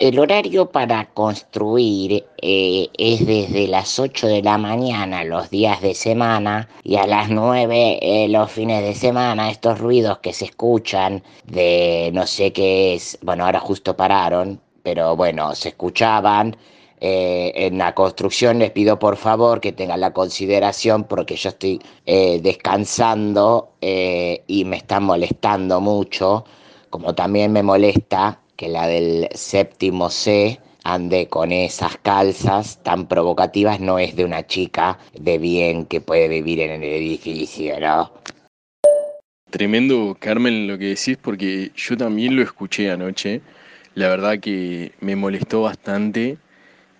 el 0.00 0.18
horario 0.18 0.70
para 0.70 1.06
construir 1.06 2.26
eh, 2.42 2.88
es 2.92 3.26
desde 3.26 3.68
las 3.68 3.98
8 3.98 4.26
de 4.26 4.42
la 4.42 4.58
mañana 4.58 5.24
los 5.24 5.48
días 5.48 5.80
de 5.80 5.94
semana 5.94 6.68
y 6.84 6.96
a 6.96 7.06
las 7.06 7.30
9 7.30 7.98
eh, 8.02 8.28
los 8.28 8.52
fines 8.52 8.82
de 8.82 8.94
semana. 8.94 9.50
Estos 9.50 9.78
ruidos 9.78 10.18
que 10.18 10.34
se 10.34 10.44
escuchan 10.44 11.22
de 11.46 12.10
no 12.12 12.26
sé 12.26 12.52
qué 12.52 12.94
es, 12.94 13.18
bueno, 13.22 13.46
ahora 13.46 13.60
justo 13.60 13.96
pararon, 13.96 14.60
pero 14.82 15.16
bueno, 15.16 15.54
se 15.54 15.70
escuchaban. 15.70 16.54
Eh, 17.00 17.52
en 17.54 17.78
la 17.78 17.94
construcción 17.94 18.58
les 18.58 18.70
pido 18.72 18.98
por 18.98 19.16
favor 19.16 19.60
que 19.60 19.72
tengan 19.72 20.00
la 20.00 20.12
consideración 20.12 21.04
porque 21.04 21.34
yo 21.36 21.48
estoy 21.48 21.80
eh, 22.04 22.40
descansando 22.42 23.72
eh, 23.80 24.42
y 24.46 24.66
me 24.66 24.76
están 24.76 25.04
molestando 25.04 25.80
mucho, 25.80 26.44
como 26.90 27.14
también 27.14 27.52
me 27.52 27.62
molesta 27.62 28.40
que 28.56 28.68
la 28.68 28.86
del 28.86 29.28
séptimo 29.32 30.10
C 30.10 30.60
ande 30.84 31.28
con 31.28 31.52
esas 31.52 31.96
calzas 31.98 32.82
tan 32.82 33.06
provocativas, 33.06 33.80
no 33.80 33.98
es 33.98 34.14
de 34.16 34.24
una 34.24 34.46
chica 34.46 34.98
de 35.18 35.38
bien 35.38 35.86
que 35.86 36.00
puede 36.00 36.28
vivir 36.28 36.60
en 36.60 36.82
el 36.82 36.92
edificio, 36.92 37.80
¿no? 37.80 38.12
Tremendo, 39.50 40.16
Carmen, 40.20 40.68
lo 40.68 40.78
que 40.78 40.94
decís, 40.94 41.16
porque 41.20 41.72
yo 41.74 41.96
también 41.96 42.36
lo 42.36 42.42
escuché 42.42 42.90
anoche. 42.90 43.40
La 43.94 44.08
verdad 44.08 44.38
que 44.38 44.92
me 45.00 45.16
molestó 45.16 45.62
bastante. 45.62 46.38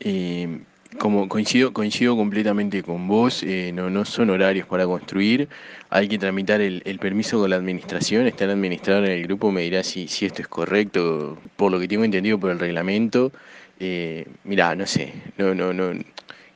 Eh, 0.00 0.60
como 0.98 1.28
coincido, 1.28 1.72
coincido 1.72 2.16
completamente 2.16 2.82
con 2.82 3.06
vos, 3.06 3.42
eh, 3.42 3.70
no, 3.72 3.90
no 3.90 4.04
son 4.04 4.30
horarios 4.30 4.66
para 4.66 4.86
construir. 4.86 5.48
Hay 5.88 6.08
que 6.08 6.18
tramitar 6.18 6.60
el, 6.60 6.82
el 6.84 6.98
permiso 6.98 7.38
con 7.38 7.50
la 7.50 7.56
administración. 7.56 8.26
Está 8.26 8.44
el 8.44 8.50
administrador 8.50 9.04
en 9.06 9.12
el 9.12 9.22
grupo, 9.24 9.52
me 9.52 9.62
dirá 9.62 9.82
si, 9.84 10.08
si 10.08 10.26
esto 10.26 10.42
es 10.42 10.48
correcto, 10.48 11.38
por 11.56 11.70
lo 11.70 11.78
que 11.78 11.88
tengo 11.88 12.04
entendido 12.04 12.38
por 12.38 12.50
el 12.50 12.58
reglamento. 12.58 13.32
Eh, 13.78 14.26
mirá, 14.44 14.74
no 14.74 14.86
sé, 14.86 15.12
no, 15.38 15.54
no, 15.54 15.72
no. 15.72 15.92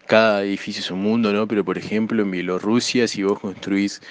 Cada 0.07 0.43
edificio 0.45 0.81
es 0.81 0.91
un 0.91 1.01
mundo, 1.01 1.33
¿no? 1.33 1.49
Pero 1.49 1.65
por 1.65 1.79
ejemplo, 1.79 2.23
en 2.23 2.31
Bielorrusia, 2.31 3.09
si 3.09 3.23
vos 3.23 3.41
construís 3.41 4.03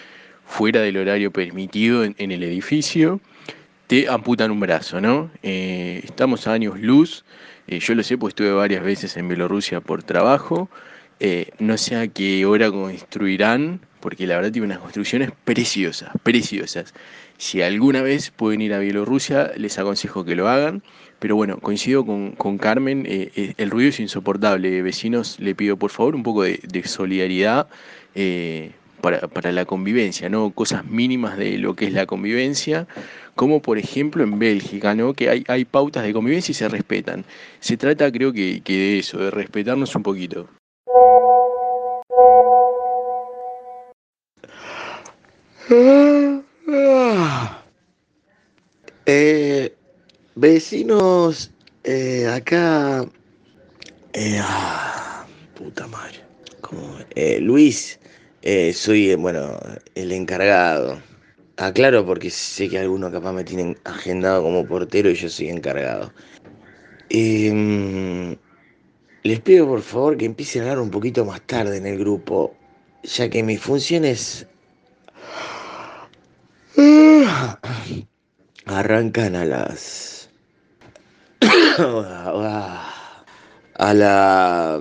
fuera 0.45 0.81
del 0.81 0.97
horario 0.97 1.31
permitido 1.31 2.03
en, 2.03 2.15
en 2.17 2.31
el 2.31 2.43
edificio, 2.43 3.19
te 3.87 4.09
amputan 4.09 4.51
un 4.51 4.59
brazo, 4.59 5.01
¿no? 5.01 5.29
Eh, 5.43 6.01
estamos 6.03 6.47
a 6.47 6.53
años 6.53 6.79
luz, 6.79 7.23
eh, 7.67 7.79
yo 7.79 7.95
lo 7.95 8.03
sé, 8.03 8.17
pues 8.17 8.31
estuve 8.31 8.51
varias 8.51 8.83
veces 8.83 9.17
en 9.17 9.27
Bielorrusia 9.27 9.81
por 9.81 10.03
trabajo, 10.03 10.69
eh, 11.19 11.51
no 11.59 11.77
sé 11.77 11.95
a 11.95 12.07
qué 12.07 12.45
hora 12.45 12.69
construirán, 12.71 13.79
porque 13.99 14.27
la 14.27 14.35
verdad 14.35 14.51
tiene 14.51 14.65
unas 14.65 14.79
construcciones 14.79 15.31
preciosas, 15.45 16.11
preciosas. 16.23 16.93
Si 17.37 17.61
alguna 17.61 18.01
vez 18.01 18.31
pueden 18.31 18.61
ir 18.61 18.73
a 18.73 18.79
Bielorrusia, 18.79 19.51
les 19.55 19.79
aconsejo 19.79 20.25
que 20.25 20.35
lo 20.35 20.49
hagan. 20.49 20.83
Pero 21.19 21.37
bueno, 21.37 21.57
coincido 21.59 22.05
con, 22.05 22.33
con 22.33 22.57
Carmen, 22.57 23.05
eh, 23.07 23.53
el 23.57 23.71
ruido 23.71 23.89
es 23.89 23.99
insoportable. 24.01 24.81
Vecinos, 24.81 25.39
le 25.39 25.55
pido 25.55 25.77
por 25.77 25.89
favor 25.89 26.15
un 26.15 26.23
poco 26.23 26.43
de, 26.43 26.59
de 26.63 26.83
solidaridad 26.83 27.69
para, 29.03 29.27
para 29.27 29.51
la 29.51 29.65
convivencia, 29.65 30.29
¿no? 30.29 30.51
Cosas 30.51 30.85
mínimas 30.85 31.37
de 31.37 31.57
lo 31.57 31.75
que 31.75 31.85
es 31.85 31.93
la 31.93 32.05
convivencia, 32.05 32.87
como 33.35 33.61
por 33.61 33.77
ejemplo 33.77 34.23
en 34.23 34.39
Bélgica, 34.39 34.95
¿no? 34.95 35.13
Que 35.13 35.29
hay, 35.29 35.43
hay 35.47 35.65
pautas 35.65 36.03
de 36.03 36.13
convivencia 36.13 36.51
y 36.51 36.55
se 36.55 36.69
respetan. 36.69 37.25
Se 37.59 37.77
trata, 37.77 38.11
creo 38.11 38.31
que, 38.33 38.61
que 38.61 38.73
de 38.73 38.99
eso, 38.99 39.17
de 39.17 39.31
respetarnos 39.31 39.95
un 39.95 40.03
poquito. 40.03 40.47
Eh, 49.05 49.75
vecinos, 50.35 51.51
eh, 51.83 52.27
acá. 52.27 53.05
eh, 54.13 54.39
ah, 54.41 55.25
puta 55.55 55.87
madre. 55.87 56.23
Eh, 57.15 57.39
Luis, 57.39 57.99
eh, 58.41 58.73
soy, 58.73 59.13
bueno, 59.15 59.59
el 59.95 60.11
encargado. 60.11 61.01
Aclaro 61.67 62.05
porque 62.05 62.29
sé 62.29 62.69
que 62.69 62.79
algunos 62.79 63.11
capaz 63.11 63.33
me 63.33 63.43
tienen 63.43 63.77
agendado 63.83 64.43
como 64.43 64.65
portero 64.65 65.09
y 65.09 65.15
yo 65.15 65.29
soy 65.29 65.49
encargado. 65.49 66.11
Em, 67.09 68.35
les 69.23 69.39
pido 69.41 69.67
por 69.67 69.81
favor 69.81 70.17
que 70.17 70.25
empiecen 70.25 70.61
a 70.61 70.65
hablar 70.65 70.79
un 70.79 70.91
poquito 70.91 71.25
más 71.25 71.41
tarde 71.41 71.77
en 71.77 71.85
el 71.85 71.97
grupo, 71.97 72.55
ya 73.03 73.29
que 73.29 73.43
mi 73.43 73.57
función 73.57 74.05
es 74.05 74.47
Arrancan 78.65 79.35
a 79.35 79.45
las. 79.45 80.29
a 83.75 83.93
la. 83.93 84.79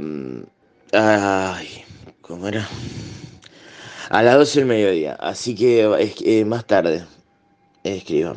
Ay, 0.93 1.85
¿cómo 2.21 2.49
era? 2.49 2.69
A 4.13 4.23
las 4.23 4.37
12 4.37 4.61
del 4.61 4.69
mediodía, 4.69 5.15
así 5.15 5.55
que 5.55 5.89
eh, 6.27 6.45
más 6.45 6.67
tarde. 6.67 7.03
Escriban. 7.83 8.37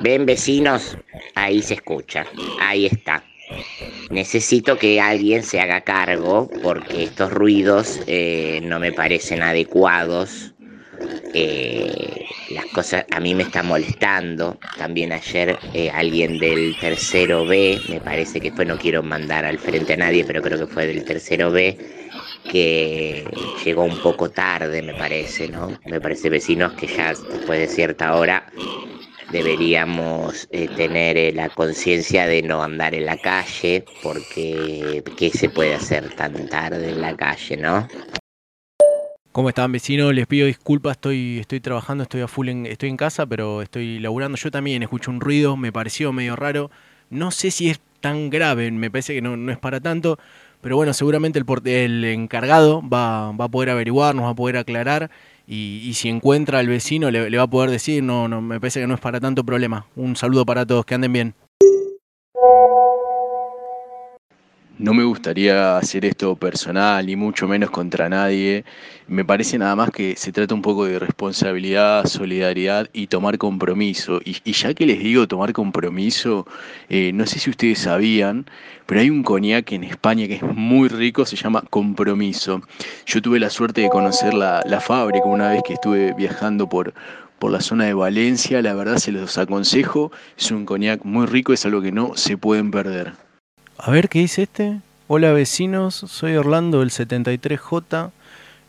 Ven 0.00 0.26
vecinos, 0.26 0.98
ahí 1.36 1.62
se 1.62 1.74
escucha, 1.74 2.26
ahí 2.60 2.86
está. 2.86 3.22
Necesito 4.10 4.76
que 4.78 5.00
alguien 5.00 5.44
se 5.44 5.60
haga 5.60 5.82
cargo 5.82 6.50
porque 6.60 7.04
estos 7.04 7.32
ruidos 7.32 8.00
eh, 8.08 8.60
no 8.64 8.80
me 8.80 8.90
parecen 8.90 9.44
adecuados. 9.44 10.54
Eh, 11.32 12.26
las 12.50 12.66
cosas 12.66 13.04
a 13.12 13.20
mí 13.20 13.34
me 13.36 13.44
están 13.44 13.66
molestando. 13.66 14.58
También 14.76 15.12
ayer 15.12 15.56
eh, 15.72 15.88
alguien 15.90 16.38
del 16.38 16.76
tercero 16.80 17.46
B, 17.46 17.80
me 17.88 18.00
parece 18.00 18.40
que 18.40 18.50
fue, 18.50 18.64
no 18.64 18.76
quiero 18.76 19.04
mandar 19.04 19.44
al 19.44 19.58
frente 19.58 19.92
a 19.92 19.98
nadie, 19.98 20.24
pero 20.24 20.42
creo 20.42 20.58
que 20.58 20.66
fue 20.66 20.88
del 20.88 21.04
tercero 21.04 21.52
B, 21.52 21.78
que 22.50 23.24
llegó 23.64 23.84
un 23.84 23.98
poco 23.98 24.30
tarde, 24.30 24.82
me 24.82 24.94
parece, 24.94 25.48
¿no? 25.48 25.78
Me 25.86 26.00
parece 26.00 26.30
vecinos 26.30 26.72
que 26.74 26.86
ya 26.86 27.08
después 27.08 27.60
de 27.60 27.68
cierta 27.68 28.14
hora 28.14 28.46
deberíamos 29.30 30.48
eh, 30.50 30.68
tener 30.68 31.16
eh, 31.16 31.32
la 31.32 31.48
conciencia 31.48 32.26
de 32.26 32.42
no 32.42 32.62
andar 32.62 32.94
en 32.94 33.06
la 33.06 33.16
calle, 33.16 33.84
porque 34.02 35.02
¿qué 35.16 35.30
se 35.30 35.48
puede 35.48 35.74
hacer 35.74 36.14
tan 36.14 36.48
tarde 36.48 36.90
en 36.90 37.00
la 37.00 37.16
calle, 37.16 37.56
no? 37.56 37.86
¿Cómo 39.32 39.48
están 39.48 39.70
vecinos? 39.70 40.12
Les 40.12 40.26
pido 40.26 40.46
disculpas, 40.46 40.96
estoy, 40.96 41.38
estoy 41.38 41.60
trabajando, 41.60 42.02
estoy 42.02 42.22
a 42.22 42.28
full 42.28 42.48
en, 42.48 42.66
estoy 42.66 42.88
en 42.88 42.96
casa, 42.96 43.26
pero 43.26 43.62
estoy 43.62 44.00
laburando. 44.00 44.36
Yo 44.36 44.50
también 44.50 44.82
escucho 44.82 45.12
un 45.12 45.20
ruido, 45.20 45.56
me 45.56 45.70
pareció 45.70 46.12
medio 46.12 46.34
raro. 46.34 46.72
No 47.10 47.30
sé 47.30 47.52
si 47.52 47.70
es 47.70 47.80
tan 48.00 48.30
grave, 48.30 48.70
me 48.72 48.90
parece 48.90 49.14
que 49.14 49.22
no, 49.22 49.36
no 49.36 49.52
es 49.52 49.58
para 49.58 49.80
tanto, 49.80 50.18
pero 50.60 50.76
bueno, 50.76 50.92
seguramente 50.92 51.38
el, 51.38 51.66
el 51.66 52.04
encargado 52.04 52.82
va, 52.86 53.32
va 53.32 53.46
a 53.46 53.48
poder 53.48 53.70
averiguar, 53.70 54.14
nos 54.14 54.24
va 54.24 54.30
a 54.30 54.34
poder 54.34 54.56
aclarar 54.56 55.10
y, 55.46 55.82
y 55.84 55.94
si 55.94 56.08
encuentra 56.08 56.58
al 56.58 56.68
vecino 56.68 57.10
le, 57.10 57.30
le 57.30 57.36
va 57.36 57.44
a 57.44 57.50
poder 57.50 57.70
decir, 57.70 58.02
no, 58.02 58.28
no, 58.28 58.40
me 58.40 58.60
parece 58.60 58.80
que 58.80 58.86
no 58.86 58.94
es 58.94 59.00
para 59.00 59.20
tanto 59.20 59.44
problema. 59.44 59.86
Un 59.96 60.16
saludo 60.16 60.46
para 60.46 60.66
todos, 60.66 60.84
que 60.84 60.94
anden 60.94 61.12
bien. 61.12 61.34
No 64.80 64.94
me 64.94 65.04
gustaría 65.04 65.76
hacer 65.76 66.06
esto 66.06 66.36
personal, 66.36 67.04
ni 67.04 67.14
mucho 67.14 67.46
menos 67.46 67.70
contra 67.70 68.08
nadie. 68.08 68.64
Me 69.08 69.26
parece 69.26 69.58
nada 69.58 69.76
más 69.76 69.90
que 69.90 70.16
se 70.16 70.32
trata 70.32 70.54
un 70.54 70.62
poco 70.62 70.86
de 70.86 70.98
responsabilidad, 70.98 72.06
solidaridad 72.06 72.88
y 72.94 73.08
tomar 73.08 73.36
compromiso. 73.36 74.22
Y, 74.24 74.38
y 74.42 74.52
ya 74.54 74.72
que 74.72 74.86
les 74.86 74.98
digo 75.00 75.28
tomar 75.28 75.52
compromiso, 75.52 76.46
eh, 76.88 77.12
no 77.12 77.26
sé 77.26 77.38
si 77.40 77.50
ustedes 77.50 77.80
sabían, 77.80 78.46
pero 78.86 79.02
hay 79.02 79.10
un 79.10 79.22
coñac 79.22 79.70
en 79.72 79.84
España 79.84 80.26
que 80.26 80.36
es 80.36 80.42
muy 80.42 80.88
rico, 80.88 81.26
se 81.26 81.36
llama 81.36 81.62
Compromiso. 81.68 82.62
Yo 83.04 83.20
tuve 83.20 83.38
la 83.38 83.50
suerte 83.50 83.82
de 83.82 83.90
conocer 83.90 84.32
la, 84.32 84.62
la 84.64 84.80
fábrica 84.80 85.26
una 85.26 85.50
vez 85.50 85.62
que 85.62 85.74
estuve 85.74 86.14
viajando 86.14 86.70
por, 86.70 86.94
por 87.38 87.50
la 87.52 87.60
zona 87.60 87.84
de 87.84 87.92
Valencia. 87.92 88.62
La 88.62 88.72
verdad 88.72 88.96
se 88.96 89.12
los 89.12 89.36
aconsejo, 89.36 90.10
es 90.38 90.50
un 90.50 90.64
coñac 90.64 91.04
muy 91.04 91.26
rico, 91.26 91.52
es 91.52 91.66
algo 91.66 91.82
que 91.82 91.92
no 91.92 92.16
se 92.16 92.38
pueden 92.38 92.70
perder. 92.70 93.29
A 93.82 93.90
ver, 93.90 94.10
¿qué 94.10 94.18
dice 94.18 94.42
este? 94.42 94.78
Hola 95.08 95.32
vecinos, 95.32 95.94
soy 95.94 96.36
Orlando 96.36 96.80
del 96.80 96.90
73J. 96.90 98.10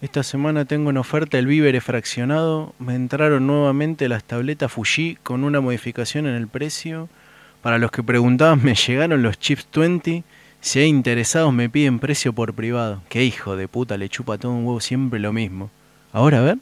Esta 0.02 0.24
semana 0.24 0.64
tengo 0.64 0.90
en 0.90 0.96
oferta 0.96 1.38
el 1.38 1.48
víveres 1.48 1.84
fraccionado. 1.84 2.74
Me 2.80 2.96
entraron 2.96 3.46
nuevamente 3.46 4.08
las 4.08 4.24
tabletas 4.24 4.72
Fuji 4.72 5.18
con 5.22 5.44
una 5.44 5.60
modificación 5.60 6.28
en 6.28 6.36
el 6.36 6.48
precio. 6.48 7.10
Para 7.62 7.78
los 7.78 7.92
que 7.92 8.04
preguntaban, 8.04 8.64
me 8.64 8.74
llegaron 8.74 9.22
los 9.22 9.38
chips 9.38 9.68
20. 9.76 10.24
Si 10.62 10.80
hay 10.80 10.88
interesados, 10.88 11.52
me 11.52 11.70
piden 11.70 12.00
precio 12.00 12.32
por 12.32 12.54
privado. 12.54 13.02
Qué 13.10 13.26
hijo 13.26 13.58
de 13.58 13.68
puta, 13.68 13.98
le 13.98 14.08
chupa 14.08 14.38
todo 14.38 14.54
un 14.54 14.66
huevo 14.66 14.80
siempre 14.80 15.20
lo 15.20 15.34
mismo. 15.34 15.70
Ahora, 16.14 16.40
a 16.40 16.44
ver. 16.44 16.58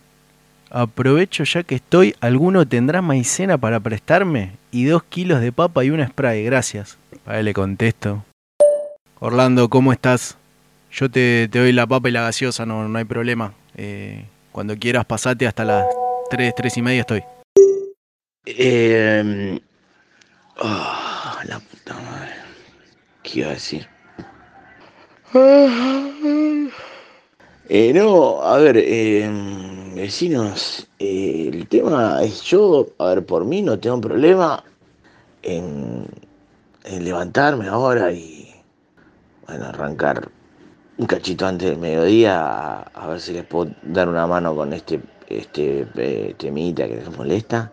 Aprovecho 0.72 1.44
ya 1.44 1.62
que 1.62 1.76
estoy. 1.76 2.16
¿Alguno 2.20 2.68
tendrá 2.68 3.04
maicena 3.04 3.60
para 3.60 3.80
prestarme? 3.80 4.54
Y 4.72 4.86
dos 4.86 5.04
kilos 5.04 5.40
de 5.40 5.52
papa 5.52 5.84
y 5.86 5.92
una 5.92 6.08
spray, 6.08 6.44
gracias. 6.44 6.98
Ahí 7.28 7.44
le 7.44 7.54
contesto. 7.54 8.24
Orlando, 9.22 9.70
¿cómo 9.70 9.92
estás? 9.92 10.38
Yo 10.92 11.12
te, 11.12 11.50
te 11.50 11.60
doy 11.60 11.74
la 11.74 11.86
papa 11.86 12.08
y 12.08 12.14
la 12.14 12.22
gaseosa, 12.22 12.66
no, 12.66 12.88
no 12.88 12.98
hay 12.98 13.04
problema. 13.04 13.54
Eh, 13.76 14.26
cuando 14.54 14.78
quieras 14.78 15.06
pasate 15.06 15.46
hasta 15.46 15.66
las 15.66 15.86
3, 16.30 16.54
3 16.56 16.78
y 16.78 16.82
media 16.82 17.02
estoy. 17.02 17.22
Eh, 18.46 19.60
la 20.56 21.60
puta 21.60 21.94
madre. 21.96 22.32
¿Qué 23.22 23.40
iba 23.40 23.50
a 23.50 23.54
decir? 23.54 23.88
Eh, 27.68 27.92
no, 27.94 28.42
a 28.42 28.58
ver, 28.58 28.78
eh, 28.78 29.30
vecinos, 29.96 30.88
el 30.98 31.68
tema 31.68 32.24
es 32.24 32.42
yo, 32.44 32.88
a 32.98 33.10
ver, 33.10 33.26
por 33.26 33.44
mí 33.44 33.62
no 33.62 33.78
tengo 33.78 34.00
problema 34.00 34.64
en, 35.44 36.06
en 36.86 37.04
levantarme 37.04 37.68
ahora 37.68 38.14
y, 38.14 38.39
bueno, 39.50 39.66
arrancar 39.66 40.30
un 40.98 41.06
cachito 41.06 41.48
antes 41.48 41.70
del 41.70 41.80
mediodía 41.80 42.40
a, 42.40 42.82
a 42.82 43.08
ver 43.08 43.20
si 43.20 43.34
les 43.34 43.46
puedo 43.46 43.72
dar 43.84 44.08
una 44.10 44.28
mano 44.28 44.56
con 44.56 44.74
este, 44.74 45.02
este 45.28 45.88
eh, 45.96 46.36
temita 46.38 46.88
que 46.88 46.98
les 46.98 47.18
molesta. 47.18 47.72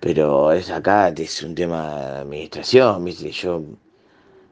Pero 0.00 0.52
es 0.52 0.70
acá, 0.70 1.08
es 1.08 1.42
un 1.42 1.54
tema 1.56 1.94
de 1.96 2.18
administración, 2.18 3.04
¿viste? 3.04 3.32
Yo 3.32 3.62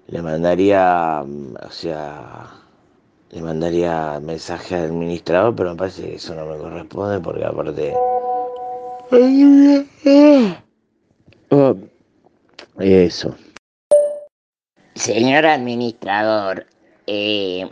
le 0.08 0.22
mandaría, 0.22 1.22
o 1.22 1.70
sea, 1.70 2.50
le 3.30 3.42
mandaría 3.42 4.18
mensaje 4.20 4.74
al 4.74 4.84
administrador, 4.86 5.54
pero 5.54 5.70
me 5.70 5.76
parece 5.76 6.02
que 6.02 6.14
eso 6.16 6.34
no 6.34 6.46
me 6.46 6.58
corresponde 6.58 7.20
porque 7.20 7.44
aparte... 7.44 7.94
Oh, 11.50 11.76
eso. 12.80 13.36
Señor 14.96 15.44
administrador, 15.44 16.66
eh, 17.06 17.68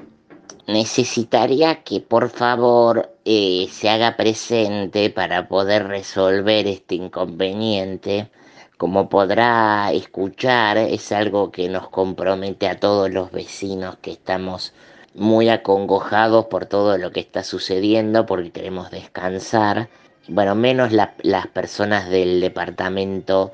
necesitaría 0.66 1.82
que 1.82 2.00
por 2.00 2.28
favor 2.28 3.16
eh, 3.24 3.66
se 3.72 3.88
haga 3.88 4.16
presente 4.16 5.08
para 5.08 5.48
poder 5.48 5.86
resolver 5.88 6.66
este 6.66 6.96
inconveniente. 6.96 8.30
Como 8.76 9.08
podrá 9.08 9.90
escuchar, 9.92 10.76
es 10.76 11.12
algo 11.12 11.50
que 11.50 11.68
nos 11.70 11.88
compromete 11.88 12.68
a 12.68 12.78
todos 12.78 13.10
los 13.10 13.32
vecinos 13.32 13.96
que 14.02 14.12
estamos 14.12 14.74
muy 15.14 15.48
acongojados 15.48 16.44
por 16.46 16.66
todo 16.66 16.98
lo 16.98 17.10
que 17.10 17.20
está 17.20 17.42
sucediendo, 17.42 18.26
porque 18.26 18.50
queremos 18.50 18.90
descansar. 18.90 19.88
Bueno, 20.28 20.54
menos 20.54 20.92
la- 20.92 21.14
las 21.22 21.46
personas 21.46 22.10
del 22.10 22.40
departamento 22.42 23.52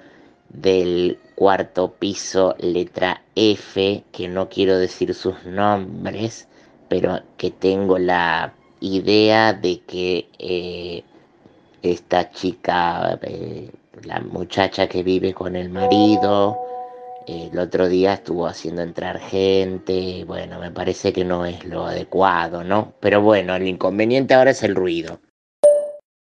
del 0.50 1.18
cuarto 1.34 1.92
piso, 1.92 2.54
letra 2.58 3.22
F, 3.34 4.04
que 4.12 4.28
no 4.28 4.48
quiero 4.48 4.78
decir 4.78 5.14
sus 5.14 5.44
nombres, 5.46 6.48
pero 6.88 7.20
que 7.36 7.50
tengo 7.50 7.98
la 7.98 8.52
idea 8.80 9.52
de 9.52 9.80
que 9.80 10.28
eh, 10.38 11.02
esta 11.82 12.30
chica, 12.30 13.18
eh, 13.22 13.70
la 14.04 14.20
muchacha 14.20 14.88
que 14.88 15.02
vive 15.02 15.32
con 15.32 15.56
el 15.56 15.70
marido, 15.70 16.58
eh, 17.26 17.48
el 17.52 17.58
otro 17.58 17.88
día 17.88 18.14
estuvo 18.14 18.46
haciendo 18.46 18.82
entrar 18.82 19.18
gente, 19.20 20.24
bueno, 20.26 20.58
me 20.58 20.70
parece 20.70 21.12
que 21.12 21.24
no 21.24 21.46
es 21.46 21.64
lo 21.64 21.86
adecuado, 21.86 22.64
¿no? 22.64 22.92
Pero 23.00 23.22
bueno, 23.22 23.54
el 23.54 23.66
inconveniente 23.68 24.34
ahora 24.34 24.50
es 24.50 24.62
el 24.62 24.74
ruido. 24.74 25.20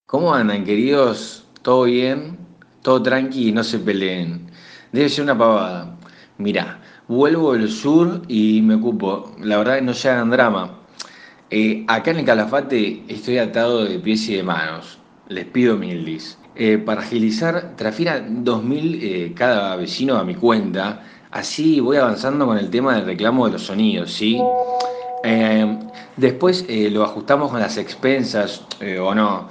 ¿Cómo 0.06 0.32
andan, 0.32 0.64
queridos? 0.64 1.44
¿Todo 1.62 1.84
bien? 1.84 2.45
¿Todo 2.86 3.02
tranqui? 3.02 3.50
No 3.50 3.64
se 3.64 3.80
peleen. 3.80 4.46
Debe 4.92 5.08
ser 5.08 5.24
una 5.24 5.36
pavada. 5.36 5.96
Mirá, 6.38 6.78
vuelvo 7.08 7.54
del 7.54 7.68
sur 7.68 8.22
y 8.28 8.62
me 8.62 8.76
ocupo. 8.76 9.34
La 9.40 9.58
verdad 9.58 9.74
que 9.78 9.82
no 9.82 9.92
se 9.92 10.08
hagan 10.08 10.30
drama. 10.30 10.78
Eh, 11.50 11.84
acá 11.88 12.12
en 12.12 12.18
el 12.18 12.24
Calafate 12.24 13.02
estoy 13.08 13.38
atado 13.38 13.84
de 13.84 13.98
pies 13.98 14.28
y 14.28 14.36
de 14.36 14.44
manos. 14.44 15.00
Les 15.28 15.46
pido 15.46 15.76
mildis. 15.76 16.38
Eh, 16.54 16.78
para 16.78 17.00
agilizar, 17.00 17.74
transfiera 17.74 18.24
2.000 18.24 18.98
eh, 19.02 19.32
cada 19.34 19.74
vecino 19.74 20.16
a 20.16 20.22
mi 20.22 20.36
cuenta. 20.36 21.02
Así 21.32 21.80
voy 21.80 21.96
avanzando 21.96 22.46
con 22.46 22.56
el 22.56 22.70
tema 22.70 22.94
del 22.94 23.04
reclamo 23.04 23.46
de 23.46 23.54
los 23.54 23.62
sonidos, 23.62 24.12
¿sí? 24.12 24.40
Eh, 25.24 25.76
después 26.16 26.64
lo 26.92 27.02
ajustamos 27.02 27.50
con 27.50 27.58
las 27.58 27.78
expensas 27.78 28.64
o 29.02 29.12
no. 29.12 29.48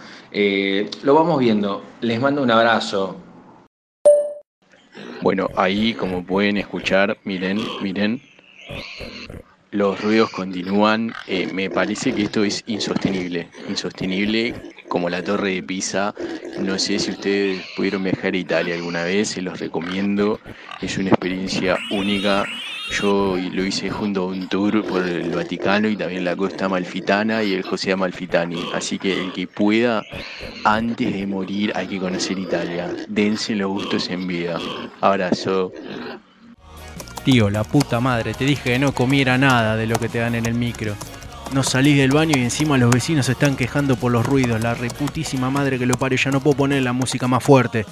Lo 1.03 1.13
vamos 1.13 1.37
viendo. 1.37 1.83
Les 1.99 2.21
mando 2.21 2.41
un 2.41 2.51
abrazo. 2.51 3.24
Bueno, 5.25 5.49
ahí 5.55 5.95
como 5.95 6.23
pueden 6.23 6.55
escuchar, 6.57 7.17
miren, 7.23 7.71
miren, 7.79 8.21
los 9.71 9.99
ruidos 9.99 10.29
continúan. 10.29 11.15
Eh, 11.25 11.47
me 11.47 11.71
parece 11.71 12.13
que 12.13 12.21
esto 12.21 12.43
es 12.43 12.61
insostenible, 12.67 13.49
insostenible 13.67 14.53
como 14.87 15.09
la 15.09 15.23
torre 15.23 15.55
de 15.55 15.63
Pisa. 15.63 16.13
No 16.57 16.77
sé 16.77 16.99
si 16.99 17.09
ustedes 17.09 17.67
pudieron 17.73 18.03
viajar 18.03 18.35
a 18.35 18.37
Italia 18.37 18.75
alguna 18.75 19.03
vez, 19.03 19.29
se 19.29 19.41
los 19.41 19.59
recomiendo. 19.59 20.41
Es 20.79 20.99
una 20.99 21.09
experiencia 21.09 21.79
única. 21.89 22.47
Yo 22.91 23.35
lo 23.35 23.65
hice 23.65 23.89
junto 23.89 24.23
a 24.23 24.25
un 24.27 24.47
tour 24.47 24.85
por 24.85 25.05
el 25.07 25.29
Vaticano 25.31 25.87
y 25.87 25.97
también 25.97 26.23
la 26.23 26.35
costa 26.35 26.69
malfitana 26.69 27.43
y 27.43 27.53
el 27.53 27.63
José 27.63 27.91
Amalfitani. 27.91 28.69
Así 28.73 28.99
que 28.99 29.19
el 29.19 29.33
que 29.33 29.47
pueda, 29.47 30.03
antes 30.63 31.13
de 31.13 31.25
morir, 31.25 31.71
hay 31.75 31.87
que 31.87 31.99
conocer 31.99 32.37
Italia. 32.37 32.93
Dense 33.07 33.55
los 33.55 33.69
gustos 33.69 34.09
en 34.09 34.27
vida. 34.27 34.59
Abrazo. 35.01 35.71
Tío, 37.23 37.49
la 37.49 37.63
puta 37.63 37.99
madre, 37.99 38.35
te 38.35 38.45
dije 38.45 38.71
que 38.71 38.79
no 38.79 38.93
comiera 38.93 39.37
nada 39.37 39.75
de 39.75 39.87
lo 39.87 39.97
que 39.97 40.07
te 40.07 40.19
dan 40.19 40.35
en 40.35 40.45
el 40.45 40.53
micro. 40.53 40.95
No 41.53 41.63
salís 41.63 41.97
del 41.97 42.11
baño 42.11 42.33
y 42.37 42.43
encima 42.43 42.77
los 42.77 42.91
vecinos 42.91 43.25
se 43.25 43.31
están 43.31 43.55
quejando 43.55 43.95
por 43.95 44.11
los 44.11 44.25
ruidos. 44.25 44.61
La 44.61 44.75
reputísima 44.75 45.49
madre 45.49 45.79
que 45.79 45.85
lo 45.85 45.95
parió, 45.95 46.17
ya 46.17 46.31
no 46.31 46.39
puedo 46.39 46.57
poner 46.57 46.83
la 46.83 46.93
música 46.93 47.27
más 47.27 47.43
fuerte. 47.43 47.85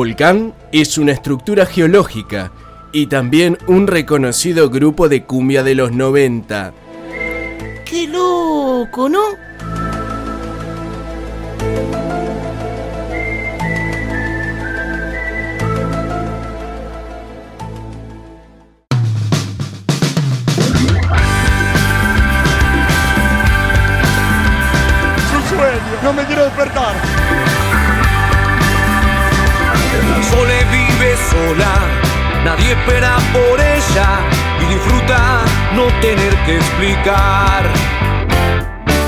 Volcán 0.00 0.54
es 0.72 0.96
una 0.96 1.12
estructura 1.12 1.66
geológica 1.66 2.52
y 2.90 3.08
también 3.08 3.58
un 3.66 3.86
reconocido 3.86 4.70
grupo 4.70 5.10
de 5.10 5.24
cumbia 5.24 5.62
de 5.62 5.74
los 5.74 5.92
90. 5.92 6.72
¡Qué 7.84 8.08
loco, 8.08 9.10
¿no? 9.10 9.20
Sueño, 25.50 26.02
no 26.02 26.12
me 26.14 26.24
quiero 26.24 26.44
despertar. 26.44 27.69
Sole 30.22 30.64
vive 30.70 31.16
sola, 31.30 31.74
nadie 32.44 32.72
espera 32.72 33.16
por 33.32 33.60
ella 33.60 34.20
y 34.60 34.74
disfruta 34.74 35.44
no 35.74 35.86
tener 36.00 36.36
que 36.44 36.56
explicar. 36.56 37.99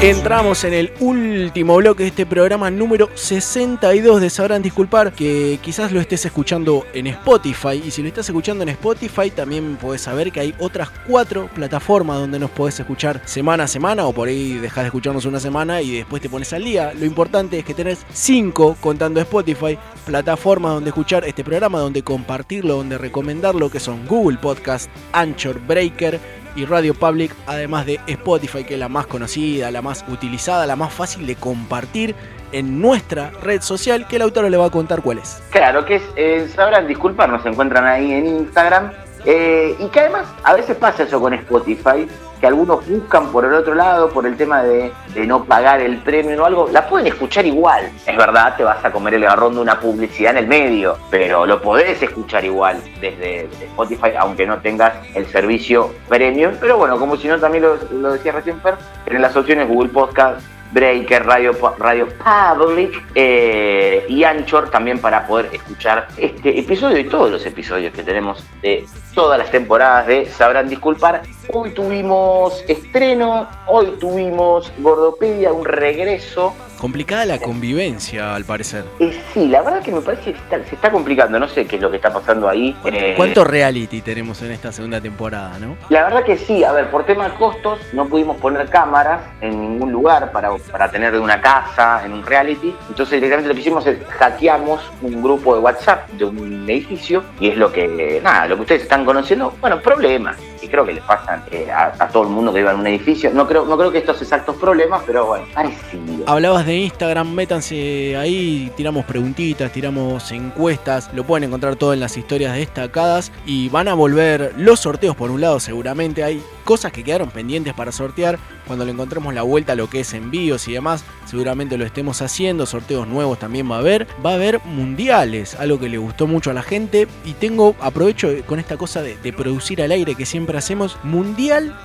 Entramos 0.02 0.64
en 0.64 0.74
el 0.74 0.92
último 0.98 1.76
bloque 1.76 2.02
de 2.02 2.08
este 2.08 2.26
programa 2.26 2.72
número 2.72 3.08
62 3.14 4.20
de 4.20 4.30
Sabrán 4.30 4.60
Disculpar, 4.60 5.12
que 5.12 5.60
quizás 5.62 5.92
lo 5.92 6.00
estés 6.00 6.24
escuchando 6.24 6.84
en 6.92 7.06
Spotify. 7.06 7.80
Y 7.86 7.92
si 7.92 8.02
lo 8.02 8.08
estás 8.08 8.28
escuchando 8.28 8.64
en 8.64 8.70
Spotify, 8.70 9.30
también 9.30 9.76
podés 9.76 10.00
saber 10.00 10.32
que 10.32 10.40
hay 10.40 10.54
otras 10.58 10.90
cuatro 11.06 11.48
plataformas 11.54 12.18
donde 12.18 12.40
nos 12.40 12.50
podés 12.50 12.80
escuchar 12.80 13.22
semana 13.26 13.62
a 13.62 13.68
semana, 13.68 14.04
o 14.04 14.12
por 14.12 14.26
ahí 14.26 14.54
dejás 14.54 14.82
de 14.82 14.88
escucharnos 14.88 15.24
una 15.24 15.38
semana 15.38 15.80
y 15.80 15.98
después 15.98 16.20
te 16.20 16.28
pones 16.28 16.52
al 16.52 16.64
día. 16.64 16.92
Lo 16.94 17.06
importante 17.06 17.60
es 17.60 17.64
que 17.64 17.72
tenés 17.72 18.04
cinco, 18.12 18.76
contando 18.80 19.20
Spotify, 19.20 19.78
plataformas 20.04 20.72
donde 20.72 20.90
escuchar 20.90 21.24
este 21.26 21.44
programa, 21.44 21.78
donde 21.78 22.02
compartirlo, 22.02 22.74
donde 22.74 22.98
recomendarlo, 22.98 23.70
que 23.70 23.78
son 23.78 24.04
Google 24.08 24.38
Podcast, 24.38 24.90
Anchor, 25.12 25.60
Breaker 25.60 26.41
y 26.56 26.64
Radio 26.64 26.94
Public, 26.94 27.34
además 27.46 27.86
de 27.86 28.00
Spotify, 28.06 28.64
que 28.64 28.74
es 28.74 28.80
la 28.80 28.88
más 28.88 29.06
conocida, 29.06 29.70
la 29.70 29.82
más 29.82 30.04
utilizada, 30.08 30.66
la 30.66 30.76
más 30.76 30.92
fácil 30.92 31.26
de 31.26 31.36
compartir 31.36 32.14
en 32.52 32.80
nuestra 32.80 33.30
red 33.42 33.62
social, 33.62 34.06
que 34.06 34.16
el 34.16 34.22
autor 34.22 34.50
le 34.50 34.56
va 34.56 34.66
a 34.66 34.70
contar 34.70 35.02
cuál 35.02 35.18
es. 35.18 35.42
Claro, 35.50 35.84
que 35.84 35.96
es, 35.96 36.02
eh, 36.16 36.48
sabrán 36.54 36.86
disculpar, 36.86 37.28
nos 37.28 37.44
encuentran 37.46 37.86
ahí 37.86 38.12
en 38.12 38.26
Instagram. 38.26 38.92
Eh, 39.24 39.76
y 39.78 39.86
que 39.88 40.00
además 40.00 40.26
a 40.42 40.54
veces 40.54 40.76
pasa 40.76 41.04
eso 41.04 41.20
con 41.20 41.32
Spotify, 41.34 42.08
que 42.40 42.46
algunos 42.48 42.84
buscan 42.88 43.30
por 43.30 43.44
el 43.44 43.54
otro 43.54 43.74
lado, 43.74 44.10
por 44.10 44.26
el 44.26 44.36
tema 44.36 44.64
de, 44.64 44.92
no 45.26 45.44
pagar 45.44 45.80
el 45.80 45.98
premio 45.98 46.42
o 46.42 46.44
algo, 46.44 46.68
la 46.72 46.88
pueden 46.88 47.06
escuchar 47.06 47.46
igual. 47.46 47.88
Es 48.04 48.16
verdad, 48.16 48.56
te 48.56 48.64
vas 48.64 48.84
a 48.84 48.90
comer 48.90 49.14
el 49.14 49.22
garrón 49.22 49.54
de 49.54 49.60
una 49.60 49.78
publicidad 49.78 50.32
en 50.32 50.38
el 50.38 50.48
medio, 50.48 50.98
pero 51.08 51.46
lo 51.46 51.62
podés 51.62 52.02
escuchar 52.02 52.44
igual 52.44 52.82
desde, 53.00 53.48
Spotify, 53.66 54.10
aunque 54.18 54.44
no 54.44 54.58
tengas 54.58 54.92
el 55.14 55.26
servicio 55.26 55.94
premium. 56.08 56.54
Pero 56.60 56.76
bueno, 56.76 56.98
como 56.98 57.16
si 57.16 57.28
no, 57.28 57.38
también 57.38 57.62
lo, 57.62 57.76
lo 57.92 58.12
decía 58.12 58.32
recién 58.32 58.60
Fer, 58.60 58.74
en 59.06 59.22
las 59.22 59.36
opciones 59.36 59.68
Google 59.68 59.90
Podcast, 59.90 60.42
Breaker, 60.72 61.24
Radio, 61.24 61.52
Radio 61.78 62.08
Public 62.08 63.02
eh, 63.14 64.04
y 64.08 64.24
Anchor 64.24 64.70
también 64.70 64.98
para 64.98 65.26
poder 65.26 65.50
escuchar 65.52 66.08
este 66.16 66.58
episodio 66.58 66.98
y 66.98 67.04
todos 67.04 67.30
los 67.30 67.44
episodios 67.44 67.92
que 67.92 68.02
tenemos 68.02 68.44
de 68.62 68.86
todas 69.14 69.38
las 69.38 69.50
temporadas 69.50 70.06
de 70.06 70.26
Sabrán 70.26 70.68
Disculpar. 70.68 71.22
Hoy 71.52 71.70
tuvimos 71.72 72.64
estreno, 72.68 73.48
hoy 73.66 73.94
tuvimos 74.00 74.72
Gordopedia, 74.78 75.52
un 75.52 75.64
regreso. 75.64 76.54
Complicada 76.82 77.24
la 77.24 77.38
convivencia, 77.38 78.34
al 78.34 78.44
parecer. 78.44 78.84
Eh, 78.98 79.16
sí, 79.32 79.46
la 79.46 79.62
verdad 79.62 79.82
que 79.82 79.92
me 79.92 80.00
parece 80.00 80.32
que 80.32 80.38
está- 80.38 80.64
se 80.68 80.74
está 80.74 80.90
complicando, 80.90 81.38
no 81.38 81.46
sé 81.46 81.64
qué 81.64 81.76
es 81.76 81.82
lo 81.82 81.88
que 81.88 81.96
está 81.98 82.12
pasando 82.12 82.48
ahí. 82.48 82.76
Eh, 82.86 83.14
¿Cuánto 83.16 83.44
reality 83.44 84.00
tenemos 84.00 84.42
en 84.42 84.50
esta 84.50 84.72
segunda 84.72 85.00
temporada, 85.00 85.60
no? 85.60 85.76
La 85.90 86.02
verdad 86.02 86.24
que 86.24 86.36
sí, 86.36 86.64
a 86.64 86.72
ver, 86.72 86.90
por 86.90 87.06
tema 87.06 87.28
de 87.28 87.34
costos 87.36 87.78
no 87.92 88.06
pudimos 88.06 88.36
poner 88.38 88.68
cámaras 88.68 89.20
en 89.40 89.50
ningún 89.60 89.92
lugar 89.92 90.32
para, 90.32 90.50
para 90.72 90.90
tener 90.90 91.14
una 91.20 91.40
casa, 91.40 92.02
en 92.04 92.14
un 92.14 92.26
reality. 92.26 92.74
Entonces 92.88 93.12
directamente 93.12 93.46
lo 93.50 93.54
que 93.54 93.60
hicimos 93.60 93.86
es 93.86 93.98
hackeamos 94.18 94.82
un 95.02 95.22
grupo 95.22 95.54
de 95.54 95.60
WhatsApp 95.60 96.08
de 96.10 96.24
un 96.24 96.68
edificio 96.68 97.22
y 97.38 97.50
es 97.50 97.56
lo 97.56 97.70
que, 97.70 98.20
nada, 98.24 98.48
lo 98.48 98.56
que 98.56 98.62
ustedes 98.62 98.82
están 98.82 99.04
conociendo, 99.04 99.54
bueno, 99.60 99.80
problemas 99.80 100.36
que 100.60 100.68
creo 100.68 100.84
que 100.84 100.94
les 100.94 101.04
pasan 101.04 101.44
eh, 101.52 101.68
a, 101.72 101.92
a 101.98 102.08
todo 102.08 102.24
el 102.24 102.28
mundo 102.30 102.52
que 102.52 102.58
viva 102.58 102.72
en 102.72 102.80
un 102.80 102.86
edificio. 102.88 103.30
No 103.32 103.46
creo, 103.46 103.64
no 103.66 103.76
creo 103.78 103.92
que 103.92 103.98
estos 103.98 104.20
exactos 104.20 104.56
problemas, 104.56 105.02
pero 105.06 105.26
bueno, 105.26 105.44
parecido. 105.54 106.02
Hablabas 106.24 106.66
de 106.66 106.76
Instagram, 106.76 107.32
métanse 107.32 108.16
ahí, 108.16 108.70
tiramos 108.76 109.04
preguntitas, 109.04 109.72
tiramos 109.72 110.30
encuestas, 110.30 111.10
lo 111.14 111.24
pueden 111.24 111.48
encontrar 111.48 111.74
todo 111.74 111.92
en 111.92 112.00
las 112.00 112.16
historias 112.16 112.54
destacadas 112.54 113.32
y 113.44 113.68
van 113.70 113.88
a 113.88 113.94
volver 113.94 114.54
los 114.56 114.80
sorteos 114.80 115.16
por 115.16 115.32
un 115.32 115.40
lado 115.40 115.58
seguramente, 115.58 116.22
hay 116.22 116.40
cosas 116.64 116.92
que 116.92 117.02
quedaron 117.02 117.30
pendientes 117.30 117.74
para 117.74 117.90
sortear, 117.90 118.38
cuando 118.68 118.84
le 118.84 118.92
encontremos 118.92 119.34
la 119.34 119.42
vuelta 119.42 119.72
a 119.72 119.76
lo 119.76 119.90
que 119.90 120.00
es 120.00 120.14
envíos 120.14 120.68
y 120.68 120.74
demás, 120.74 121.04
seguramente 121.26 121.76
lo 121.76 121.84
estemos 121.84 122.22
haciendo, 122.22 122.66
sorteos 122.66 123.08
nuevos 123.08 123.40
también 123.40 123.68
va 123.68 123.76
a 123.76 123.80
haber, 123.80 124.06
va 124.24 124.30
a 124.30 124.34
haber 124.34 124.64
mundiales, 124.64 125.56
algo 125.56 125.80
que 125.80 125.88
le 125.88 125.98
gustó 125.98 126.28
mucho 126.28 126.50
a 126.50 126.54
la 126.54 126.62
gente 126.62 127.08
y 127.24 127.32
tengo, 127.32 127.74
aprovecho 127.80 128.28
con 128.46 128.60
esta 128.60 128.76
cosa 128.76 129.02
de, 129.02 129.16
de 129.16 129.32
producir 129.32 129.82
al 129.82 129.90
aire 129.90 130.14
que 130.14 130.24
siempre 130.24 130.56
hacemos, 130.56 130.96
mundial 131.02 131.76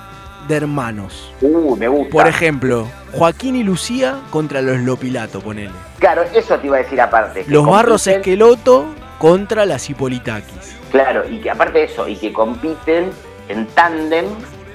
de 0.48 0.56
hermanos. 0.56 1.32
Uh, 1.40 1.76
me 1.76 1.86
gusta. 1.88 2.10
Por 2.10 2.26
ejemplo, 2.26 2.88
Joaquín 3.12 3.56
y 3.56 3.62
Lucía 3.62 4.20
contra 4.30 4.60
los 4.62 4.78
Lopilato, 4.80 5.40
ponele. 5.40 5.70
Claro, 5.98 6.22
eso 6.34 6.56
te 6.58 6.66
iba 6.66 6.76
a 6.76 6.80
decir 6.80 7.00
aparte. 7.00 7.44
Los 7.48 7.66
Barros 7.66 8.06
compiten- 8.06 8.16
Esqueloto 8.18 8.86
contra 9.18 9.66
las 9.66 9.88
Hipolitakis. 9.88 10.76
Claro, 10.90 11.28
y 11.28 11.38
que 11.40 11.50
aparte 11.50 11.78
de 11.80 11.84
eso, 11.84 12.08
y 12.08 12.16
que 12.16 12.32
compiten 12.32 13.10
en 13.48 13.66
tándem 13.68 14.24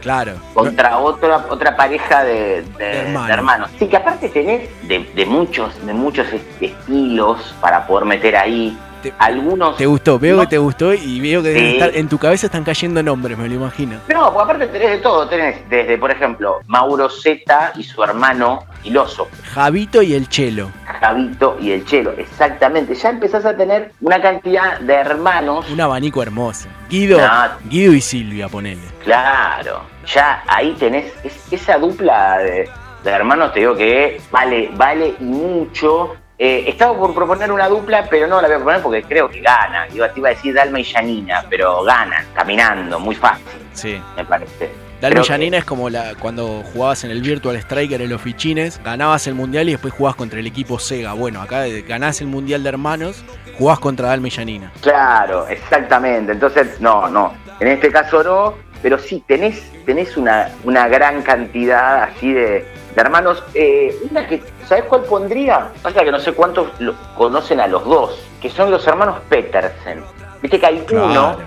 Claro. 0.01 0.33
contra 0.53 0.99
otra 0.99 1.45
otra 1.49 1.75
pareja 1.77 2.23
de, 2.23 2.61
de- 2.77 2.97
hermanos. 2.99 3.27
de 3.27 3.33
hermanos. 3.33 3.69
Sí, 3.79 3.87
que 3.87 3.97
aparte 3.97 4.29
tenés 4.29 4.69
de, 4.87 5.25
muchos 5.25 5.73
de 5.85 5.93
muchos 5.93 6.27
est- 6.31 6.61
estilos 6.61 7.55
para 7.61 7.87
poder 7.87 8.05
meter 8.05 8.35
ahí. 8.35 8.77
Algunos. 9.19 9.75
¿Te 9.77 9.85
gustó? 9.85 10.19
Veo 10.19 10.39
que 10.41 10.47
te 10.47 10.57
gustó 10.57 10.93
y 10.93 11.19
veo 11.19 11.41
que 11.43 11.53
Sí. 11.57 11.65
estar- 11.77 11.91
en 11.95 12.07
tu 12.07 12.17
cabeza 12.17 12.45
están 12.45 12.63
cayendo 12.63 13.01
nombres, 13.03 13.37
me 13.37 13.47
lo 13.49 13.55
imagino. 13.55 13.97
No, 14.07 14.31
porque 14.33 14.43
aparte 14.43 14.67
tenés 14.67 14.91
de 14.91 14.97
todo. 14.99 15.27
Tenés 15.27 15.67
desde, 15.69 15.97
por 15.97 16.11
ejemplo, 16.11 16.59
Mauro 16.67 17.09
Zeta 17.09 17.73
y 17.75 17.83
su 17.83 18.03
hermano 18.03 18.63
Iloso. 18.83 19.27
Javito 19.53 20.01
y 20.01 20.13
el 20.13 20.27
Chelo. 20.29 20.69
Javito 20.99 21.57
y 21.59 21.71
el 21.71 21.85
Chelo, 21.85 22.11
exactamente. 22.17 22.93
Ya 22.95 23.09
empezás 23.09 23.45
a 23.45 23.55
tener 23.55 23.91
una 24.01 24.21
cantidad 24.21 24.79
de 24.79 24.93
hermanos. 24.93 25.69
Un 25.69 25.79
abanico 25.81 26.21
hermoso. 26.21 26.67
Guido, 26.89 27.17
No. 27.19 27.29
Guido 27.69 27.93
y 27.93 28.01
Silvia, 28.01 28.47
ponele. 28.49 28.81
Claro, 29.03 29.81
ya 30.05 30.43
ahí 30.47 30.75
tenés 30.79 31.11
es- 31.23 31.51
esa 31.51 31.77
dupla 31.77 32.37
de, 32.39 32.69
de 33.03 33.09
hermanos, 33.11 33.53
te 33.53 33.61
digo 33.61 33.75
que 33.75 34.19
vale, 34.31 34.69
vale 34.75 35.15
mucho. 35.19 36.15
Eh, 36.45 36.65
estaba 36.67 36.97
por 36.97 37.15
proponer 37.15 37.49
una 37.53 37.69
dupla, 37.69 38.05
pero 38.09 38.27
no 38.27 38.41
la 38.41 38.49
voy 38.49 38.55
a 38.55 38.57
proponer 38.57 38.81
porque 38.81 39.03
creo 39.03 39.29
que 39.29 39.39
gana. 39.39 39.87
Iba, 39.93 40.11
te 40.11 40.19
iba 40.19 40.27
a 40.27 40.33
decir 40.33 40.53
Dalma 40.53 40.77
y 40.77 40.83
Janina, 40.83 41.45
pero 41.49 41.83
ganan, 41.85 42.25
caminando, 42.35 42.99
muy 42.99 43.15
fácil, 43.15 43.45
Sí. 43.71 44.01
me 44.17 44.25
parece. 44.25 44.69
Dalma 44.99 45.21
y 45.21 45.23
Janina 45.23 45.57
es 45.59 45.63
como 45.63 45.89
la, 45.89 46.15
cuando 46.19 46.61
jugabas 46.73 47.05
en 47.05 47.11
el 47.11 47.21
Virtual 47.21 47.55
Striker 47.55 48.01
en 48.01 48.09
los 48.09 48.21
fichines, 48.21 48.81
ganabas 48.83 49.25
el 49.27 49.35
mundial 49.35 49.69
y 49.69 49.71
después 49.71 49.93
jugabas 49.93 50.17
contra 50.17 50.37
el 50.37 50.45
equipo 50.45 50.79
Sega. 50.79 51.13
Bueno, 51.13 51.41
acá 51.41 51.63
ganás 51.87 52.19
el 52.19 52.27
mundial 52.27 52.61
de 52.61 52.67
hermanos, 52.67 53.23
jugás 53.57 53.79
contra 53.79 54.09
Dalma 54.09 54.27
y 54.27 54.31
Janina. 54.31 54.69
Claro, 54.81 55.47
exactamente. 55.47 56.33
Entonces, 56.33 56.81
no, 56.81 57.07
no. 57.09 57.33
En 57.61 57.69
este 57.69 57.89
caso 57.89 58.21
no, 58.21 58.55
pero 58.81 58.99
sí, 58.99 59.23
tenés, 59.29 59.63
tenés 59.85 60.17
una, 60.17 60.49
una 60.65 60.89
gran 60.89 61.21
cantidad 61.21 62.03
así 62.03 62.33
de, 62.33 62.65
de 62.93 63.01
hermanos. 63.01 63.43
Eh, 63.53 63.95
una 64.09 64.27
que, 64.27 64.41
¿sabés 64.67 64.83
cuál 64.85 65.01
pondría? 65.03 65.69
Pasa 65.81 66.03
que 66.03 66.11
no 66.11 66.19
sé 66.19 66.33
cuántos 66.33 66.67
lo- 66.79 66.95
conocen 67.15 67.59
a 67.59 67.67
los 67.67 67.83
dos, 67.85 68.19
que 68.41 68.49
son 68.49 68.71
los 68.71 68.85
hermanos 68.87 69.17
Petersen. 69.29 70.03
Viste 70.41 70.59
que 70.59 70.65
hay 70.65 70.85
uno, 70.91 71.37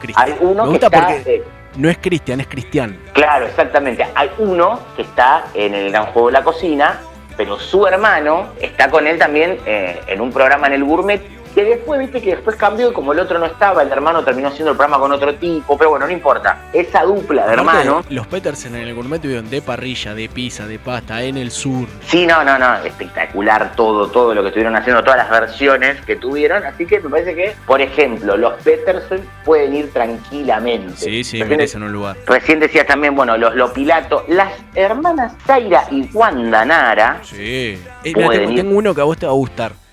Claro. 0.00 0.14
hay 0.16 0.36
uno 0.40 0.64
Me 0.66 0.78
que 0.78 0.84
está... 0.86 0.98
porque 1.00 1.22
eh, 1.34 1.44
no 1.76 1.88
es 1.90 1.98
Cristian, 1.98 2.40
es 2.40 2.46
Cristian. 2.48 2.98
Claro, 3.12 3.46
exactamente. 3.46 4.06
Hay 4.14 4.30
uno 4.38 4.80
que 4.96 5.02
está 5.02 5.44
en 5.54 5.74
el 5.74 5.90
gran 5.90 6.06
juego 6.06 6.28
de 6.28 6.32
la 6.32 6.42
cocina, 6.44 7.00
pero 7.36 7.58
su 7.58 7.86
hermano 7.86 8.46
está 8.60 8.88
con 8.90 9.06
él 9.06 9.18
también 9.18 9.58
eh, 9.66 10.00
en 10.06 10.20
un 10.22 10.32
programa 10.32 10.68
en 10.68 10.72
el 10.72 10.84
Gourmet, 10.84 11.20
que 11.56 11.64
después, 11.64 11.98
viste, 11.98 12.20
que 12.20 12.32
después 12.32 12.54
cambió 12.54 12.90
y 12.90 12.92
como 12.92 13.14
el 13.14 13.18
otro 13.18 13.38
no 13.38 13.46
estaba, 13.46 13.80
el 13.82 13.90
hermano 13.90 14.22
terminó 14.22 14.48
haciendo 14.48 14.72
el 14.72 14.76
programa 14.76 15.00
con 15.00 15.10
otro 15.10 15.34
tipo, 15.36 15.78
pero 15.78 15.88
bueno, 15.88 16.06
no 16.06 16.12
importa. 16.12 16.66
Esa 16.70 17.02
dupla 17.02 17.46
de 17.46 17.54
hermanos. 17.54 18.04
Los 18.10 18.26
Petersen 18.26 18.74
en 18.74 18.82
el 18.82 18.94
gourmet 18.94 19.22
tuvieron 19.22 19.48
de 19.48 19.62
parrilla, 19.62 20.14
de 20.14 20.28
pizza, 20.28 20.66
de 20.66 20.78
pasta, 20.78 21.22
en 21.22 21.38
el 21.38 21.50
sur. 21.50 21.88
Sí, 22.08 22.26
no, 22.26 22.44
no, 22.44 22.58
no, 22.58 22.76
espectacular 22.84 23.74
todo, 23.74 24.06
todo 24.08 24.34
lo 24.34 24.42
que 24.42 24.48
estuvieron 24.48 24.76
haciendo, 24.76 25.02
todas 25.02 25.16
las 25.16 25.30
versiones 25.30 25.98
que 26.04 26.16
tuvieron, 26.16 26.62
así 26.62 26.84
que 26.84 27.00
me 27.00 27.08
parece 27.08 27.34
que, 27.34 27.54
por 27.66 27.80
ejemplo, 27.80 28.36
los 28.36 28.52
Peterson 28.62 29.22
pueden 29.42 29.74
ir 29.76 29.90
tranquilamente. 29.94 30.96
Sí, 30.96 31.24
sí, 31.24 31.38
Recién 31.38 31.48
merecen 31.48 31.82
un 31.84 31.92
lugar. 31.92 32.18
Recién 32.26 32.60
decías 32.60 32.86
también, 32.86 33.16
bueno, 33.16 33.38
los 33.38 33.54
Lopilato, 33.54 34.26
las 34.28 34.52
hermanas 34.74 35.32
Zaira 35.46 35.84
y 35.90 36.06
Wanda 36.12 36.66
Nara. 36.66 37.20
Sí. 37.22 37.78
Eh, 38.04 38.12
mira, 38.14 38.28
tengo, 38.28 38.54
tengo 38.54 38.76
uno 38.76 38.94
que 38.94 39.00
a 39.00 39.04
vos 39.04 39.16
te 39.16 39.24
va 39.24 39.32
a 39.32 39.36
gustar. 39.36 39.85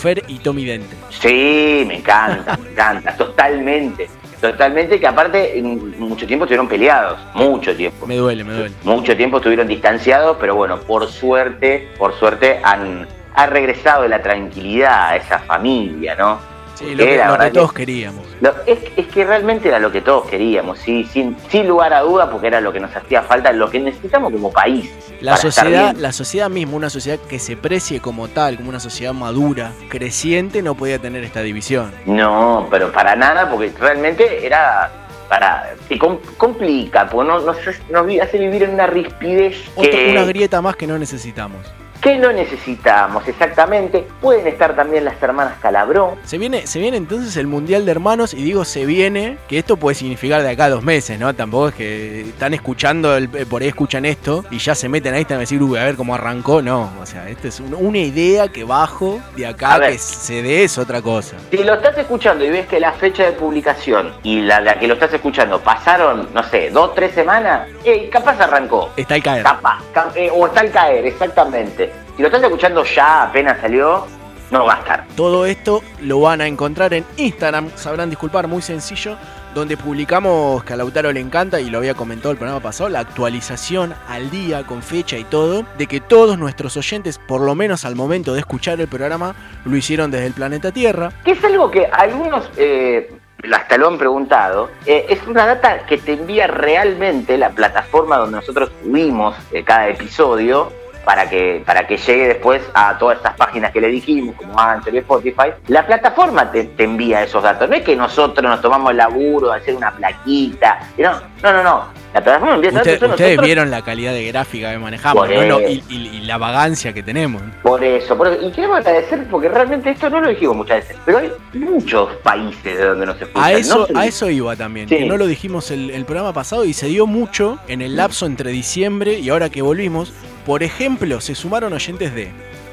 Fer 0.00 0.24
y 0.28 0.38
Tommy 0.38 0.64
Dente. 0.64 0.96
Sí, 1.10 1.84
me 1.86 1.96
encanta, 1.96 2.56
me 2.56 2.70
encanta, 2.70 3.14
totalmente. 3.16 4.08
Totalmente, 4.40 4.98
que 4.98 5.06
aparte 5.06 5.58
en 5.58 6.00
mucho 6.00 6.26
tiempo 6.26 6.46
estuvieron 6.46 6.66
peleados, 6.66 7.18
mucho 7.34 7.76
tiempo. 7.76 8.06
Me 8.06 8.16
duele, 8.16 8.42
me 8.42 8.54
duele. 8.54 8.74
Mucho 8.84 9.14
tiempo 9.14 9.36
estuvieron 9.36 9.68
distanciados, 9.68 10.38
pero 10.40 10.54
bueno, 10.54 10.78
por 10.80 11.06
suerte, 11.08 11.90
por 11.98 12.18
suerte 12.18 12.58
han, 12.62 13.06
ha 13.34 13.46
regresado 13.46 14.08
la 14.08 14.22
tranquilidad 14.22 15.10
a 15.10 15.16
esa 15.16 15.40
familia, 15.40 16.14
¿no? 16.14 16.38
Sí, 16.80 16.94
lo 16.94 17.04
que, 17.04 17.16
lo 17.18 17.52
todos 17.52 17.72
queríamos. 17.74 18.24
Lo- 18.40 18.54
es, 18.66 18.78
es 18.96 19.06
que 19.08 19.24
realmente 19.24 19.68
era 19.68 19.78
lo 19.78 19.92
que 19.92 20.00
todos 20.00 20.26
queríamos, 20.26 20.78
sí, 20.78 21.04
sin, 21.04 21.36
sin 21.50 21.68
lugar 21.68 21.92
a 21.92 22.00
duda, 22.00 22.30
porque 22.30 22.46
era 22.46 22.60
lo 22.60 22.72
que 22.72 22.80
nos 22.80 22.94
hacía 22.96 23.22
falta, 23.22 23.52
lo 23.52 23.68
que 23.70 23.78
necesitamos 23.80 24.32
como 24.32 24.50
país. 24.50 24.90
La 25.20 25.36
sociedad, 25.36 25.94
la 25.96 26.12
sociedad 26.12 26.48
misma, 26.48 26.76
una 26.76 26.88
sociedad 26.88 27.18
que 27.28 27.38
se 27.38 27.54
precie 27.56 28.00
como 28.00 28.28
tal, 28.28 28.56
como 28.56 28.70
una 28.70 28.80
sociedad 28.80 29.12
madura, 29.12 29.72
creciente, 29.90 30.62
no 30.62 30.74
podía 30.74 30.98
tener 30.98 31.22
esta 31.22 31.42
división. 31.42 31.92
No, 32.06 32.66
pero 32.70 32.90
para 32.90 33.14
nada, 33.14 33.50
porque 33.50 33.70
realmente 33.78 34.46
era 34.46 34.90
para 35.28 35.74
com- 36.00 36.18
complica, 36.38 37.08
porque 37.08 37.28
no, 37.28 37.40
nos, 37.40 37.56
nos 37.90 38.06
vi- 38.06 38.18
hace 38.20 38.38
vivir 38.38 38.62
en 38.62 38.70
una 38.70 38.86
rispidez 38.86 39.56
Otra- 39.76 39.90
que, 39.90 40.10
una 40.12 40.24
grieta 40.24 40.60
más 40.62 40.74
que 40.76 40.86
no 40.86 40.98
necesitamos. 40.98 41.60
Que 42.00 42.16
no 42.16 42.32
necesitamos 42.32 43.26
exactamente. 43.28 44.06
Pueden 44.20 44.46
estar 44.46 44.74
también 44.74 45.04
las 45.04 45.20
hermanas 45.22 45.54
Calabró. 45.60 46.16
Se 46.24 46.38
viene, 46.38 46.66
se 46.66 46.78
viene 46.78 46.96
entonces 46.96 47.36
el 47.36 47.46
Mundial 47.46 47.84
de 47.84 47.90
Hermanos 47.92 48.32
y 48.34 48.42
digo 48.42 48.64
se 48.64 48.86
viene, 48.86 49.36
que 49.48 49.58
esto 49.58 49.76
puede 49.76 49.94
significar 49.94 50.42
de 50.42 50.50
acá 50.50 50.64
a 50.66 50.70
dos 50.70 50.82
meses, 50.82 51.18
¿no? 51.18 51.34
Tampoco 51.34 51.68
es 51.68 51.74
que 51.74 52.20
están 52.22 52.54
escuchando, 52.54 53.16
el- 53.16 53.28
eh, 53.34 53.46
por 53.46 53.62
ahí 53.62 53.68
escuchan 53.68 54.04
esto 54.04 54.44
y 54.50 54.58
ya 54.58 54.74
se 54.74 54.88
meten 54.88 55.14
ahí, 55.14 55.22
están 55.22 55.36
a 55.38 55.40
decir, 55.40 55.62
uy, 55.62 55.78
a 55.78 55.84
ver 55.84 55.96
cómo 55.96 56.14
arrancó. 56.14 56.62
No, 56.62 56.90
o 57.00 57.06
sea, 57.06 57.28
esta 57.28 57.48
es 57.48 57.60
un- 57.60 57.74
una 57.74 57.98
idea 57.98 58.48
que 58.48 58.64
bajo 58.64 59.20
de 59.36 59.46
acá, 59.46 59.74
A 59.74 59.80
que 59.80 59.98
se 59.98 60.42
dé 60.42 60.64
es 60.64 60.78
otra 60.78 61.02
cosa. 61.02 61.36
Si 61.50 61.58
lo 61.58 61.74
estás 61.74 61.96
escuchando 61.98 62.44
y 62.44 62.50
ves 62.50 62.66
que 62.66 62.80
la 62.80 62.92
fecha 62.92 63.24
de 63.24 63.32
publicación 63.32 64.12
y 64.22 64.40
la, 64.40 64.60
la 64.60 64.78
que 64.78 64.86
lo 64.88 64.94
estás 64.94 65.12
escuchando 65.12 65.60
pasaron, 65.60 66.28
no 66.32 66.42
sé, 66.44 66.70
dos, 66.70 66.94
tres 66.94 67.12
semanas, 67.14 67.68
eh, 67.84 68.08
capaz 68.10 68.40
arrancó. 68.40 68.90
Está 68.96 69.14
al 69.14 69.22
caer. 69.22 69.42
Capaz, 69.42 69.82
cap- 69.92 70.16
eh, 70.16 70.30
o 70.32 70.46
está 70.46 70.60
al 70.60 70.70
caer, 70.70 71.06
exactamente. 71.06 71.89
Si 72.20 72.22
lo 72.22 72.28
estás 72.28 72.42
escuchando 72.42 72.84
ya 72.84 73.22
apenas 73.22 73.58
salió, 73.62 74.06
no 74.50 74.66
va 74.66 74.74
a 74.74 74.78
estar. 74.80 75.06
Todo 75.16 75.46
esto 75.46 75.82
lo 76.02 76.20
van 76.20 76.42
a 76.42 76.46
encontrar 76.46 76.92
en 76.92 77.02
Instagram, 77.16 77.70
sabrán 77.76 78.10
disculpar, 78.10 78.46
muy 78.46 78.60
sencillo, 78.60 79.16
donde 79.54 79.78
publicamos 79.78 80.62
que 80.64 80.74
a 80.74 80.76
Lautaro 80.76 81.12
le 81.12 81.20
encanta, 81.20 81.62
y 81.62 81.70
lo 81.70 81.78
había 81.78 81.94
comentado 81.94 82.30
el 82.30 82.36
programa 82.36 82.60
pasado, 82.60 82.90
la 82.90 83.00
actualización 83.00 83.94
al 84.06 84.30
día, 84.30 84.64
con 84.66 84.82
fecha 84.82 85.16
y 85.16 85.24
todo, 85.24 85.64
de 85.78 85.86
que 85.86 86.00
todos 86.00 86.36
nuestros 86.36 86.76
oyentes, 86.76 87.16
por 87.16 87.40
lo 87.40 87.54
menos 87.54 87.86
al 87.86 87.96
momento 87.96 88.34
de 88.34 88.40
escuchar 88.40 88.78
el 88.82 88.88
programa, 88.88 89.34
lo 89.64 89.74
hicieron 89.74 90.10
desde 90.10 90.26
el 90.26 90.34
planeta 90.34 90.72
Tierra. 90.72 91.12
Que 91.24 91.30
es 91.30 91.42
algo 91.42 91.70
que 91.70 91.86
algunos 91.86 92.50
eh, 92.58 93.10
hasta 93.50 93.78
lo 93.78 93.88
han 93.88 93.96
preguntado. 93.96 94.68
eh, 94.84 95.06
es 95.08 95.26
una 95.26 95.46
data 95.46 95.86
que 95.86 95.96
te 95.96 96.12
envía 96.12 96.46
realmente 96.48 97.38
la 97.38 97.48
plataforma 97.48 98.18
donde 98.18 98.36
nosotros 98.36 98.70
subimos 98.82 99.34
eh, 99.52 99.64
cada 99.64 99.88
episodio 99.88 100.70
para 101.04 101.28
que, 101.28 101.62
para 101.64 101.86
que 101.86 101.96
llegue 101.96 102.28
después 102.28 102.62
a 102.74 102.96
todas 102.98 103.18
estas 103.18 103.34
páginas 103.34 103.72
que 103.72 103.80
le 103.80 103.88
dijimos, 103.88 104.34
como 104.36 104.58
Anchor 104.58 104.94
y 104.94 104.98
Spotify. 104.98 105.52
La 105.68 105.86
plataforma 105.86 106.50
te, 106.50 106.70
envía 106.78 107.22
esos 107.22 107.42
datos. 107.42 107.68
No 107.68 107.76
es 107.76 107.82
que 107.82 107.96
nosotros 107.96 108.48
nos 108.48 108.60
tomamos 108.60 108.90
el 108.90 108.98
laburo 108.98 109.50
de 109.50 109.56
hacer 109.56 109.74
una 109.74 109.90
plaquita. 109.92 110.80
No, 110.98 111.52
no. 111.52 111.62
no. 111.62 112.00
La 112.12 112.20
plataforma 112.24 112.56
Usted- 112.56 112.74
ustedes 112.74 113.00
nosotros- 113.02 113.44
vieron 113.46 113.70
la 113.70 113.82
calidad 113.82 114.12
de 114.12 114.26
gráfica 114.26 114.72
que 114.72 114.78
manejamos, 114.78 115.28
y, 115.30 115.82
y- 115.88 116.08
y 116.08 116.20
la 116.22 116.38
vagancia 116.38 116.92
que 116.92 117.02
tenemos. 117.04 117.40
Por 117.62 117.84
eso, 117.84 118.16
por 118.16 118.26
eso. 118.26 118.44
Y 118.44 118.50
queremos 118.50 118.78
agradecer 118.78 119.26
porque 119.30 119.48
realmente 119.48 119.90
esto 119.90 120.10
no 120.10 120.20
lo 120.20 120.28
dijimos 120.28 120.56
muchas 120.56 120.78
veces, 120.78 120.96
pero 121.04 121.18
hay 121.18 121.30
muchos 121.54 122.08
países 122.16 122.64
de 122.78 122.84
donde 122.84 123.06
nos 123.06 123.20
escuchan. 123.20 123.42
A 123.44 123.52
eso, 123.52 123.86
no 123.92 124.00
a 124.00 124.06
eso 124.06 124.28
iba 124.28 124.56
también, 124.56 124.88
Sí. 124.88 124.96
que 124.98 125.04
no 125.06 125.16
lo 125.16 125.26
dijimos 125.28 125.70
el, 125.70 125.90
el 125.90 126.04
programa 126.04 126.32
pasado 126.32 126.64
y 126.64 126.72
se 126.72 126.86
dio 126.88 127.06
mucho 127.06 127.58
en 127.68 127.80
el 127.80 127.94
lapso 127.96 128.26
entre 128.26 128.50
diciembre 128.50 129.18
y 129.20 129.30
ahora 129.30 129.48
que 129.48 129.62
volvimos. 129.62 130.12
Por 130.44 130.62
ejemplo, 130.64 131.20
se 131.20 131.36
sumaron 131.36 131.72
oyentes 131.74 132.12
de 132.14 132.30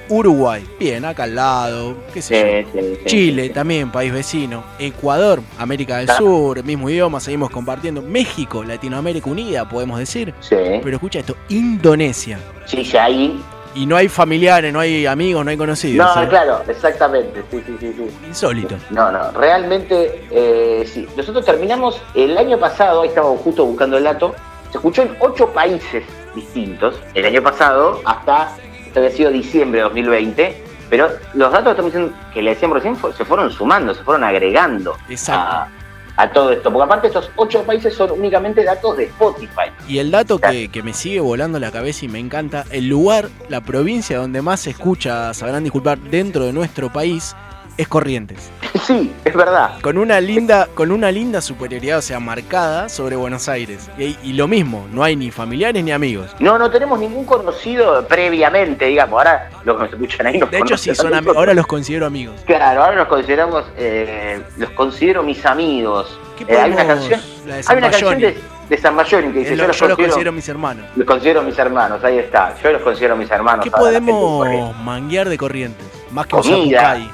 Uruguay, 0.10 0.66
bien, 0.80 1.06
acá 1.06 1.24
al 1.24 1.36
lado, 1.36 1.96
qué 2.14 2.22
sé 2.22 2.64
yo. 2.64 2.72
Sí, 2.72 2.80
sí, 2.80 2.96
sí, 2.96 3.06
Chile, 3.06 3.50
también, 3.50 3.92
país 3.92 4.12
vecino. 4.12 4.64
Ecuador, 4.80 5.42
América 5.58 5.98
del. 5.98 6.08
Sur, 6.10 6.64
mismo 6.64 6.90
idioma, 6.90 7.20
seguimos 7.20 7.50
compartiendo. 7.50 8.02
México, 8.02 8.64
Latinoamérica 8.64 9.30
Unida, 9.30 9.68
podemos 9.68 10.00
decir. 10.00 10.34
Sí. 10.40 10.56
Pero 10.56 10.96
escucha 10.96 11.20
esto, 11.20 11.36
Indonesia. 11.50 12.40
Sí, 12.66 12.84
ya 12.84 13.06
ahí. 13.06 13.42
Y 13.76 13.86
no 13.86 13.96
hay 13.96 14.08
familiares, 14.08 14.74
no 14.74 14.80
hay 14.80 15.06
amigos, 15.06 15.46
no 15.46 15.52
hay 15.52 15.58
conocidos. 15.58 16.16
No, 16.16 16.24
¿eh? 16.24 16.28
claro, 16.28 16.62
exactamente. 16.68 17.44
Sí, 17.52 17.62
sí, 17.66 17.78
sí, 17.80 17.94
sí. 17.96 18.10
Insólito. 18.28 18.76
No, 18.90 19.12
no, 19.12 19.32
realmente 19.32 20.24
eh, 20.32 20.84
sí. 20.92 21.08
Nosotros 21.16 21.46
terminamos 21.46 22.02
el 22.16 22.36
año 22.38 22.58
pasado, 22.58 23.02
ahí 23.02 23.10
estábamos 23.10 23.42
justo 23.42 23.66
buscando 23.66 23.98
el 23.98 24.06
dato, 24.06 24.34
se 24.72 24.78
escuchó 24.78 25.04
en 25.04 25.16
ocho 25.20 25.50
países 25.50 26.04
distintos 26.34 27.00
el 27.14 27.26
año 27.26 27.42
pasado 27.44 28.02
hasta, 28.06 28.56
esto 28.98 29.06
había 29.06 29.12
sido 29.12 29.32
diciembre 29.32 29.80
de 29.80 29.84
2020, 29.84 30.64
pero 30.90 31.10
los 31.34 31.52
datos 31.52 31.76
que 31.76 31.82
diciendo, 31.84 32.14
que 32.34 32.42
le 32.42 32.52
decíamos 32.52 32.82
recién 32.82 32.98
se 33.16 33.26
fueron 33.26 33.52
sumando, 33.52 33.94
se 33.94 34.04
fueron 34.04 34.24
agregando 34.24 34.96
a, 35.30 35.68
a 36.16 36.30
todo 36.32 36.52
esto, 36.52 36.72
porque 36.72 36.86
aparte 36.86 37.08
estos 37.08 37.30
ocho 37.36 37.64
países 37.64 37.94
son 37.94 38.12
únicamente 38.12 38.64
datos 38.64 38.98
de 38.98 39.06
Spotify. 39.06 39.70
Y 39.88 40.00
el 40.00 40.12
dato 40.12 40.40
que, 40.40 40.70
que 40.70 40.82
me 40.82 40.94
sigue 40.94 41.20
volando 41.20 41.60
la 41.60 41.72
cabeza 41.72 42.06
y 42.06 42.08
me 42.08 42.20
encanta, 42.20 42.66
el 42.72 42.88
lugar, 42.88 43.30
la 43.50 43.62
provincia 43.62 44.18
donde 44.18 44.42
más 44.42 44.62
se 44.62 44.72
escucha, 44.72 45.34
sabrán 45.34 45.64
disculpar, 45.64 46.00
dentro 46.00 46.46
de 46.46 46.54
nuestro 46.54 46.92
país, 46.92 47.36
es 47.78 47.88
Corrientes. 47.88 48.50
Sí, 48.86 49.12
es 49.26 49.34
verdad. 49.36 49.80
Con 49.82 49.98
una 49.98 50.20
linda, 50.20 50.68
con 50.74 50.92
una 50.92 51.12
linda 51.12 51.42
superioridad, 51.42 52.00
o 52.00 52.02
sea, 52.02 52.20
marcada 52.20 52.90
sobre 52.90 53.16
Buenos 53.16 53.48
Aires. 53.50 53.90
Y, 53.98 54.18
y 54.24 54.34
lo 54.34 54.48
mismo, 54.48 54.88
no 54.92 55.04
hay 55.04 55.16
ni 55.16 55.30
familiares 55.32 55.84
ni 55.84 55.92
amigos. 55.92 56.36
No, 56.40 56.58
no 56.58 56.70
tenemos 56.72 57.00
ningún 57.00 57.26
conocido 57.26 58.08
previamente, 58.08 58.86
digamos, 58.86 59.18
ahora 59.18 59.50
los 59.64 59.76
que 59.78 59.84
nos 59.84 59.94
escuchan 59.94 60.28
ahí 60.28 60.38
nos 60.40 60.52
De 60.52 60.60
hecho, 60.60 60.78
sí, 60.78 60.94
son 60.96 61.08
a 61.08 61.18
ami- 61.18 61.22
nosotros. 61.22 61.38
ahora 61.38 61.54
los 61.54 61.68
considero 61.68 62.06
amigos. 62.06 62.36
Claro, 62.46 62.84
ahora 62.84 62.96
los 62.98 63.08
consideramos, 63.08 63.66
eh, 63.78 64.42
los 64.58 64.70
considero 64.72 65.24
mis 65.24 65.46
amigos. 65.46 66.20
¿Qué 66.38 66.46
Eh, 66.54 66.58
hay 66.60 66.72
una 66.72 66.86
canción, 66.88 67.20
hay 67.68 67.78
una 67.78 67.90
canción 67.92 68.20
de, 68.20 68.38
de 68.70 68.78
San 68.78 68.96
Bayoni 68.96 69.32
que 69.34 69.40
dice, 69.40 69.56
lo- 69.56 69.64
yo, 69.64 69.68
los, 69.68 69.78
yo 69.80 69.88
los 69.88 69.96
considero, 69.98 70.12
considero 70.14 70.32
mis 70.34 70.50
hermanos. 70.50 70.86
los 70.96 71.08
considero 71.08 71.42
mis 71.44 71.58
hermanos, 71.58 72.04
ahí 72.04 72.18
está, 72.20 72.54
yo 72.64 72.72
los 72.72 72.82
considero 72.82 73.16
mis 73.18 73.30
hermanos. 73.32 73.64
¿Qué 73.64 73.72
podemos 73.72 74.76
manguear 74.84 75.30
de 75.30 75.38
Corrientes? 75.38 75.86
Más 76.12 76.26
que 76.28 76.36
un 76.36 76.42
Comida, 76.42 76.82
zapucay. 76.82 77.12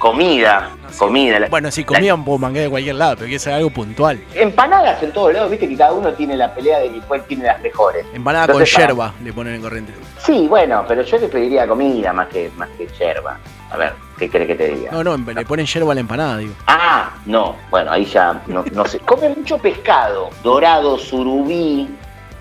Comida, 0.00 0.70
comida. 0.98 1.46
Bueno, 1.50 1.70
sí, 1.70 1.84
comida 1.84 2.16
puedo 2.16 2.38
manguear 2.38 2.64
de 2.64 2.70
cualquier 2.70 2.94
lado, 2.96 3.16
pero 3.18 3.28
que 3.28 3.38
ser 3.38 3.52
algo 3.52 3.70
puntual. 3.70 4.18
Empanadas 4.34 5.00
en 5.02 5.12
todos 5.12 5.32
lados, 5.32 5.50
viste 5.50 5.68
que 5.68 5.76
cada 5.76 5.92
uno 5.92 6.12
tiene 6.14 6.36
la 6.36 6.52
pelea 6.52 6.80
de 6.80 6.90
que 6.90 7.00
cuál 7.02 7.22
tiene 7.26 7.44
las 7.44 7.60
mejores. 7.60 8.04
Empanada 8.14 8.46
Entonces, 8.46 8.72
con 8.72 8.80
para- 8.80 8.88
yerba 8.88 9.14
le 9.22 9.32
ponen 9.32 9.54
en 9.54 9.60
Corrientes. 9.62 9.94
Sí, 10.18 10.46
bueno, 10.48 10.84
pero 10.88 11.02
yo 11.02 11.18
le 11.18 11.28
pediría 11.28 11.66
comida 11.68 12.12
más 12.14 12.28
que, 12.28 12.50
más 12.56 12.68
que 12.78 12.88
yerba. 12.98 13.38
A 13.70 13.76
ver, 13.76 13.92
¿qué 14.18 14.28
crees 14.28 14.46
que 14.48 14.54
te 14.56 14.68
diga? 14.68 14.90
No, 14.90 15.04
no, 15.04 15.16
le 15.16 15.44
ponen 15.44 15.66
yerba 15.66 15.92
a 15.92 15.94
la 15.94 16.00
empanada, 16.00 16.38
digo. 16.38 16.54
Ah, 16.66 17.10
no, 17.26 17.54
bueno, 17.70 17.92
ahí 17.92 18.04
ya 18.06 18.40
no, 18.46 18.64
no 18.72 18.84
sé. 18.86 18.98
Come 19.00 19.28
mucho 19.28 19.58
pescado, 19.58 20.30
dorado, 20.42 20.98
surubí. 20.98 21.88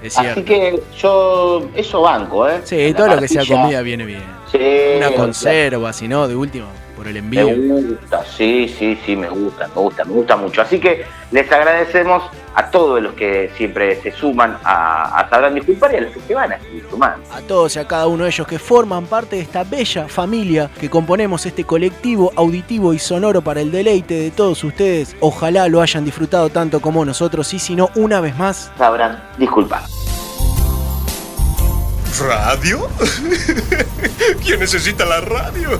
Es 0.01 0.13
cierto. 0.13 0.31
Así 0.31 0.43
que 0.43 0.81
yo 0.97 1.67
eso 1.75 2.01
banco, 2.01 2.47
¿eh? 2.47 2.61
Sí, 2.63 2.93
todo 2.95 3.07
lo 3.07 3.17
que 3.19 3.27
sea 3.27 3.43
comida 3.45 3.81
viene 3.81 4.05
bien. 4.05 4.23
Sí, 4.49 4.57
Una 4.97 5.11
conserva, 5.11 5.91
si 5.91 6.07
no, 6.07 6.25
de 6.27 6.35
último, 6.35 6.67
por 6.99 7.07
el 7.07 7.15
envío. 7.15 7.47
Me 7.47 7.81
gusta, 7.81 8.25
sí, 8.25 8.67
sí, 8.77 8.99
sí, 9.05 9.15
me 9.15 9.29
gusta, 9.29 9.69
me 9.69 9.81
gusta, 9.81 10.03
me 10.03 10.11
gusta 10.11 10.35
mucho. 10.35 10.61
Así 10.61 10.81
que 10.81 11.05
les 11.31 11.49
agradecemos 11.49 12.23
a 12.53 12.69
todos 12.69 13.01
los 13.01 13.13
que 13.13 13.49
siempre 13.55 14.01
se 14.01 14.11
suman 14.11 14.57
a, 14.65 15.17
a 15.17 15.29
Sabrán 15.29 15.55
Disculpar 15.55 15.93
y 15.93 15.95
a 15.95 16.01
los 16.01 16.11
que 16.11 16.19
se 16.19 16.35
van 16.35 16.51
a 16.51 16.59
seguir 16.59 16.85
sumando. 16.89 17.25
A 17.33 17.39
todos 17.39 17.77
y 17.77 17.79
a 17.79 17.87
cada 17.87 18.05
uno 18.07 18.25
de 18.25 18.31
ellos 18.31 18.45
que 18.45 18.59
forman 18.59 19.05
parte 19.05 19.37
de 19.37 19.43
esta 19.43 19.63
bella 19.63 20.09
familia 20.09 20.69
que 20.77 20.89
componemos 20.89 21.45
este 21.45 21.63
colectivo 21.63 22.33
auditivo 22.35 22.93
y 22.93 22.99
sonoro 22.99 23.41
para 23.41 23.61
el 23.61 23.71
deleite 23.71 24.15
de 24.15 24.31
todos 24.31 24.61
ustedes. 24.65 25.15
Ojalá 25.21 25.69
lo 25.69 25.81
hayan 25.81 26.03
disfrutado 26.03 26.49
tanto 26.49 26.81
como 26.81 27.05
nosotros 27.05 27.53
y 27.53 27.59
si 27.59 27.77
no, 27.77 27.91
una 27.95 28.19
vez 28.19 28.37
más, 28.37 28.73
Sabrán 28.77 29.23
Disculpar. 29.37 29.83
¿Radio? 32.19 32.89
¿Quién 34.43 34.59
necesita 34.59 35.05
la 35.05 35.21
radio? 35.21 35.79